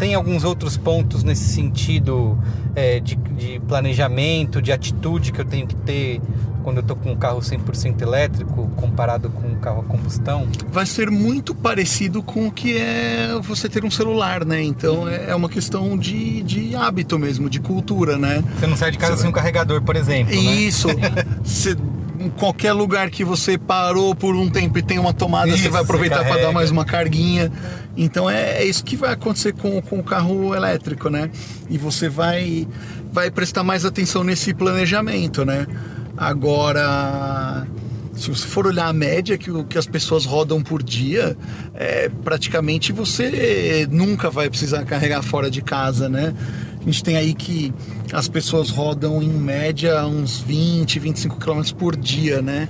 Tem 0.00 0.14
alguns 0.14 0.42
outros 0.42 0.76
pontos 0.76 1.22
nesse 1.22 1.44
sentido 1.44 2.36
é, 2.74 2.98
de, 2.98 3.14
de 3.14 3.60
planejamento, 3.68 4.60
de 4.62 4.72
atitude 4.72 5.30
que 5.30 5.40
eu 5.40 5.44
tenho 5.44 5.66
que 5.66 5.76
ter 5.76 6.20
quando 6.64 6.78
eu 6.78 6.82
tô 6.82 6.94
com 6.96 7.12
um 7.12 7.16
carro 7.16 7.40
100% 7.40 8.02
elétrico 8.02 8.68
comparado 8.76 9.30
com 9.30 9.46
um 9.48 9.54
carro 9.56 9.80
a 9.80 9.84
combustão? 9.84 10.46
Vai 10.70 10.84
ser 10.86 11.10
muito 11.10 11.54
parecido 11.54 12.22
com 12.22 12.46
o 12.48 12.50
que 12.52 12.76
é 12.76 13.38
você 13.42 13.68
ter 13.68 13.84
um 13.84 13.90
celular, 13.90 14.44
né? 14.44 14.62
Então 14.62 15.08
é 15.08 15.30
é 15.30 15.34
uma 15.34 15.48
questão 15.48 15.96
de, 15.96 16.42
de 16.42 16.74
hábito 16.74 17.18
mesmo, 17.18 17.48
de 17.50 17.60
cultura, 17.60 18.16
né? 18.18 18.42
Você 18.58 18.66
não 18.66 18.76
sai 18.76 18.90
de 18.90 18.98
casa 18.98 19.16
sem 19.18 19.28
um 19.28 19.32
carregador, 19.32 19.82
por 19.82 19.96
exemplo, 19.96 20.34
né? 20.34 20.40
Isso. 20.40 20.88
Você- 21.44 21.76
em 22.20 22.28
qualquer 22.28 22.74
lugar 22.74 23.08
que 23.08 23.24
você 23.24 23.56
parou 23.56 24.14
por 24.14 24.36
um 24.36 24.50
tempo 24.50 24.78
e 24.78 24.82
tem 24.82 24.98
uma 24.98 25.14
tomada, 25.14 25.48
Isso, 25.48 25.62
você 25.62 25.68
vai 25.70 25.80
aproveitar 25.80 26.22
para 26.22 26.42
dar 26.42 26.52
mais 26.52 26.70
uma 26.70 26.84
carguinha. 26.84 27.50
Então 27.96 28.28
é, 28.28 28.58
é 28.58 28.64
isso 28.64 28.84
que 28.84 28.94
vai 28.94 29.12
acontecer 29.12 29.54
com, 29.54 29.80
com 29.80 29.98
o 29.98 30.02
carro 30.02 30.54
elétrico, 30.54 31.08
né? 31.08 31.30
E 31.70 31.78
você 31.78 32.10
vai, 32.10 32.68
vai 33.10 33.30
prestar 33.30 33.64
mais 33.64 33.86
atenção 33.86 34.22
nesse 34.22 34.52
planejamento, 34.52 35.46
né? 35.46 35.66
Agora, 36.14 37.66
se 38.14 38.28
você 38.28 38.46
for 38.46 38.66
olhar 38.66 38.86
a 38.86 38.92
média 38.92 39.38
que, 39.38 39.50
que 39.64 39.78
as 39.78 39.86
pessoas 39.86 40.26
rodam 40.26 40.62
por 40.62 40.82
dia, 40.82 41.34
é, 41.74 42.10
praticamente 42.22 42.92
você 42.92 43.88
nunca 43.90 44.28
vai 44.28 44.50
precisar 44.50 44.84
carregar 44.84 45.22
fora 45.22 45.50
de 45.50 45.62
casa, 45.62 46.06
né? 46.06 46.34
A 46.80 46.84
gente 46.84 47.04
tem 47.04 47.16
aí 47.16 47.34
que 47.34 47.72
as 48.12 48.26
pessoas 48.26 48.70
rodam 48.70 49.22
em 49.22 49.28
média 49.28 50.04
uns 50.06 50.40
20, 50.40 50.98
25 50.98 51.36
km 51.36 51.62
por 51.78 51.94
dia, 51.94 52.40
né? 52.40 52.68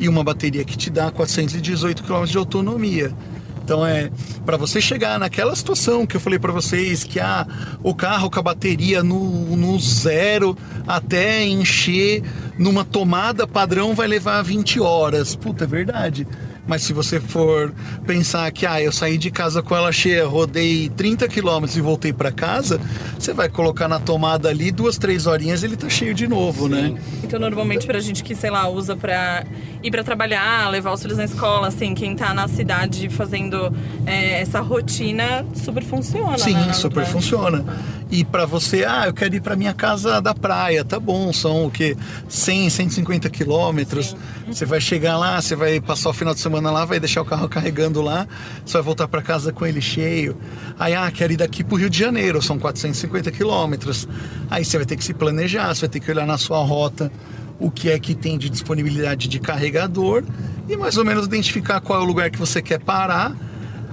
E 0.00 0.08
uma 0.08 0.24
bateria 0.24 0.64
que 0.64 0.76
te 0.76 0.90
dá 0.90 1.10
418 1.10 2.02
km 2.02 2.24
de 2.24 2.38
autonomia. 2.38 3.12
Então 3.64 3.86
é 3.86 4.10
para 4.44 4.56
você 4.56 4.80
chegar 4.80 5.18
naquela 5.18 5.54
situação 5.54 6.04
que 6.04 6.16
eu 6.16 6.20
falei 6.20 6.38
para 6.38 6.52
vocês 6.52 7.04
que 7.04 7.20
ah, 7.20 7.46
o 7.82 7.94
carro 7.94 8.28
com 8.28 8.40
a 8.40 8.42
bateria 8.42 9.02
no, 9.02 9.56
no 9.56 9.78
zero 9.78 10.56
até 10.86 11.44
encher 11.44 12.22
numa 12.58 12.84
tomada 12.84 13.46
padrão 13.46 13.94
vai 13.94 14.08
levar 14.08 14.42
20 14.42 14.80
horas. 14.80 15.36
Puta, 15.36 15.62
é 15.64 15.66
verdade. 15.66 16.26
Mas 16.66 16.82
se 16.82 16.92
você 16.92 17.18
for 17.18 17.72
pensar 18.06 18.50
que 18.52 18.64
ah, 18.66 18.80
eu 18.80 18.92
saí 18.92 19.18
de 19.18 19.30
casa 19.30 19.62
com 19.62 19.74
ela 19.74 19.90
cheia, 19.90 20.26
rodei 20.26 20.88
30 20.90 21.26
quilômetros 21.28 21.76
e 21.76 21.80
voltei 21.80 22.12
para 22.12 22.30
casa, 22.30 22.80
você 23.18 23.32
vai 23.32 23.48
colocar 23.48 23.88
na 23.88 23.98
tomada 23.98 24.48
ali 24.48 24.70
duas, 24.70 24.96
três 24.96 25.26
horinhas 25.26 25.62
ele 25.62 25.76
tá 25.76 25.88
cheio 25.88 26.14
de 26.14 26.28
novo, 26.28 26.68
né? 26.68 26.94
Então, 27.24 27.40
normalmente, 27.40 27.86
pra 27.86 27.98
gente 27.98 28.22
que, 28.22 28.34
sei 28.34 28.50
lá, 28.50 28.68
usa 28.68 28.94
pra 28.94 29.44
ir 29.82 29.90
pra 29.90 30.04
trabalhar, 30.04 30.70
levar 30.70 30.92
os 30.92 31.02
filhos 31.02 31.18
na 31.18 31.24
escola, 31.24 31.66
assim, 31.68 31.94
quem 31.94 32.14
tá 32.14 32.32
na 32.32 32.46
cidade 32.46 33.08
fazendo 33.08 33.74
é, 34.06 34.40
essa 34.42 34.60
rotina, 34.60 35.44
super 35.54 35.82
funciona, 35.82 36.38
Sim, 36.38 36.54
né? 36.54 36.72
super 36.72 37.04
verdade. 37.04 37.12
funciona. 37.12 37.64
E 38.10 38.24
para 38.24 38.44
você, 38.44 38.84
ah, 38.84 39.06
eu 39.06 39.14
quero 39.14 39.34
ir 39.34 39.40
para 39.40 39.56
minha 39.56 39.72
casa 39.72 40.20
da 40.20 40.34
praia, 40.34 40.84
tá 40.84 41.00
bom, 41.00 41.32
são 41.32 41.64
o 41.64 41.70
que 41.70 41.96
100, 42.28 42.68
150 42.68 43.30
quilômetros. 43.30 44.14
Você 44.46 44.66
vai 44.66 44.82
chegar 44.82 45.16
lá, 45.16 45.40
você 45.40 45.56
vai 45.56 45.80
passar 45.80 46.10
o 46.10 46.12
final 46.12 46.34
de 46.34 46.40
semana 46.40 46.51
lá, 46.60 46.84
vai 46.84 46.98
deixar 47.00 47.22
o 47.22 47.24
carro 47.24 47.48
carregando 47.48 48.00
lá, 48.02 48.26
você 48.64 48.74
vai 48.74 48.82
voltar 48.82 49.08
para 49.08 49.22
casa 49.22 49.52
com 49.52 49.64
ele 49.66 49.80
cheio. 49.80 50.36
Aí, 50.78 50.94
ah, 50.94 51.10
quero 51.10 51.32
ir 51.32 51.36
daqui 51.36 51.62
pro 51.64 51.76
Rio 51.76 51.88
de 51.90 51.98
Janeiro, 51.98 52.42
são 52.42 52.58
450 52.58 53.30
quilômetros. 53.30 54.08
Aí 54.50 54.64
você 54.64 54.76
vai 54.76 54.86
ter 54.86 54.96
que 54.96 55.04
se 55.04 55.14
planejar, 55.14 55.74
você 55.74 55.82
vai 55.82 55.88
ter 55.90 56.00
que 56.00 56.10
olhar 56.10 56.26
na 56.26 56.38
sua 56.38 56.58
rota 56.62 57.10
o 57.58 57.70
que 57.70 57.90
é 57.90 57.98
que 57.98 58.14
tem 58.14 58.36
de 58.36 58.50
disponibilidade 58.50 59.28
de 59.28 59.38
carregador 59.38 60.24
e 60.68 60.76
mais 60.76 60.96
ou 60.96 61.04
menos 61.04 61.26
identificar 61.26 61.80
qual 61.80 62.00
é 62.00 62.02
o 62.02 62.06
lugar 62.06 62.28
que 62.30 62.38
você 62.38 62.60
quer 62.60 62.80
parar. 62.80 63.32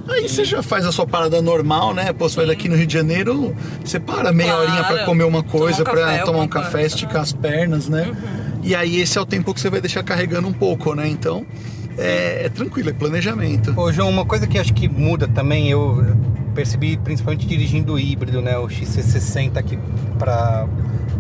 Aí 0.08 0.28
você 0.28 0.44
já 0.44 0.64
faz 0.64 0.86
a 0.88 0.92
sua 0.92 1.06
parada 1.06 1.40
normal, 1.40 1.94
né? 1.94 2.12
Pô, 2.12 2.28
você 2.28 2.38
vai 2.38 2.48
daqui 2.48 2.68
no 2.68 2.76
Rio 2.76 2.88
de 2.88 2.94
Janeiro, 2.94 3.56
você 3.86 4.00
para 4.00 4.32
meia 4.32 4.54
Claro. 4.54 4.64
horinha 4.68 4.84
pra 4.84 5.06
comer 5.06 5.24
uma 5.24 5.44
coisa, 5.44 5.84
café, 5.84 6.18
tomar 6.24 6.40
um 6.40 6.48
café, 6.48 6.84
esticar 6.86 7.22
as 7.22 7.32
pernas, 7.32 7.88
né? 7.88 8.12
E 8.64 8.74
aí 8.74 9.00
esse 9.02 9.18
é 9.20 9.22
o 9.22 9.26
tempo 9.26 9.54
que 9.54 9.62
você 9.62 9.70
vai 9.70 9.80
deixar 9.80 10.02
carregando 10.02 10.48
um 10.48 10.54
pouco, 10.54 10.96
né? 10.96 11.08
Então 11.08 11.46
é, 12.00 12.46
é 12.46 12.50
tranquilo, 12.50 12.90
é 12.90 12.94
planejamento. 12.94 13.74
Ô, 13.80 13.92
João, 13.92 14.10
uma 14.10 14.26
coisa 14.26 14.48
que 14.48 14.58
acho 14.58 14.74
que 14.74 14.88
muda 14.88 15.28
também, 15.28 15.70
eu 15.70 16.16
percebi 16.56 16.98
principalmente 16.98 17.46
dirigindo 17.46 17.94
o 17.94 18.00
híbrido, 18.00 18.42
né? 18.42 18.58
O 18.58 18.68
XC60 18.68 19.58
aqui 19.58 19.78
para 20.18 20.68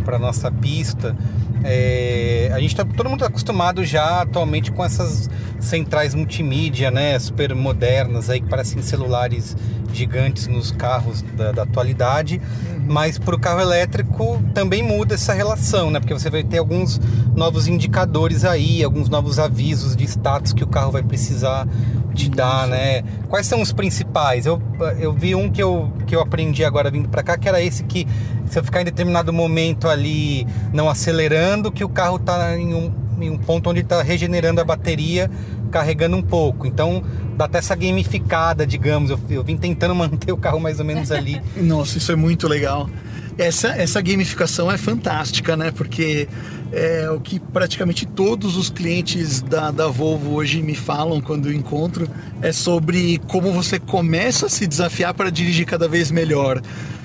para 0.05 0.17
nossa 0.17 0.49
pista, 0.49 1.15
é, 1.63 2.49
a 2.53 2.59
gente 2.59 2.75
tá, 2.75 2.83
todo 2.83 3.09
mundo 3.09 3.19
está 3.19 3.27
acostumado 3.27 3.83
já 3.83 4.21
atualmente 4.21 4.71
com 4.71 4.83
essas 4.83 5.29
centrais 5.59 6.15
multimídia, 6.15 6.89
né, 6.89 7.19
super 7.19 7.53
modernas 7.53 8.29
aí 8.29 8.39
que 8.39 8.47
parecem 8.47 8.81
celulares 8.81 9.55
gigantes 9.93 10.47
nos 10.47 10.71
carros 10.71 11.21
da, 11.21 11.51
da 11.51 11.63
atualidade, 11.63 12.41
mas 12.87 13.17
para 13.17 13.35
o 13.35 13.39
carro 13.39 13.61
elétrico 13.61 14.41
também 14.53 14.81
muda 14.81 15.15
essa 15.15 15.33
relação, 15.33 15.91
né, 15.91 15.99
porque 15.99 16.13
você 16.13 16.29
vai 16.29 16.43
ter 16.43 16.57
alguns 16.57 16.99
novos 17.35 17.67
indicadores 17.67 18.43
aí, 18.43 18.83
alguns 18.83 19.09
novos 19.09 19.39
avisos 19.39 19.95
de 19.95 20.03
status 20.05 20.53
que 20.53 20.63
o 20.63 20.67
carro 20.67 20.91
vai 20.91 21.03
precisar 21.03 21.67
te 22.13 22.29
dar, 22.29 22.67
né? 22.67 23.03
Quais 23.29 23.45
são 23.45 23.61
os 23.61 23.71
principais? 23.71 24.45
Eu, 24.45 24.61
eu 24.99 25.13
vi 25.13 25.35
um 25.35 25.49
que 25.49 25.61
eu, 25.61 25.91
que 26.05 26.15
eu 26.15 26.19
aprendi 26.19 26.65
agora 26.65 26.91
vindo 26.91 27.07
para 27.07 27.23
cá, 27.23 27.37
que 27.37 27.47
era 27.47 27.61
esse 27.61 27.83
que 27.83 28.05
se 28.45 28.59
eu 28.59 28.63
ficar 28.63 28.81
em 28.81 28.85
determinado 28.85 29.31
momento 29.31 29.87
ali 29.87 30.45
não 30.73 30.89
acelerando, 30.89 31.71
que 31.71 31.83
o 31.83 31.89
carro 31.89 32.17
está 32.17 32.57
em 32.57 32.73
um, 32.73 32.91
em 33.23 33.29
um 33.29 33.37
ponto 33.37 33.69
onde 33.69 33.81
está 33.81 34.01
regenerando 34.01 34.61
a 34.61 34.63
bateria, 34.63 35.29
carregando 35.71 36.17
um 36.17 36.21
pouco. 36.21 36.67
Então 36.67 37.03
dá 37.37 37.45
até 37.45 37.59
essa 37.59 37.75
gamificada, 37.75 38.65
digamos. 38.65 39.09
Eu, 39.09 39.19
eu 39.29 39.43
vim 39.43 39.57
tentando 39.57 39.93
manter 39.95 40.31
o 40.31 40.37
carro 40.37 40.59
mais 40.59 40.79
ou 40.79 40.85
menos 40.85 41.11
ali. 41.11 41.41
Nossa, 41.55 41.97
isso 41.97 42.11
é 42.11 42.15
muito 42.15 42.47
legal. 42.47 42.89
Essa, 43.37 43.69
essa 43.69 44.01
gamificação 44.01 44.69
é 44.69 44.77
fantástica, 44.77 45.55
né? 45.55 45.71
Porque 45.71 46.27
é 46.71 47.09
o 47.09 47.19
que 47.19 47.39
praticamente 47.39 48.05
todos 48.05 48.55
os 48.57 48.69
clientes 48.69 49.41
da, 49.41 49.71
da 49.71 49.87
Volvo 49.87 50.35
hoje 50.35 50.61
me 50.61 50.75
falam 50.75 51.19
quando 51.19 51.47
eu 51.47 51.53
encontro 51.53 52.07
é 52.41 52.51
sobre 52.51 53.19
como 53.27 53.51
você 53.51 53.79
começa 53.79 54.45
a 54.45 54.49
se 54.49 54.67
desafiar 54.67 55.13
para 55.13 55.29
dirigir 55.29 55.65
cada 55.65 55.87
vez 55.87 56.11
melhor. 56.11 56.61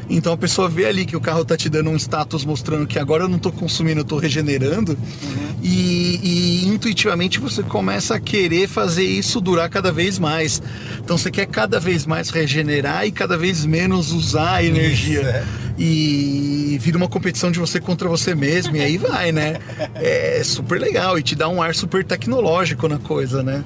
Então 0.08 0.32
a 0.32 0.36
pessoa 0.36 0.68
vê 0.68 0.86
ali 0.86 1.06
que 1.06 1.16
o 1.16 1.20
carro 1.20 1.44
tá 1.44 1.56
te 1.56 1.68
dando 1.68 1.90
um 1.90 1.96
status 1.96 2.44
mostrando 2.44 2.86
que 2.86 2.98
agora 2.98 3.24
eu 3.24 3.28
não 3.28 3.38
tô 3.38 3.50
consumindo, 3.50 4.00
eu 4.00 4.04
tô 4.04 4.18
regenerando. 4.18 4.92
Uhum. 4.92 5.54
E, 5.62 6.20
e, 6.22 6.68
intuitivamente 6.68 7.40
você 7.40 7.62
começa 7.62 8.14
a 8.16 8.20
querer 8.20 8.68
fazer 8.68 9.04
isso 9.04 9.40
durar 9.40 9.68
cada 9.68 9.90
vez 9.90 10.18
mais. 10.18 10.62
Então 10.98 11.16
você 11.16 11.30
quer 11.30 11.46
cada 11.46 11.80
vez 11.80 12.06
mais 12.06 12.30
regenerar 12.30 13.06
e 13.06 13.12
cada 13.12 13.36
vez 13.36 13.64
menos 13.64 14.12
usar 14.12 14.56
a 14.56 14.64
energia. 14.64 15.20
Isso, 15.20 15.28
é. 15.28 15.44
E 15.76 16.78
vira 16.80 16.96
uma 16.96 17.08
competição 17.08 17.50
de 17.50 17.58
você 17.58 17.80
contra 17.80 18.08
você 18.08 18.34
mesmo, 18.34 18.76
e 18.76 18.80
aí 18.80 18.96
vai, 18.96 19.32
né? 19.32 19.58
É 19.96 20.42
super 20.44 20.78
legal 20.78 21.18
e 21.18 21.22
te 21.22 21.34
dá 21.34 21.48
um 21.48 21.62
ar 21.62 21.74
super 21.74 22.04
tecnológico 22.04 22.86
na 22.88 22.98
coisa, 22.98 23.42
né? 23.42 23.64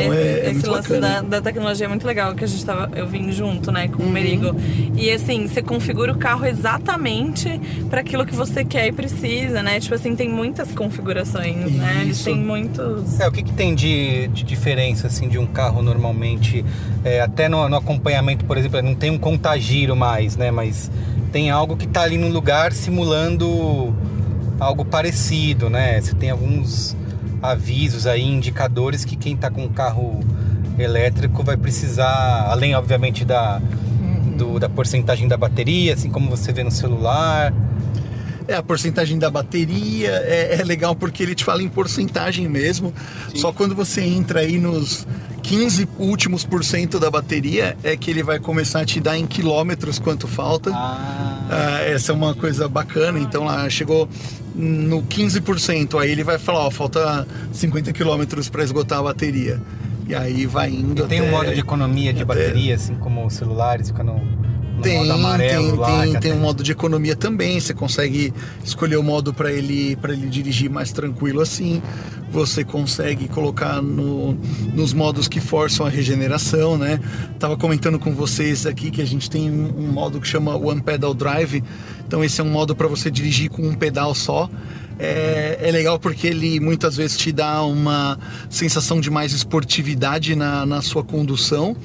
Então 0.00 0.12
é, 0.12 0.16
é, 0.16 0.50
esse 0.50 0.66
lance 0.66 1.00
da, 1.00 1.20
da, 1.20 1.40
tecnologia 1.40 1.86
é 1.86 1.88
muito 1.88 2.06
legal 2.06 2.34
que 2.34 2.44
a 2.44 2.46
gente 2.46 2.64
tava. 2.64 2.90
Eu 2.96 3.06
vim 3.06 3.30
junto, 3.32 3.70
né, 3.70 3.88
com 3.88 4.02
uhum. 4.02 4.08
o 4.08 4.12
Merigo. 4.12 4.54
E 4.96 5.10
assim, 5.10 5.46
você 5.46 5.62
configura 5.62 6.12
o 6.12 6.16
carro 6.16 6.44
exatamente 6.44 7.60
para 7.88 8.00
aquilo 8.00 8.26
que 8.26 8.34
você 8.34 8.64
quer 8.64 8.88
e 8.88 8.92
precisa, 8.92 9.62
né? 9.62 9.80
Tipo 9.80 9.94
assim, 9.94 10.14
tem 10.14 10.28
muitas 10.28 10.72
configurações, 10.72 11.70
Isso. 11.70 11.78
né? 11.78 11.98
Eles 12.02 12.22
têm 12.22 12.36
muitos. 12.36 13.20
É, 13.20 13.28
o 13.28 13.32
que, 13.32 13.42
que 13.42 13.52
tem 13.52 13.74
de, 13.74 14.28
de 14.28 14.42
diferença 14.42 15.06
assim 15.06 15.28
de 15.28 15.38
um 15.38 15.46
carro 15.46 15.82
normalmente? 15.82 16.64
É, 17.04 17.20
até 17.20 17.48
no, 17.48 17.68
no 17.68 17.76
acompanhamento, 17.76 18.44
por 18.44 18.56
exemplo, 18.56 18.82
não 18.82 18.94
tem 18.94 19.10
um 19.10 19.18
contagiro 19.18 19.94
mais, 19.94 20.36
né? 20.36 20.50
Mas 20.50 20.90
tem 21.32 21.50
algo 21.50 21.76
que 21.76 21.86
está 21.86 22.02
ali 22.02 22.16
no 22.16 22.28
lugar 22.28 22.72
simulando 22.72 23.94
algo 24.58 24.84
parecido, 24.84 25.68
né? 25.68 26.00
Você 26.00 26.14
tem 26.14 26.30
alguns 26.30 26.96
avisos 27.50 28.06
aí, 28.06 28.22
indicadores 28.22 29.04
que 29.04 29.16
quem 29.16 29.34
está 29.34 29.50
com 29.50 29.64
um 29.64 29.68
carro 29.68 30.20
elétrico 30.78 31.42
vai 31.42 31.56
precisar, 31.56 32.46
além 32.48 32.74
obviamente 32.74 33.24
da, 33.24 33.60
do, 34.36 34.58
da 34.58 34.68
porcentagem 34.68 35.28
da 35.28 35.36
bateria, 35.36 35.94
assim 35.94 36.10
como 36.10 36.28
você 36.28 36.52
vê 36.52 36.64
no 36.64 36.70
celular. 36.70 37.52
É, 38.46 38.54
a 38.54 38.62
porcentagem 38.62 39.18
da 39.18 39.30
bateria 39.30 40.10
é, 40.10 40.58
é 40.60 40.64
legal 40.64 40.94
porque 40.94 41.22
ele 41.22 41.34
te 41.34 41.44
fala 41.44 41.62
em 41.62 41.68
porcentagem 41.68 42.46
mesmo. 42.48 42.92
Sim. 43.30 43.38
Só 43.38 43.52
quando 43.52 43.74
você 43.74 44.02
entra 44.02 44.40
aí 44.40 44.58
nos 44.58 45.06
15 45.42 45.88
últimos 45.98 46.44
por 46.44 46.64
cento 46.64 46.98
da 46.98 47.10
bateria 47.10 47.76
é 47.82 47.96
que 47.96 48.10
ele 48.10 48.22
vai 48.22 48.38
começar 48.38 48.80
a 48.80 48.84
te 48.84 49.00
dar 49.00 49.16
em 49.16 49.26
quilômetros 49.26 49.98
quanto 49.98 50.26
falta. 50.26 50.70
Ah. 50.74 51.43
Ah, 51.54 51.80
essa 51.82 52.10
é 52.10 52.14
uma 52.14 52.34
coisa 52.34 52.68
bacana. 52.68 53.18
Então 53.18 53.44
lá 53.44 53.68
chegou 53.70 54.08
no 54.54 55.02
15%, 55.02 56.00
aí 56.00 56.10
ele 56.10 56.24
vai 56.24 56.38
falar, 56.38 56.66
ó, 56.66 56.70
falta 56.70 57.26
50 57.52 57.92
quilômetros 57.92 58.48
para 58.48 58.64
esgotar 58.64 58.98
a 58.98 59.02
bateria. 59.02 59.60
E 60.06 60.14
aí 60.14 60.46
vai 60.46 60.70
indo. 60.70 61.04
E 61.04 61.06
tem 61.06 61.20
até, 61.20 61.28
um 61.28 61.30
modo 61.30 61.54
de 61.54 61.60
economia 61.60 62.12
de 62.12 62.22
até... 62.22 62.24
bateria, 62.24 62.74
assim 62.74 62.94
como 62.96 63.24
os 63.24 63.34
celulares 63.34 63.90
ficam 64.82 65.04
no 65.04 65.38
tem, 65.38 65.48
tem, 65.48 65.72
lá, 65.72 66.02
tem, 66.02 66.20
tem 66.20 66.32
um 66.32 66.40
modo 66.40 66.62
de 66.62 66.72
economia 66.72 67.16
também. 67.16 67.58
Você 67.60 67.74
consegue 67.74 68.32
escolher 68.64 68.96
o 68.96 69.02
modo 69.02 69.32
para 69.32 69.52
ele 69.52 69.96
para 69.96 70.12
ele 70.12 70.26
dirigir 70.28 70.70
mais 70.70 70.92
tranquilo 70.92 71.40
assim. 71.40 71.82
Você 72.30 72.64
consegue 72.64 73.28
colocar 73.28 73.80
no, 73.80 74.36
nos 74.72 74.92
modos 74.92 75.28
que 75.28 75.40
forçam 75.40 75.86
a 75.86 75.88
regeneração, 75.88 76.76
né? 76.76 76.98
Tava 77.38 77.56
comentando 77.56 77.98
com 77.98 78.12
vocês 78.12 78.66
aqui 78.66 78.90
que 78.90 79.00
a 79.00 79.06
gente 79.06 79.30
tem 79.30 79.50
um, 79.50 79.84
um 79.84 79.92
modo 79.92 80.20
que 80.20 80.26
chama 80.26 80.56
One 80.56 80.82
Pedal 80.82 81.14
Drive. 81.14 81.62
Então 82.06 82.24
esse 82.24 82.40
é 82.40 82.44
um 82.44 82.50
modo 82.50 82.74
para 82.74 82.88
você 82.88 83.10
dirigir 83.10 83.50
com 83.50 83.62
um 83.62 83.74
pedal 83.74 84.14
só. 84.14 84.50
É, 84.96 85.58
é, 85.60 85.70
legal 85.72 85.98
porque 85.98 86.28
ele 86.28 86.60
muitas 86.60 86.96
vezes 86.96 87.16
te 87.16 87.32
dá 87.32 87.64
uma 87.64 88.16
sensação 88.48 89.00
de 89.00 89.10
mais 89.10 89.32
esportividade 89.32 90.36
na, 90.36 90.64
na 90.64 90.82
sua 90.82 91.02
condução 91.02 91.76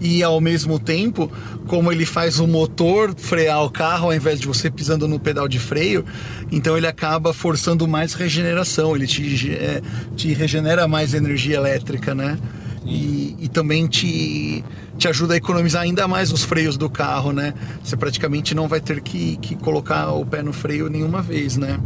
e 0.00 0.22
ao 0.22 0.40
mesmo 0.40 0.78
tempo, 0.78 1.30
como 1.66 1.90
ele 1.90 2.04
faz 2.04 2.38
o 2.38 2.46
motor 2.46 3.14
frear 3.16 3.64
o 3.64 3.70
carro 3.70 4.06
ao 4.06 4.14
invés 4.14 4.40
de 4.40 4.46
você 4.46 4.70
pisando 4.70 5.08
no 5.08 5.18
pedal 5.18 5.48
de 5.48 5.58
freio, 5.58 6.04
então 6.50 6.76
ele 6.76 6.86
acaba 6.86 7.32
forçando 7.32 7.88
mais 7.88 8.14
regeneração, 8.14 8.94
ele 8.94 9.06
te, 9.06 9.52
é, 9.52 9.80
te 10.14 10.32
regenera 10.32 10.86
mais 10.86 11.14
energia 11.14 11.56
elétrica, 11.56 12.14
né? 12.14 12.38
E, 12.84 13.36
e, 13.40 13.48
também 13.48 13.88
te, 13.88 14.64
te 14.96 15.08
ajuda 15.08 15.34
a 15.34 15.36
economizar 15.36 15.82
ainda 15.82 16.06
mais 16.06 16.30
os 16.30 16.44
freios 16.44 16.76
do 16.76 16.88
carro, 16.88 17.32
né? 17.32 17.52
Você 17.82 17.96
praticamente 17.96 18.54
não 18.54 18.68
vai 18.68 18.80
ter 18.80 19.00
que, 19.00 19.36
que 19.38 19.56
colocar 19.56 20.12
o 20.12 20.24
pé 20.24 20.40
no 20.40 20.52
freio 20.52 20.88
nenhuma 20.88 21.20
vez, 21.20 21.56
né? 21.56 21.80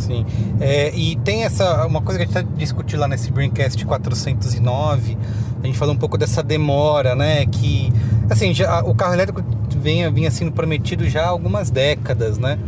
Sim. 0.00 0.24
É, 0.60 0.90
e 0.94 1.16
tem 1.16 1.44
essa 1.44 1.86
uma 1.86 2.00
coisa 2.00 2.18
que 2.18 2.24
a 2.24 2.26
gente 2.26 2.46
tá 2.46 2.54
discutindo 2.56 3.00
lá 3.00 3.08
nesse 3.08 3.30
Braincast 3.30 3.84
409. 3.84 5.16
A 5.62 5.66
gente 5.66 5.78
falou 5.78 5.94
um 5.94 5.98
pouco 5.98 6.16
dessa 6.16 6.42
demora, 6.42 7.14
né? 7.14 7.46
Que 7.46 7.92
assim, 8.28 8.54
já, 8.54 8.80
o 8.80 8.94
carro 8.94 9.14
elétrico 9.14 9.44
vinha, 9.76 10.10
vinha 10.10 10.30
sendo 10.30 10.52
prometido 10.52 11.08
já 11.08 11.24
há 11.24 11.28
algumas 11.28 11.70
décadas, 11.70 12.38
né? 12.38 12.58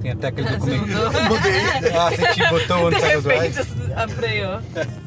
Tem 0.00 0.12
até 0.12 0.28
aquele 0.28 0.48
documento. 0.56 0.84
ah, 1.98 2.10
você 2.10 2.32
te 2.32 2.48
botou 2.48 2.90
no 2.90 2.96
freio. 4.14 4.60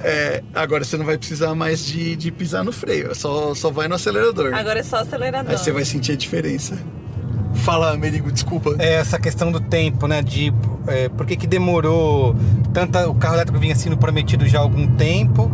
É, 0.03 0.43
agora 0.53 0.83
você 0.83 0.97
não 0.97 1.05
vai 1.05 1.17
precisar 1.17 1.55
mais 1.55 1.85
de, 1.85 2.15
de 2.15 2.31
pisar 2.31 2.63
no 2.63 2.71
freio, 2.71 3.15
só, 3.15 3.55
só 3.55 3.71
vai 3.71 3.87
no 3.87 3.95
acelerador. 3.95 4.53
Agora 4.53 4.79
é 4.79 4.83
só 4.83 4.97
acelerador. 4.97 5.51
Aí 5.51 5.57
você 5.57 5.71
vai 5.71 5.85
sentir 5.85 6.11
a 6.11 6.15
diferença. 6.15 6.77
Fala, 7.61 7.95
Merigo, 7.95 8.31
desculpa. 8.31 8.75
É 8.79 8.93
essa 8.93 9.19
questão 9.19 9.51
do 9.51 9.59
tempo, 9.59 10.07
né? 10.07 10.23
De 10.23 10.51
é, 10.87 11.09
por 11.09 11.27
que, 11.27 11.35
que 11.35 11.45
demorou. 11.45 12.35
Tanta, 12.73 13.07
o 13.07 13.13
carro 13.13 13.35
elétrico 13.35 13.59
vinha 13.59 13.75
sendo 13.75 13.95
prometido 13.95 14.47
já 14.47 14.57
há 14.57 14.61
algum 14.61 14.87
tempo. 14.95 15.51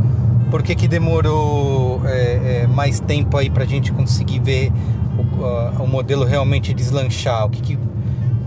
Por 0.49 0.64
que, 0.64 0.74
que 0.74 0.88
demorou 0.88 2.01
é, 2.05 2.62
é, 2.64 2.68
mais 2.68 3.01
tempo 3.01 3.36
aí 3.36 3.49
pra 3.49 3.66
gente 3.66 3.91
conseguir 3.91 4.39
ver 4.39 4.72
o, 5.18 5.22
uh, 5.22 5.84
o 5.84 5.88
modelo 5.88 6.24
realmente 6.24 6.74
deslanchar? 6.74 7.45
O 7.45 7.49
que, 7.49 7.62
que, 7.62 7.80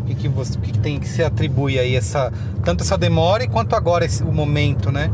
que, 0.07 0.15
que, 0.15 0.29
você, 0.29 0.59
que, 0.59 0.73
que 0.73 0.79
tem 0.79 0.99
que 0.99 1.07
se 1.07 1.23
atribui 1.23 1.79
aí 1.79 1.95
essa, 1.95 2.33
tanto 2.65 2.83
essa 2.83 2.97
demora 2.97 3.47
quanto 3.47 3.77
agora 3.77 4.07
esse, 4.07 4.23
o 4.23 4.33
momento, 4.33 4.91
né? 4.91 5.11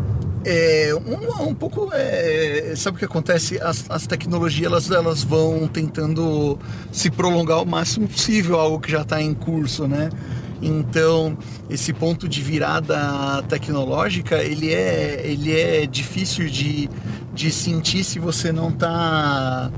É, 0.49 0.93
um, 0.95 1.49
um 1.49 1.55
pouco. 1.55 1.91
É, 1.93 2.73
sabe 2.77 2.97
o 2.97 2.99
que 3.01 3.05
acontece? 3.05 3.61
As, 3.61 3.85
as 3.89 4.07
tecnologias 4.07 4.71
elas, 4.71 4.91
elas 4.93 5.25
vão 5.25 5.67
tentando 5.67 6.57
se 6.93 7.11
prolongar 7.11 7.61
o 7.61 7.67
máximo 7.67 8.07
possível, 8.07 8.61
algo 8.61 8.79
que 8.79 8.89
já 8.89 9.03
está 9.03 9.21
em 9.21 9.35
curso, 9.35 9.89
né? 9.89 10.09
Então, 10.63 11.37
esse 11.69 11.93
ponto 11.93 12.29
de 12.29 12.41
virada 12.43 13.43
tecnológica, 13.49 14.37
ele 14.37 14.73
é, 14.73 15.21
ele 15.25 15.59
é 15.59 15.85
difícil 15.85 16.49
de, 16.49 16.89
de 17.35 17.51
sentir 17.51 18.05
se 18.05 18.21
você 18.21 18.53
não 18.53 18.69
está 18.69 19.71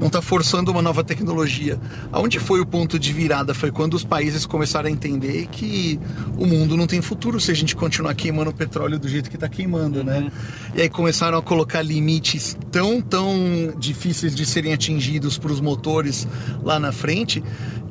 não 0.00 0.06
está 0.06 0.22
forçando 0.22 0.70
uma 0.70 0.82
nova 0.82 1.02
tecnologia. 1.02 1.78
Aonde 2.12 2.38
foi 2.38 2.60
o 2.60 2.66
ponto 2.66 2.98
de 2.98 3.12
virada? 3.12 3.54
Foi 3.54 3.70
quando 3.70 3.94
os 3.94 4.04
países 4.04 4.46
começaram 4.46 4.88
a 4.88 4.90
entender 4.90 5.46
que 5.50 5.98
o 6.36 6.46
mundo 6.46 6.76
não 6.76 6.86
tem 6.86 7.00
futuro 7.00 7.40
se 7.40 7.50
a 7.50 7.54
gente 7.54 7.74
continuar 7.74 8.14
queimando 8.14 8.52
petróleo 8.52 8.98
do 8.98 9.08
jeito 9.08 9.28
que 9.28 9.36
está 9.36 9.48
queimando, 9.48 10.04
né? 10.04 10.18
uhum. 10.18 10.24
né? 10.24 10.32
E 10.74 10.82
aí 10.82 10.88
começaram 10.88 11.38
a 11.38 11.42
colocar 11.42 11.82
limites 11.82 12.56
tão, 12.70 13.00
tão 13.00 13.74
difíceis 13.78 14.34
de 14.34 14.46
serem 14.46 14.72
atingidos 14.72 15.38
para 15.38 15.52
os 15.52 15.60
motores 15.60 16.26
lá 16.62 16.78
na 16.78 16.92
frente 16.92 17.42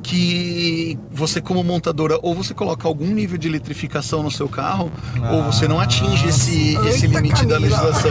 que 0.02 0.98
você 1.10 1.40
como 1.40 1.62
montadora 1.62 2.18
ou 2.22 2.34
você 2.34 2.54
coloca 2.54 2.86
algum 2.88 3.08
nível 3.08 3.36
de 3.36 3.48
eletrificação 3.48 4.22
no 4.22 4.30
seu 4.30 4.48
carro 4.48 4.90
ah, 5.20 5.32
ou 5.32 5.42
você 5.42 5.68
não 5.68 5.80
atinge 5.80 6.28
esse, 6.28 6.76
esse 6.86 7.06
limite 7.06 7.46
Camila. 7.46 7.58
da 7.58 7.58
legislação. 7.58 8.10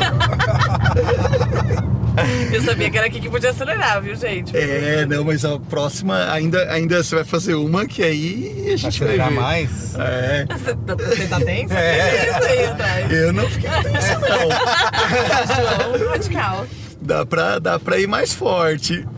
Eu 2.51 2.61
sabia 2.61 2.89
que 2.89 2.97
era 2.97 3.07
aqui 3.07 3.19
que 3.19 3.29
podia 3.29 3.49
acelerar, 3.51 4.01
viu, 4.01 4.15
gente? 4.15 4.55
É, 4.55 5.05
não, 5.05 5.23
mas 5.23 5.43
a 5.45 5.59
próxima 5.59 6.31
ainda, 6.31 6.71
ainda 6.71 7.03
você 7.03 7.15
vai 7.15 7.23
fazer 7.23 7.55
uma 7.55 7.85
que 7.85 8.03
aí 8.03 8.71
a 8.73 8.75
gente 8.75 8.99
vai 8.99 9.09
Acelerar 9.09 9.31
mais. 9.31 9.95
É, 9.95 10.45
Você 10.57 10.75
tá, 10.75 10.95
você 10.95 11.27
tá 11.27 11.39
tenso? 11.39 11.73
É. 11.73 12.29
Isso 12.29 12.43
aí 12.43 12.65
atrás. 12.65 13.11
eu 13.11 13.33
não 13.33 13.49
fiquei 13.49 13.69
tenso 13.69 14.19
não. 14.19 15.97
João 15.97 16.09
radical. 16.11 16.67
Dá 17.07 17.25
pra, 17.25 17.57
dá 17.57 17.79
pra 17.79 17.97
ir 17.97 18.07
mais 18.07 18.33
forte. 18.33 19.07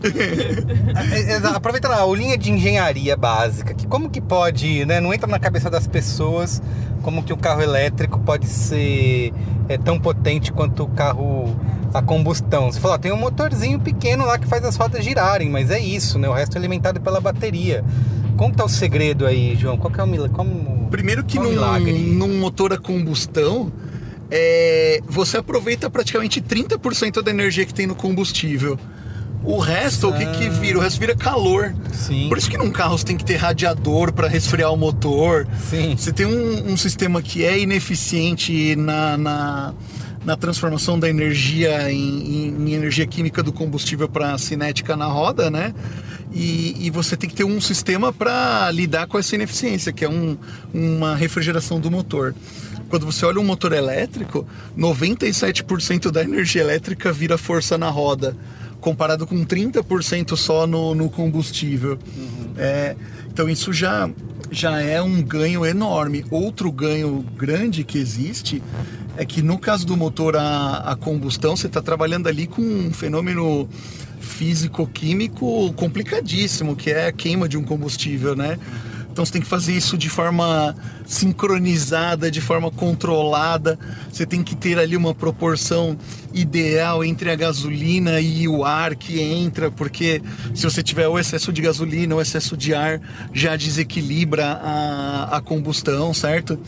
É, 1.12 1.32
é, 1.32 1.36
Aproveitando 1.54 1.92
a 1.92 2.00
aulinha 2.00 2.36
de 2.36 2.50
engenharia 2.50 3.16
básica, 3.16 3.74
que 3.74 3.86
como 3.86 4.08
que 4.08 4.20
pode, 4.20 4.84
né? 4.84 5.00
Não 5.00 5.12
entra 5.12 5.26
na 5.26 5.38
cabeça 5.38 5.68
das 5.68 5.86
pessoas 5.86 6.62
como 7.02 7.22
que 7.22 7.32
o 7.32 7.36
carro 7.36 7.62
elétrico 7.62 8.18
pode 8.20 8.46
ser 8.46 9.32
é, 9.68 9.76
tão 9.78 9.98
potente 9.98 10.52
quanto 10.52 10.84
o 10.84 10.88
carro 10.88 11.56
a 11.92 12.02
combustão. 12.02 12.70
Você 12.70 12.78
falou, 12.78 12.96
ó, 12.96 12.98
tem 12.98 13.12
um 13.12 13.16
motorzinho 13.16 13.80
pequeno 13.80 14.24
lá 14.24 14.38
que 14.38 14.46
faz 14.46 14.64
as 14.64 14.76
rodas 14.76 15.04
girarem, 15.04 15.48
mas 15.48 15.70
é 15.70 15.80
isso, 15.80 16.18
né? 16.18 16.28
O 16.28 16.32
resto 16.32 16.56
é 16.56 16.58
alimentado 16.58 17.00
pela 17.00 17.20
bateria. 17.20 17.84
Como 18.36 18.54
tá 18.54 18.64
o 18.64 18.68
segredo 18.68 19.26
aí, 19.26 19.56
João? 19.56 19.76
Qual 19.76 19.92
que 19.92 20.00
é 20.00 20.04
o 20.04 20.06
milagre? 20.06 20.36
Como... 20.36 20.88
Primeiro 20.90 21.24
que 21.24 21.38
num, 21.38 21.50
milagre? 21.50 21.92
num 21.92 22.38
motor 22.38 22.72
a 22.72 22.78
combustão, 22.78 23.72
é, 24.30 25.00
você 25.06 25.38
aproveita 25.38 25.88
praticamente 25.90 26.40
30% 26.40 27.22
da 27.22 27.30
energia 27.30 27.64
que 27.64 27.74
tem 27.74 27.86
no 27.86 27.94
combustível. 27.94 28.78
O 29.42 29.58
resto, 29.58 30.08
o 30.10 30.12
que, 30.12 30.26
que 30.26 30.48
vira? 30.50 30.76
O 30.78 30.82
resto 30.82 31.00
vira 31.00 31.16
calor. 31.16 31.74
Sim. 31.92 32.28
Por 32.28 32.36
isso 32.36 32.50
que 32.50 32.58
num 32.58 32.70
carro 32.70 32.98
você 32.98 33.06
tem 33.06 33.16
que 33.16 33.24
ter 33.24 33.36
radiador 33.36 34.12
para 34.12 34.28
resfriar 34.28 34.70
o 34.70 34.76
motor. 34.76 35.48
Sim. 35.70 35.96
Você 35.96 36.12
tem 36.12 36.26
um, 36.26 36.72
um 36.72 36.76
sistema 36.76 37.22
que 37.22 37.42
é 37.42 37.58
ineficiente 37.58 38.76
na, 38.76 39.16
na, 39.16 39.74
na 40.26 40.36
transformação 40.36 40.98
da 40.98 41.08
energia 41.08 41.90
em, 41.90 41.98
em- 42.48 42.68
em 42.68 42.72
energia 42.74 43.06
química 43.06 43.42
do 43.42 43.50
combustível 43.50 44.08
para 44.10 44.36
cinética 44.36 44.94
na 44.94 45.06
roda, 45.06 45.50
né? 45.50 45.72
E, 46.32 46.76
e 46.86 46.90
você 46.90 47.16
tem 47.16 47.28
que 47.28 47.34
ter 47.34 47.44
um 47.44 47.60
sistema 47.62 48.12
para 48.12 48.70
lidar 48.70 49.06
com 49.06 49.18
essa 49.18 49.34
ineficiência, 49.34 49.90
que 49.90 50.04
é 50.04 50.08
um- 50.08 50.36
uma 50.72 51.16
refrigeração 51.16 51.80
do 51.80 51.90
motor. 51.90 52.34
Quando 52.90 53.06
você 53.06 53.24
olha 53.24 53.38
um 53.38 53.44
motor 53.44 53.72
elétrico, 53.72 54.44
97% 54.76 56.10
da 56.10 56.24
energia 56.24 56.60
elétrica 56.60 57.12
vira 57.12 57.38
força 57.38 57.78
na 57.78 57.88
roda, 57.88 58.36
comparado 58.80 59.28
com 59.28 59.46
30% 59.46 60.36
só 60.36 60.66
no, 60.66 60.92
no 60.92 61.08
combustível. 61.08 61.96
É, 62.58 62.96
então 63.32 63.48
isso 63.48 63.72
já, 63.72 64.10
já 64.50 64.80
é 64.80 65.00
um 65.00 65.22
ganho 65.22 65.64
enorme. 65.64 66.24
Outro 66.32 66.72
ganho 66.72 67.24
grande 67.36 67.84
que 67.84 67.96
existe 67.96 68.60
é 69.16 69.24
que 69.24 69.40
no 69.40 69.56
caso 69.56 69.86
do 69.86 69.96
motor 69.96 70.36
a, 70.36 70.78
a 70.78 70.96
combustão, 70.96 71.56
você 71.56 71.68
está 71.68 71.80
trabalhando 71.80 72.26
ali 72.26 72.48
com 72.48 72.60
um 72.60 72.92
fenômeno 72.92 73.68
físico-químico 74.20 75.72
complicadíssimo, 75.74 76.74
que 76.74 76.90
é 76.90 77.06
a 77.06 77.12
queima 77.12 77.48
de 77.48 77.56
um 77.56 77.62
combustível, 77.62 78.34
né? 78.34 78.58
Então 79.12 79.24
você 79.24 79.32
tem 79.32 79.42
que 79.42 79.48
fazer 79.48 79.72
isso 79.72 79.98
de 79.98 80.08
forma 80.08 80.74
sincronizada, 81.04 82.30
de 82.30 82.40
forma 82.40 82.70
controlada. 82.70 83.78
Você 84.10 84.24
tem 84.24 84.42
que 84.42 84.54
ter 84.54 84.78
ali 84.78 84.96
uma 84.96 85.14
proporção 85.14 85.98
ideal 86.32 87.04
entre 87.04 87.30
a 87.30 87.34
gasolina 87.34 88.20
e 88.20 88.46
o 88.46 88.64
ar 88.64 88.94
que 88.94 89.20
entra, 89.20 89.70
porque 89.70 90.22
se 90.54 90.62
você 90.62 90.82
tiver 90.82 91.08
o 91.08 91.18
excesso 91.18 91.52
de 91.52 91.60
gasolina 91.60 92.14
ou 92.14 92.20
excesso 92.20 92.56
de 92.56 92.72
ar, 92.72 93.00
já 93.32 93.56
desequilibra 93.56 94.60
a, 94.62 95.36
a 95.36 95.40
combustão, 95.40 96.14
certo? 96.14 96.58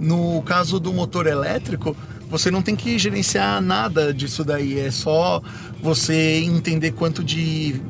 No 0.00 0.42
caso 0.42 0.80
do 0.80 0.92
motor 0.92 1.26
elétrico, 1.26 1.96
você 2.28 2.50
não 2.50 2.62
tem 2.62 2.74
que 2.74 2.98
gerenciar 2.98 3.60
nada 3.60 4.12
disso 4.12 4.44
daí, 4.44 4.80
é 4.80 4.90
só 4.90 5.40
você 5.80 6.40
entender 6.42 6.90
quanto 6.92 7.22
de 7.22 7.80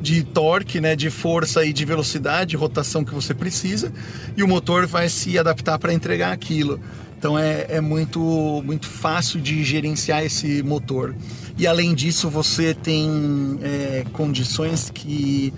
de 0.00 0.22
torque, 0.22 0.80
né, 0.80 0.94
de 0.94 1.10
força 1.10 1.64
e 1.64 1.72
de 1.72 1.84
velocidade, 1.84 2.56
rotação 2.56 3.04
que 3.04 3.12
você 3.12 3.34
precisa, 3.34 3.92
e 4.36 4.42
o 4.42 4.48
motor 4.48 4.86
vai 4.86 5.08
se 5.08 5.38
adaptar 5.38 5.78
para 5.78 5.92
entregar 5.92 6.32
aquilo. 6.32 6.80
Então 7.18 7.36
é, 7.36 7.66
é 7.68 7.80
muito, 7.80 8.62
muito 8.64 8.86
fácil 8.86 9.40
de 9.40 9.64
gerenciar 9.64 10.22
esse 10.24 10.62
motor. 10.62 11.16
E 11.56 11.66
além 11.66 11.92
disso, 11.94 12.30
você 12.30 12.72
tem 12.72 13.58
é, 13.62 14.04
condições 14.12 14.88
que 14.94 15.52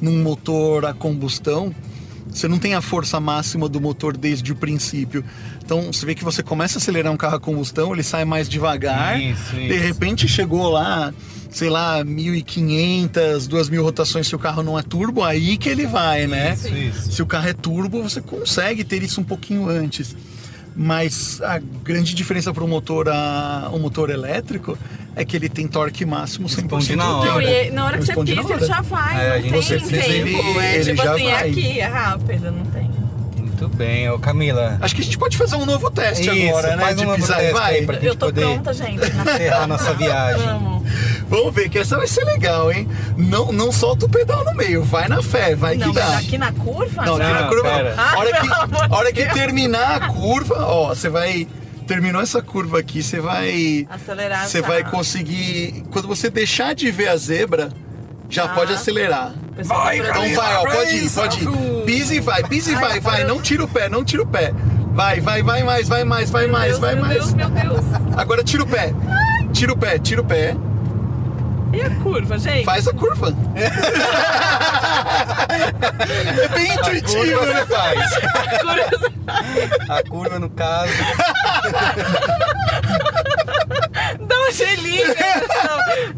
num 0.00 0.22
motor 0.22 0.84
a 0.84 0.92
combustão 0.92 1.74
você 2.28 2.48
não 2.48 2.58
tem 2.58 2.74
a 2.74 2.82
força 2.82 3.18
máxima 3.18 3.66
do 3.68 3.80
motor 3.80 4.14
desde 4.14 4.52
o 4.52 4.56
princípio. 4.56 5.24
Então 5.64 5.90
você 5.90 6.04
vê 6.04 6.14
que 6.14 6.22
você 6.22 6.42
começa 6.42 6.76
a 6.76 6.80
acelerar 6.80 7.10
um 7.10 7.16
carro 7.16 7.36
a 7.36 7.40
combustão, 7.40 7.94
ele 7.94 8.02
sai 8.02 8.24
mais 8.26 8.46
devagar. 8.48 9.18
Isso, 9.18 9.54
De 9.54 9.72
isso. 9.72 9.82
repente 9.82 10.28
chegou 10.28 10.68
lá, 10.68 11.14
sei 11.50 11.68
lá, 11.70 12.04
1.500, 12.04 13.48
2.000 13.48 13.82
rotações 13.82 14.26
se 14.26 14.34
o 14.34 14.38
carro 14.38 14.62
não 14.62 14.78
é 14.78 14.82
turbo, 14.82 15.22
aí 15.22 15.56
que 15.56 15.68
ele 15.68 15.86
vai, 15.86 16.26
né? 16.26 16.52
Isso, 16.54 16.68
isso. 16.68 17.12
Se 17.12 17.22
o 17.22 17.26
carro 17.26 17.48
é 17.48 17.52
turbo, 17.52 18.02
você 18.02 18.20
consegue 18.20 18.84
ter 18.84 19.02
isso 19.02 19.20
um 19.20 19.24
pouquinho 19.24 19.68
antes. 19.68 20.16
Mas 20.78 21.40
a 21.40 21.58
grande 21.58 22.14
diferença 22.14 22.52
para 22.52 22.62
o 22.62 22.68
motor, 22.68 23.08
a, 23.08 23.70
o 23.72 23.78
motor 23.78 24.10
elétrico 24.10 24.76
é 25.14 25.24
que 25.24 25.34
ele 25.34 25.48
tem 25.48 25.66
torque 25.66 26.04
máximo 26.04 26.46
100% 26.48 26.56
Responde 26.56 26.96
na 26.96 27.16
hora. 27.16 27.32
Não, 27.32 27.40
e 27.40 27.70
na 27.70 27.84
hora 27.86 27.98
que 27.98 28.04
você 28.04 28.12
pisa, 28.14 28.52
ele 28.52 28.66
já 28.66 28.82
vai. 28.82 29.16
É, 29.18 29.42
não 29.42 29.50
tem 29.62 29.78
tempo. 29.78 30.28
ele- 30.28 30.58
é 30.58 30.74
ele 30.74 30.84
tipo 30.84 31.02
já 31.02 31.14
assim, 31.14 31.26
é 31.26 31.30
vai. 31.34 31.50
aqui, 31.50 31.80
é 31.80 31.86
rápido, 31.86 32.50
não 32.52 32.64
tem. 32.66 32.90
Muito 33.58 33.68
bem, 33.74 34.10
ô 34.10 34.18
Camila. 34.18 34.76
Acho 34.82 34.94
que 34.94 35.00
a 35.00 35.04
gente 35.04 35.16
pode 35.16 35.36
fazer 35.36 35.56
um 35.56 35.64
novo 35.64 35.90
teste 35.90 36.28
Isso, 36.28 36.48
agora, 36.48 36.76
né? 36.76 36.82
faz 36.84 37.00
um 37.00 37.06
de 37.06 37.16
pisar 37.16 37.36
e 37.38 37.40
teste 37.40 37.52
vai. 37.54 37.74
aí 37.76 37.86
pra- 37.86 37.94
gente 37.94 38.06
Eu 38.06 38.14
tô 38.16 38.26
poder 38.26 38.40
pronta, 38.42 38.72
gente. 38.74 39.00
encerrar 39.06 39.62
a 39.62 39.66
nossa 39.66 39.94
viagem. 39.94 40.46
Vamos. 40.46 40.86
Vamos 41.28 41.54
ver, 41.54 41.68
que 41.70 41.78
essa 41.78 41.96
vai 41.96 42.06
ser 42.06 42.24
legal, 42.24 42.70
hein? 42.70 42.86
Não, 43.16 43.50
não 43.50 43.72
solta 43.72 44.04
o 44.06 44.08
pedal 44.08 44.44
no 44.44 44.54
meio, 44.54 44.82
vai 44.84 45.08
na 45.08 45.22
fé, 45.22 45.54
vai 45.56 45.74
Não, 45.76 45.88
que 45.88 45.94
dá. 45.94 46.06
mas 46.06 46.18
aqui 46.26 46.38
na 46.38 46.52
curva? 46.52 47.04
Não, 47.04 47.14
aqui 47.16 47.24
Não, 47.24 47.32
na 47.32 47.48
curva 47.48 47.62
pera. 47.62 47.94
não. 47.96 48.02
A 48.04 48.18
hora 48.18 48.30
Ah, 48.36 48.62
amor 48.62 48.88
que, 48.88 48.94
hora 48.94 49.12
que 49.12 49.26
terminar 49.32 50.02
a 50.02 50.08
curva, 50.08 50.56
ó, 50.66 50.88
você 50.88 51.08
vai. 51.08 51.48
Terminou 51.86 52.20
essa 52.20 52.42
curva 52.42 52.78
aqui, 52.80 53.02
você 53.02 53.20
vai. 53.20 53.86
Acelerar 53.88 54.46
Você 54.46 54.60
vai 54.60 54.82
conseguir. 54.84 55.84
Quando 55.92 56.06
você 56.08 56.28
deixar 56.28 56.74
de 56.74 56.90
ver 56.90 57.08
a 57.08 57.16
zebra, 57.16 57.70
já 58.28 58.44
Ah. 58.44 58.48
pode 58.48 58.72
acelerar. 58.72 59.32
Vai, 59.64 60.00
pra- 60.00 60.10
Então 60.10 60.34
vai, 60.34 60.56
ó, 60.56 60.62
pode 60.66 60.96
ir, 60.96 61.10
pode 61.10 61.42
ir. 61.44 61.48
Pisa 61.86 62.14
e 62.14 62.20
vai, 62.20 62.42
pisa 62.44 62.70
e 62.72 62.74
Ai, 62.74 62.80
vai, 62.80 63.00
vai. 63.00 63.18
meu 63.24 63.28
Não 63.28 63.40
tira 63.40 63.64
o 63.64 63.68
pé, 63.68 63.88
não 63.88 64.04
tira 64.04 64.22
o 64.22 64.26
pé. 64.26 64.52
Vai, 64.92 65.20
vai, 65.20 65.42
vai 65.42 65.62
mais, 65.62 65.88
vai 65.88 66.04
mais, 66.04 66.30
vai 66.30 66.42
Meu 66.44 66.52
mais, 66.52 66.66
Deus, 66.68 66.80
vai 66.80 66.94
meu 66.94 67.04
mais. 67.04 67.14
Deus, 67.18 67.34
meu 67.34 67.48
Deus. 67.50 67.80
Agora 68.16 68.42
tira 68.44 68.62
o 68.62 68.66
pé. 68.66 68.92
Tira 69.52 69.72
o 69.72 69.76
pé, 69.76 69.98
tira 69.98 70.20
o 70.20 70.24
pé. 70.24 70.54
E 71.72 71.82
a 71.82 71.90
curva, 71.90 72.38
gente? 72.38 72.64
Faz 72.64 72.86
a 72.88 72.92
curva. 72.92 73.34
é 76.42 76.48
bem 76.48 76.72
intuitivo, 76.72 77.44
né? 77.44 77.66
faz. 77.66 78.12
A 78.14 78.58
curva. 78.60 79.12
A 79.88 80.02
curva, 80.08 80.38
no 80.38 80.48
caso. 80.50 80.92
Dá 84.20 84.36
um 84.48 84.52
gelinho. 84.52 85.06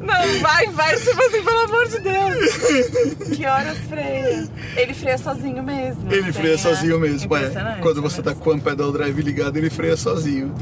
Não, 0.01 0.41
vai, 0.41 0.67
vai. 0.69 0.97
Tipo 0.97 1.21
assim, 1.23 1.43
pelo 1.43 1.59
amor 1.61 1.89
de 1.89 1.99
Deus. 2.01 3.37
Que 3.37 3.47
horas 3.47 3.79
freia? 3.89 4.49
Ele 4.77 4.95
freia 4.95 5.19
sozinho 5.19 5.63
mesmo. 5.63 6.13
Ele 6.13 6.33
freia 6.33 6.55
a- 6.55 6.59
sozinho 6.59 6.99
mesmo, 6.99 7.37
é. 7.37 7.77
Quando 7.81 8.01
você 8.03 8.23
tá 8.23 8.35
com 8.35 8.51
o 8.55 8.61
pedal 8.61 8.93
drive 8.93 9.21
ligado, 9.23 9.57
ele 9.57 9.71
freia 9.71 9.97
sozinho. 9.97 10.55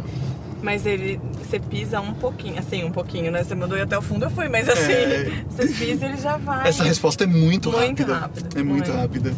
Mas 0.62 0.84
ele, 0.86 1.20
você 1.38 1.60
pisa 1.60 2.00
um 2.00 2.12
pouquinho, 2.14 2.58
assim, 2.58 2.82
um 2.82 2.90
pouquinho, 2.90 3.30
né? 3.30 3.44
Você 3.44 3.54
mandou 3.54 3.78
ir 3.78 3.82
até 3.82 3.96
o 3.96 4.02
fundo, 4.02 4.24
eu 4.24 4.30
fui, 4.30 4.48
mas 4.48 4.68
assim, 4.68 4.92
É. 4.92 5.30
você 5.48 5.68
pisa 5.68 6.06
ele 6.06 6.16
já 6.16 6.36
vai. 6.38 6.68
Essa 6.68 6.82
resposta 6.82 7.22
é 7.24 7.26
muito, 7.26 7.70
Muito 7.70 8.02
rápida. 8.02 8.14
rápida, 8.18 8.48
É 8.58 8.62
muito 8.64 8.88
muito. 8.88 9.00
rápida. 9.00 9.32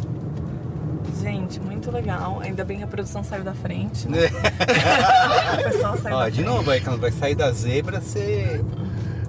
Gente, 1.21 1.59
muito 1.59 1.91
legal. 1.91 2.39
Ainda 2.41 2.63
bem 2.63 2.77
que 2.77 2.83
a 2.83 2.87
produção 2.87 3.23
saiu 3.23 3.43
da 3.43 3.53
frente. 3.53 4.07
Né? 4.07 4.21
Né? 4.21 4.29
O 5.59 5.71
pessoal 5.71 5.97
saiu 5.97 6.15
Ó, 6.15 6.19
da 6.21 6.29
de 6.29 6.35
frente. 6.35 6.47
novo 6.47 6.71
aí, 6.71 6.81
quando 6.81 7.01
vai 7.01 7.11
sair 7.11 7.35
da 7.35 7.51
zebra, 7.51 7.99
você. 7.99 8.61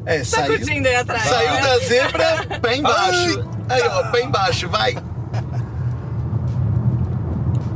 É, 0.06 0.18
Tá 0.20 0.24
saiu, 0.24 0.56
curtindo 0.56 0.88
aí 0.88 0.96
atrás? 0.96 1.22
saiu 1.22 1.52
né? 1.52 1.60
da 1.60 1.78
zebra, 1.78 2.58
pé 2.60 2.76
embaixo. 2.76 3.44
Aí, 3.68 3.82
ó, 3.88 4.10
pé 4.10 4.22
embaixo, 4.22 4.68
vai. 4.68 4.96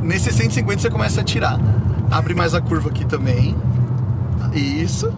Nesse 0.02 0.32
150 0.32 0.82
você 0.82 0.90
começa 0.90 1.20
a 1.20 1.24
tirar. 1.24 1.58
Abre 2.10 2.34
mais 2.34 2.54
a 2.54 2.60
curva 2.60 2.90
aqui 2.90 3.04
também. 3.04 3.56
Isso. 4.52 5.12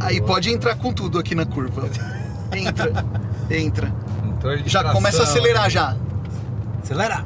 Aí 0.00 0.20
pode 0.20 0.50
entrar 0.52 0.76
com 0.76 0.92
tudo 0.92 1.18
aqui 1.18 1.34
na 1.34 1.44
curva. 1.46 1.88
Entra, 2.54 3.04
entra. 3.50 3.92
Já 4.64 4.92
começa 4.92 5.22
a 5.22 5.24
acelerar 5.24 5.68
já. 5.68 5.96
Acelera. 6.82 7.24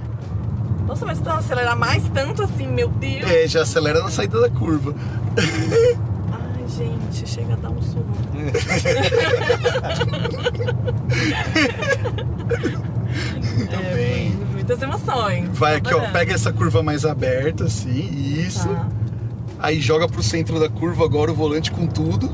Nossa, 0.86 1.06
mas 1.06 1.20
pra 1.20 1.34
acelerar 1.34 1.76
mais 1.76 2.02
tanto 2.14 2.42
assim, 2.42 2.66
meu 2.66 2.88
Deus. 2.88 3.30
É, 3.30 3.46
já 3.46 3.62
acelera 3.62 4.02
na 4.02 4.10
saída 4.10 4.40
da 4.40 4.50
curva. 4.50 4.94
Ai, 6.70 6.76
gente, 6.76 7.28
chega 7.28 7.54
a 7.54 7.56
dar 7.56 7.70
um 7.70 7.82
sugo. 7.82 8.06
é, 13.72 14.30
muitas 14.52 14.80
emoções. 14.80 15.48
Vai 15.52 15.74
aqui, 15.76 15.92
ó, 15.92 16.00
pega 16.12 16.34
essa 16.34 16.52
curva 16.52 16.80
mais 16.82 17.04
aberta, 17.04 17.64
assim, 17.64 18.08
isso. 18.46 18.68
Tá. 18.68 18.86
Aí 19.58 19.80
joga 19.80 20.08
pro 20.08 20.22
centro 20.22 20.60
da 20.60 20.68
curva 20.68 21.04
agora 21.04 21.32
o 21.32 21.34
volante 21.34 21.72
com 21.72 21.86
tudo. 21.86 22.32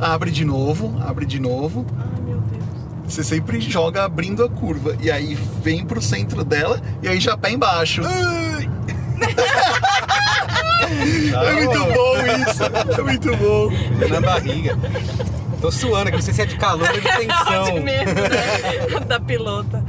abre 0.00 0.32
de 0.32 0.44
novo, 0.44 1.00
abre 1.00 1.24
de 1.24 1.38
novo. 1.38 1.86
Ai, 1.96 2.04
meu 2.24 2.40
Deus. 2.40 2.64
Você 3.06 3.22
sempre 3.22 3.60
joga 3.60 4.04
abrindo 4.04 4.44
a 4.44 4.48
curva. 4.48 4.96
E 5.00 5.08
aí 5.10 5.36
vem 5.62 5.86
pro 5.86 6.02
centro 6.02 6.44
dela 6.44 6.80
e 7.02 7.08
aí 7.08 7.20
já 7.20 7.36
pé 7.36 7.52
embaixo. 7.52 8.02
É 10.86 11.52
muito 11.52 11.78
bom 11.78 12.16
isso. 12.48 12.62
É 12.98 13.02
muito 13.02 13.36
bom. 13.36 13.70
Na 14.08 14.20
barriga. 14.20 14.78
Tô 15.60 15.70
suando, 15.70 16.10
que 16.10 16.16
não 16.16 16.22
sei 16.22 16.34
se 16.34 16.42
é 16.42 16.46
de 16.46 16.56
calor 16.56 16.88
ou 16.88 17.00
de 17.00 17.00
tensão. 17.26 17.64
De 17.74 17.80
medo, 17.80 18.14
né? 18.14 19.00
da 19.06 19.18
pilota. 19.18 19.82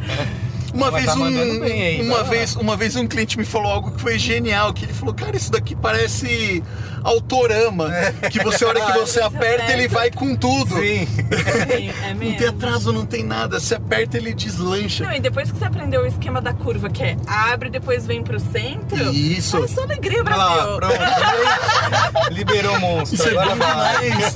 Uma 0.74 0.92
Mas 0.92 1.06
vez, 1.06 1.16
tá 1.16 1.20
um, 1.20 1.64
aí, 1.64 2.02
uma, 2.02 2.24
vez, 2.24 2.56
uma 2.56 2.78
vez 2.78 2.96
um 2.96 3.08
cliente 3.08 3.38
me 3.38 3.46
falou 3.46 3.72
algo 3.72 3.92
que 3.92 4.02
foi 4.02 4.20
genial, 4.20 4.74
que 4.74 4.86
ele 4.86 4.94
falou, 4.94 5.14
cara, 5.14 5.36
isso 5.36 5.52
daqui 5.52 5.76
parece 5.76 6.64
autorama, 7.08 7.90
que 8.32 8.44
você, 8.44 8.66
a 8.66 8.68
hora 8.68 8.82
que 8.86 8.92
você 9.00 9.22
aperta, 9.22 9.72
ele 9.72 9.88
vai 9.88 10.12
com 10.12 10.36
tudo. 10.36 10.76
Sim. 10.76 11.08
Sim, 11.08 11.90
é 12.04 12.14
Não 12.14 12.20
tem 12.20 12.30
mesmo. 12.32 12.50
atraso, 12.50 12.92
não 12.94 13.06
tem 13.06 13.24
nada. 13.24 13.60
Você 13.60 13.76
aperta, 13.76 14.18
ele 14.18 14.34
deslancha. 14.34 15.06
Não, 15.06 15.14
e 15.14 15.20
depois 15.20 15.52
que 15.52 15.58
você 15.58 15.66
aprendeu 15.66 16.02
o 16.02 16.06
esquema 16.06 16.42
da 16.42 16.54
curva, 16.54 16.90
que 16.90 17.04
é 17.04 17.16
abre, 17.26 17.70
depois 17.70 18.06
vem 18.06 18.22
pro 18.24 18.40
centro. 18.40 18.98
Isso. 19.14 19.58
É 19.64 19.68
só 19.68 19.84
alegria, 19.84 20.22
Olha 20.22 20.36
lá, 20.36 20.76
Brasil. 20.78 20.98
pronto. 20.98 22.34
Liberou 22.34 22.76
o 22.76 22.80
monstro. 22.80 23.16
Isso 23.16 23.28
é 23.28 23.32
Agora 23.32 23.56
vai. 23.56 24.10
demais. 24.10 24.34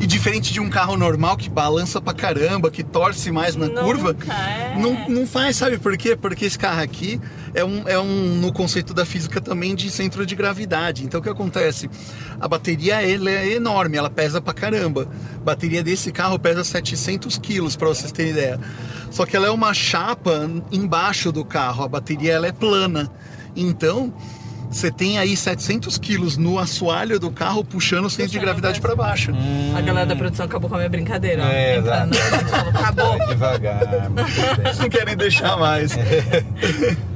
E 0.00 0.06
diferente 0.06 0.50
de 0.52 0.60
um 0.60 0.70
carro 0.70 0.96
normal 0.96 1.36
que 1.36 1.48
balança 1.50 2.00
pra 2.00 2.14
caramba, 2.14 2.70
que 2.70 2.82
torce 2.82 3.30
mais 3.30 3.54
na 3.54 3.66
Nunca, 3.66 3.82
curva, 3.82 4.16
é. 4.30 4.78
não, 4.78 5.08
não 5.10 5.26
faz, 5.26 5.56
sabe 5.56 5.76
por 5.78 5.94
quê? 5.98 6.16
Porque 6.16 6.46
esse 6.46 6.58
carro 6.58 6.80
aqui 6.80 7.20
é 7.54 7.62
um, 7.62 7.86
é 7.86 7.98
um 7.98 8.36
no 8.40 8.50
conceito 8.50 8.94
da 8.94 9.04
física 9.04 9.42
também 9.42 9.74
de 9.74 9.90
centro 9.90 10.24
de 10.24 10.34
gravidade. 10.34 11.04
Então 11.04 11.20
o 11.20 11.22
que 11.22 11.28
acontece? 11.30 11.88
A 12.40 12.48
bateria 12.48 13.02
ela 13.02 13.30
é 13.30 13.54
enorme, 13.54 13.96
ela 13.96 14.10
pesa 14.10 14.40
pra 14.40 14.52
caramba. 14.52 15.08
A 15.36 15.44
bateria 15.44 15.82
desse 15.82 16.10
carro 16.12 16.38
pesa 16.38 16.64
700 16.64 17.38
quilos, 17.38 17.76
pra 17.76 17.88
vocês 17.88 18.12
terem 18.12 18.32
ideia. 18.32 18.60
Só 19.10 19.26
que 19.26 19.36
ela 19.36 19.46
é 19.46 19.50
uma 19.50 19.74
chapa 19.74 20.48
embaixo 20.70 21.32
do 21.32 21.44
carro, 21.44 21.84
a 21.84 21.88
bateria 21.88 22.32
ela 22.34 22.46
é 22.46 22.52
plana. 22.52 23.10
Então 23.56 24.12
você 24.70 24.88
tem 24.88 25.18
aí 25.18 25.36
700 25.36 25.98
quilos 25.98 26.36
no 26.36 26.56
assoalho 26.56 27.18
do 27.18 27.30
carro 27.30 27.64
puxando 27.64 28.04
o 28.04 28.10
centro 28.10 28.30
de 28.30 28.38
gravidade 28.38 28.80
para 28.80 28.94
baixo. 28.94 29.32
A 29.76 29.80
galera 29.80 30.06
da 30.06 30.14
produção 30.14 30.46
acabou 30.46 30.70
com 30.70 30.76
a 30.76 30.78
minha 30.78 30.88
brincadeira. 30.88 31.42
É, 31.42 31.78
exato. 31.78 32.10
acabou. 32.72 33.18
Devagar. 33.26 33.80
Não 34.78 34.88
querem 34.88 35.16
deixar 35.16 35.56
mais. 35.56 35.90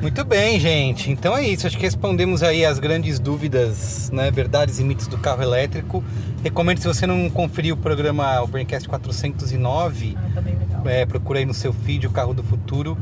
Muito 0.00 0.24
bem, 0.24 0.60
gente. 0.60 1.10
Então 1.10 1.36
é 1.36 1.46
isso. 1.46 1.66
Acho 1.66 1.76
que 1.76 1.82
respondemos 1.82 2.42
aí 2.42 2.64
as 2.64 2.78
grandes 2.78 3.18
dúvidas, 3.18 4.10
né? 4.12 4.30
Verdades 4.30 4.78
e 4.78 4.84
mitos 4.84 5.08
do 5.08 5.18
carro 5.18 5.42
elétrico. 5.42 6.04
Recomendo, 6.42 6.78
se 6.78 6.86
você 6.86 7.06
não 7.06 7.28
conferiu 7.28 7.74
o 7.74 7.78
programa, 7.78 8.40
o 8.40 8.46
Braincast 8.46 8.88
409, 8.88 10.16
Ah, 10.16 10.42
tá 10.82 10.90
é, 10.90 11.04
procura 11.04 11.40
aí 11.40 11.44
no 11.44 11.52
seu 11.52 11.72
feed 11.72 12.06
o 12.06 12.10
Carro 12.10 12.32
do 12.32 12.44
Futuro, 12.44 12.96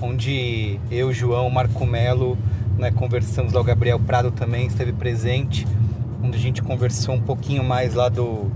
onde 0.00 0.78
eu, 0.90 1.10
João, 1.10 1.48
Marco 1.48 1.86
Melo, 1.86 2.36
né, 2.78 2.90
conversamos 2.90 3.54
lá, 3.54 3.60
o 3.60 3.64
Gabriel 3.64 3.98
Prado 3.98 4.30
também 4.30 4.66
esteve 4.66 4.92
presente, 4.92 5.66
onde 6.22 6.36
a 6.36 6.40
gente 6.40 6.62
conversou 6.62 7.14
um 7.14 7.20
pouquinho 7.20 7.64
mais 7.64 7.94
lá 7.94 8.10
do 8.10 8.50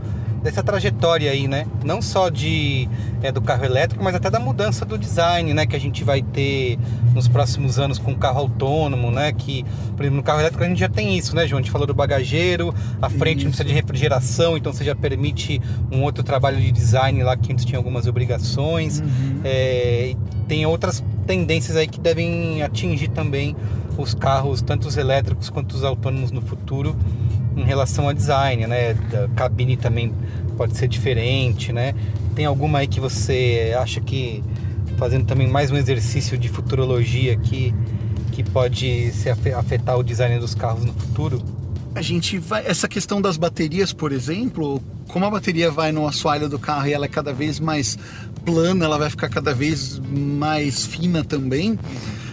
dessa 0.47 0.63
trajetória 0.63 1.29
aí, 1.29 1.49
né? 1.49 1.67
Não 1.85 2.01
só 2.01 2.29
de 2.29 2.89
é, 3.21 3.33
do 3.33 3.43
carro 3.43 3.65
elétrico, 3.65 4.05
mas 4.05 4.15
até 4.15 4.31
da 4.31 4.39
mudança 4.39 4.85
do 4.85 4.97
design, 4.97 5.53
né? 5.53 5.67
Que 5.67 5.75
a 5.75 5.81
gente 5.81 6.05
vai 6.05 6.23
ter 6.23 6.79
nos 7.13 7.27
próximos 7.27 7.81
anos 7.81 7.99
com 7.99 8.13
o 8.13 8.17
carro 8.17 8.39
autônomo, 8.39 9.11
né? 9.11 9.33
Que, 9.33 9.65
por 9.97 10.03
exemplo, 10.03 10.19
no 10.19 10.23
carro 10.23 10.39
elétrico 10.39 10.63
a 10.63 10.69
gente 10.69 10.79
já 10.79 10.89
tem 10.89 11.19
isso, 11.19 11.35
né, 11.35 11.49
João? 11.49 11.59
A 11.59 11.63
gente 11.63 11.73
falou 11.73 11.85
do 11.85 11.95
bagageiro, 11.95 12.73
a 13.03 13.11
frente 13.11 13.43
não 13.43 13.51
Isso. 13.51 13.59
precisa 13.59 13.65
de 13.65 13.75
refrigeração, 13.75 14.57
então 14.57 14.73
você 14.73 14.85
já 14.85 14.95
permite 14.95 15.61
um 15.91 16.03
outro 16.03 16.23
trabalho 16.23 16.61
de 16.61 16.71
design 16.71 17.21
lá 17.25 17.37
que 17.37 17.53
antes 17.53 17.65
tinha 17.65 17.79
algumas 17.79 18.07
obrigações. 18.07 19.03
É, 19.43 20.11
e 20.11 20.17
tem 20.47 20.65
outras 20.65 21.03
tendências 21.27 21.77
aí 21.77 21.89
que 21.89 21.99
devem 21.99 22.63
atingir 22.63 23.09
também 23.09 23.57
os 23.99 24.15
carros, 24.15 24.63
tanto 24.63 24.87
os 24.87 24.97
elétricos 24.97 25.51
quanto 25.51 25.73
os 25.73 25.83
autônomos 25.83 26.31
no 26.31 26.41
futuro, 26.41 26.95
em 27.57 27.65
relação 27.65 28.09
a 28.09 28.13
design, 28.13 28.67
né? 28.67 28.95
Da 28.95 29.29
cabine 29.29 29.77
também 29.77 30.13
pode 30.57 30.77
ser 30.77 30.87
diferente, 30.89 31.73
né? 31.73 31.95
Tem 32.35 32.45
alguma 32.45 32.79
aí 32.79 32.87
que 32.87 33.01
você 33.01 33.75
acha 33.79 34.01
que 34.01 34.43
fazendo 34.99 35.25
também 35.27 35.49
mais 35.49 35.71
um 35.71 35.77
exercício 35.77 36.37
de 36.39 36.49
futurologia 36.49 37.37
que 37.37 37.75
que 38.33 38.43
pode 38.43 39.11
se 39.13 39.31
afe- 39.31 39.53
afetar 39.55 39.97
o 39.99 40.03
design 40.03 40.39
dos 40.39 40.55
carros 40.55 40.85
no 40.85 40.93
futuro? 40.93 41.43
A 41.95 42.03
gente 42.03 42.37
vai. 42.37 42.67
Essa 42.67 42.87
questão 42.87 43.19
das 43.23 43.39
baterias, 43.39 43.95
por 43.95 44.13
exemplo, 44.13 44.83
como 45.09 45.25
a 45.25 45.31
bateria 45.31 45.71
vai 45.71 45.91
no 45.91 46.07
assoalho 46.07 46.47
do 46.47 46.59
carro 46.59 46.87
e 46.87 46.93
ela 46.93 47.07
é 47.07 47.09
cada 47.09 47.33
vez 47.33 47.59
mais 47.59 47.99
plana, 48.45 48.85
ela 48.85 48.99
vai 48.99 49.09
ficar 49.09 49.31
cada 49.31 49.55
vez 49.55 49.99
mais 50.07 50.85
fina 50.85 51.25
também. 51.25 51.79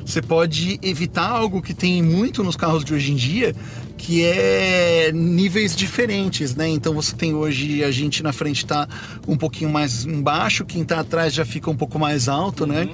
Você 0.06 0.22
pode 0.22 0.78
evitar 0.84 1.30
algo 1.30 1.62
que 1.62 1.74
tem 1.74 2.04
muito 2.04 2.44
nos 2.44 2.58
carros 2.58 2.84
de 2.84 2.94
hoje 2.94 3.14
em 3.14 3.16
dia, 3.16 3.56
que 3.98 4.24
é 4.24 5.12
níveis 5.14 5.76
diferentes, 5.76 6.56
né? 6.56 6.68
Então 6.68 6.94
você 6.94 7.16
tem 7.16 7.34
hoje 7.34 7.84
a 7.84 7.92
gente 7.92 8.22
na 8.22 8.34
frente 8.34 8.66
tá 8.66 8.88
um 9.28 9.38
pouquinho 9.38 9.70
mais 9.70 10.06
embaixo, 10.06 10.66
quem 10.66 10.84
tá 10.84 11.00
atrás 11.00 11.34
já 11.34 11.46
fica 11.46 11.70
um 11.70 11.76
pouco 11.76 11.98
mais 11.98 12.28
alto, 12.28 12.66
né? 12.66 12.90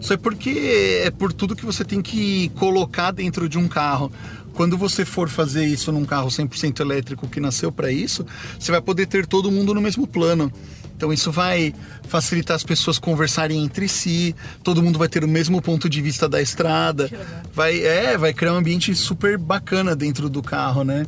Isso 0.00 0.12
é 0.12 0.16
porque 0.16 1.02
é 1.04 1.10
por 1.10 1.32
tudo 1.32 1.56
que 1.56 1.64
você 1.64 1.84
tem 1.84 2.02
que 2.02 2.50
colocar 2.56 3.10
dentro 3.10 3.48
de 3.48 3.58
um 3.58 3.66
carro. 3.66 4.12
Quando 4.52 4.78
você 4.78 5.04
for 5.04 5.28
fazer 5.28 5.64
isso 5.64 5.90
num 5.90 6.04
carro 6.04 6.28
100% 6.28 6.80
elétrico 6.80 7.26
que 7.26 7.40
nasceu 7.40 7.72
para 7.72 7.90
isso, 7.90 8.24
você 8.58 8.70
vai 8.70 8.80
poder 8.80 9.06
ter 9.06 9.26
todo 9.26 9.50
mundo 9.50 9.74
no 9.74 9.80
mesmo 9.80 10.06
plano. 10.06 10.52
Então 10.96 11.12
isso 11.12 11.30
vai 11.32 11.74
facilitar 12.08 12.54
as 12.54 12.62
pessoas 12.62 12.98
conversarem 12.98 13.62
entre 13.62 13.88
si, 13.88 14.34
todo 14.62 14.82
mundo 14.82 14.98
vai 14.98 15.08
ter 15.08 15.24
o 15.24 15.28
mesmo 15.28 15.60
ponto 15.60 15.88
de 15.88 16.00
vista 16.00 16.28
da 16.28 16.40
estrada. 16.40 17.10
Vai, 17.52 17.80
é, 17.80 18.16
vai 18.16 18.32
criar 18.32 18.54
um 18.54 18.56
ambiente 18.56 18.94
super 18.94 19.36
bacana 19.36 19.96
dentro 19.96 20.28
do 20.28 20.42
carro, 20.42 20.84
né? 20.84 21.06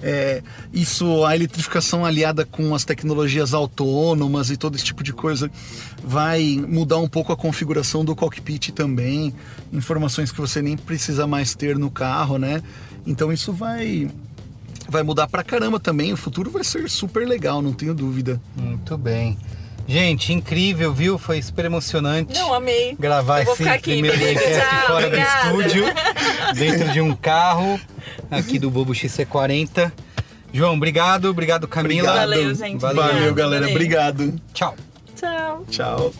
É, 0.00 0.42
isso, 0.72 1.24
a 1.24 1.34
eletrificação 1.34 2.04
aliada 2.04 2.44
com 2.44 2.72
as 2.74 2.84
tecnologias 2.84 3.52
autônomas 3.52 4.48
e 4.50 4.56
todo 4.56 4.76
esse 4.76 4.84
tipo 4.84 5.02
de 5.02 5.12
coisa 5.12 5.50
vai 6.04 6.64
mudar 6.68 6.98
um 6.98 7.08
pouco 7.08 7.32
a 7.32 7.36
configuração 7.36 8.04
do 8.04 8.14
cockpit 8.14 8.70
também, 8.70 9.34
informações 9.72 10.30
que 10.30 10.40
você 10.40 10.62
nem 10.62 10.76
precisa 10.76 11.26
mais 11.26 11.54
ter 11.54 11.76
no 11.76 11.90
carro, 11.90 12.38
né? 12.38 12.62
Então 13.04 13.32
isso 13.32 13.52
vai 13.52 14.08
vai 14.88 15.02
mudar 15.02 15.28
pra 15.28 15.42
caramba 15.42 15.78
também. 15.78 16.12
O 16.12 16.16
futuro 16.16 16.50
vai 16.50 16.64
ser 16.64 16.88
super 16.88 17.26
legal, 17.26 17.60
não 17.62 17.72
tenho 17.72 17.94
dúvida. 17.94 18.40
Muito 18.56 18.96
bem. 18.96 19.38
Gente, 19.86 20.34
incrível, 20.34 20.92
viu? 20.92 21.16
Foi 21.18 21.40
super 21.40 21.64
emocionante. 21.64 22.34
Não, 22.34 22.52
amei. 22.52 22.94
gravar 22.98 23.40
esse 23.40 23.56
primeiro 23.80 24.18
podcast 24.18 24.86
fora 24.86 25.06
obrigada. 25.06 25.50
do 25.50 25.62
estúdio, 25.62 25.84
dentro 26.54 26.92
de 26.92 27.00
um 27.00 27.14
carro, 27.14 27.80
aqui 28.30 28.58
do 28.58 28.70
Bobo 28.70 28.92
XC40. 28.92 29.90
João, 30.52 30.74
obrigado, 30.74 31.26
obrigado 31.26 31.66
Camila. 31.66 32.08
Obrigado. 32.10 32.28
Valeu, 32.28 32.54
gente. 32.54 32.80
Valeu, 32.80 33.02
Valeu, 33.02 33.34
galera. 33.34 33.64
adorei. 33.66 33.74
Obrigado. 33.74 34.40
Tchau. 34.52 34.76
Tchau. 35.16 35.64
Tchau. 35.70 36.12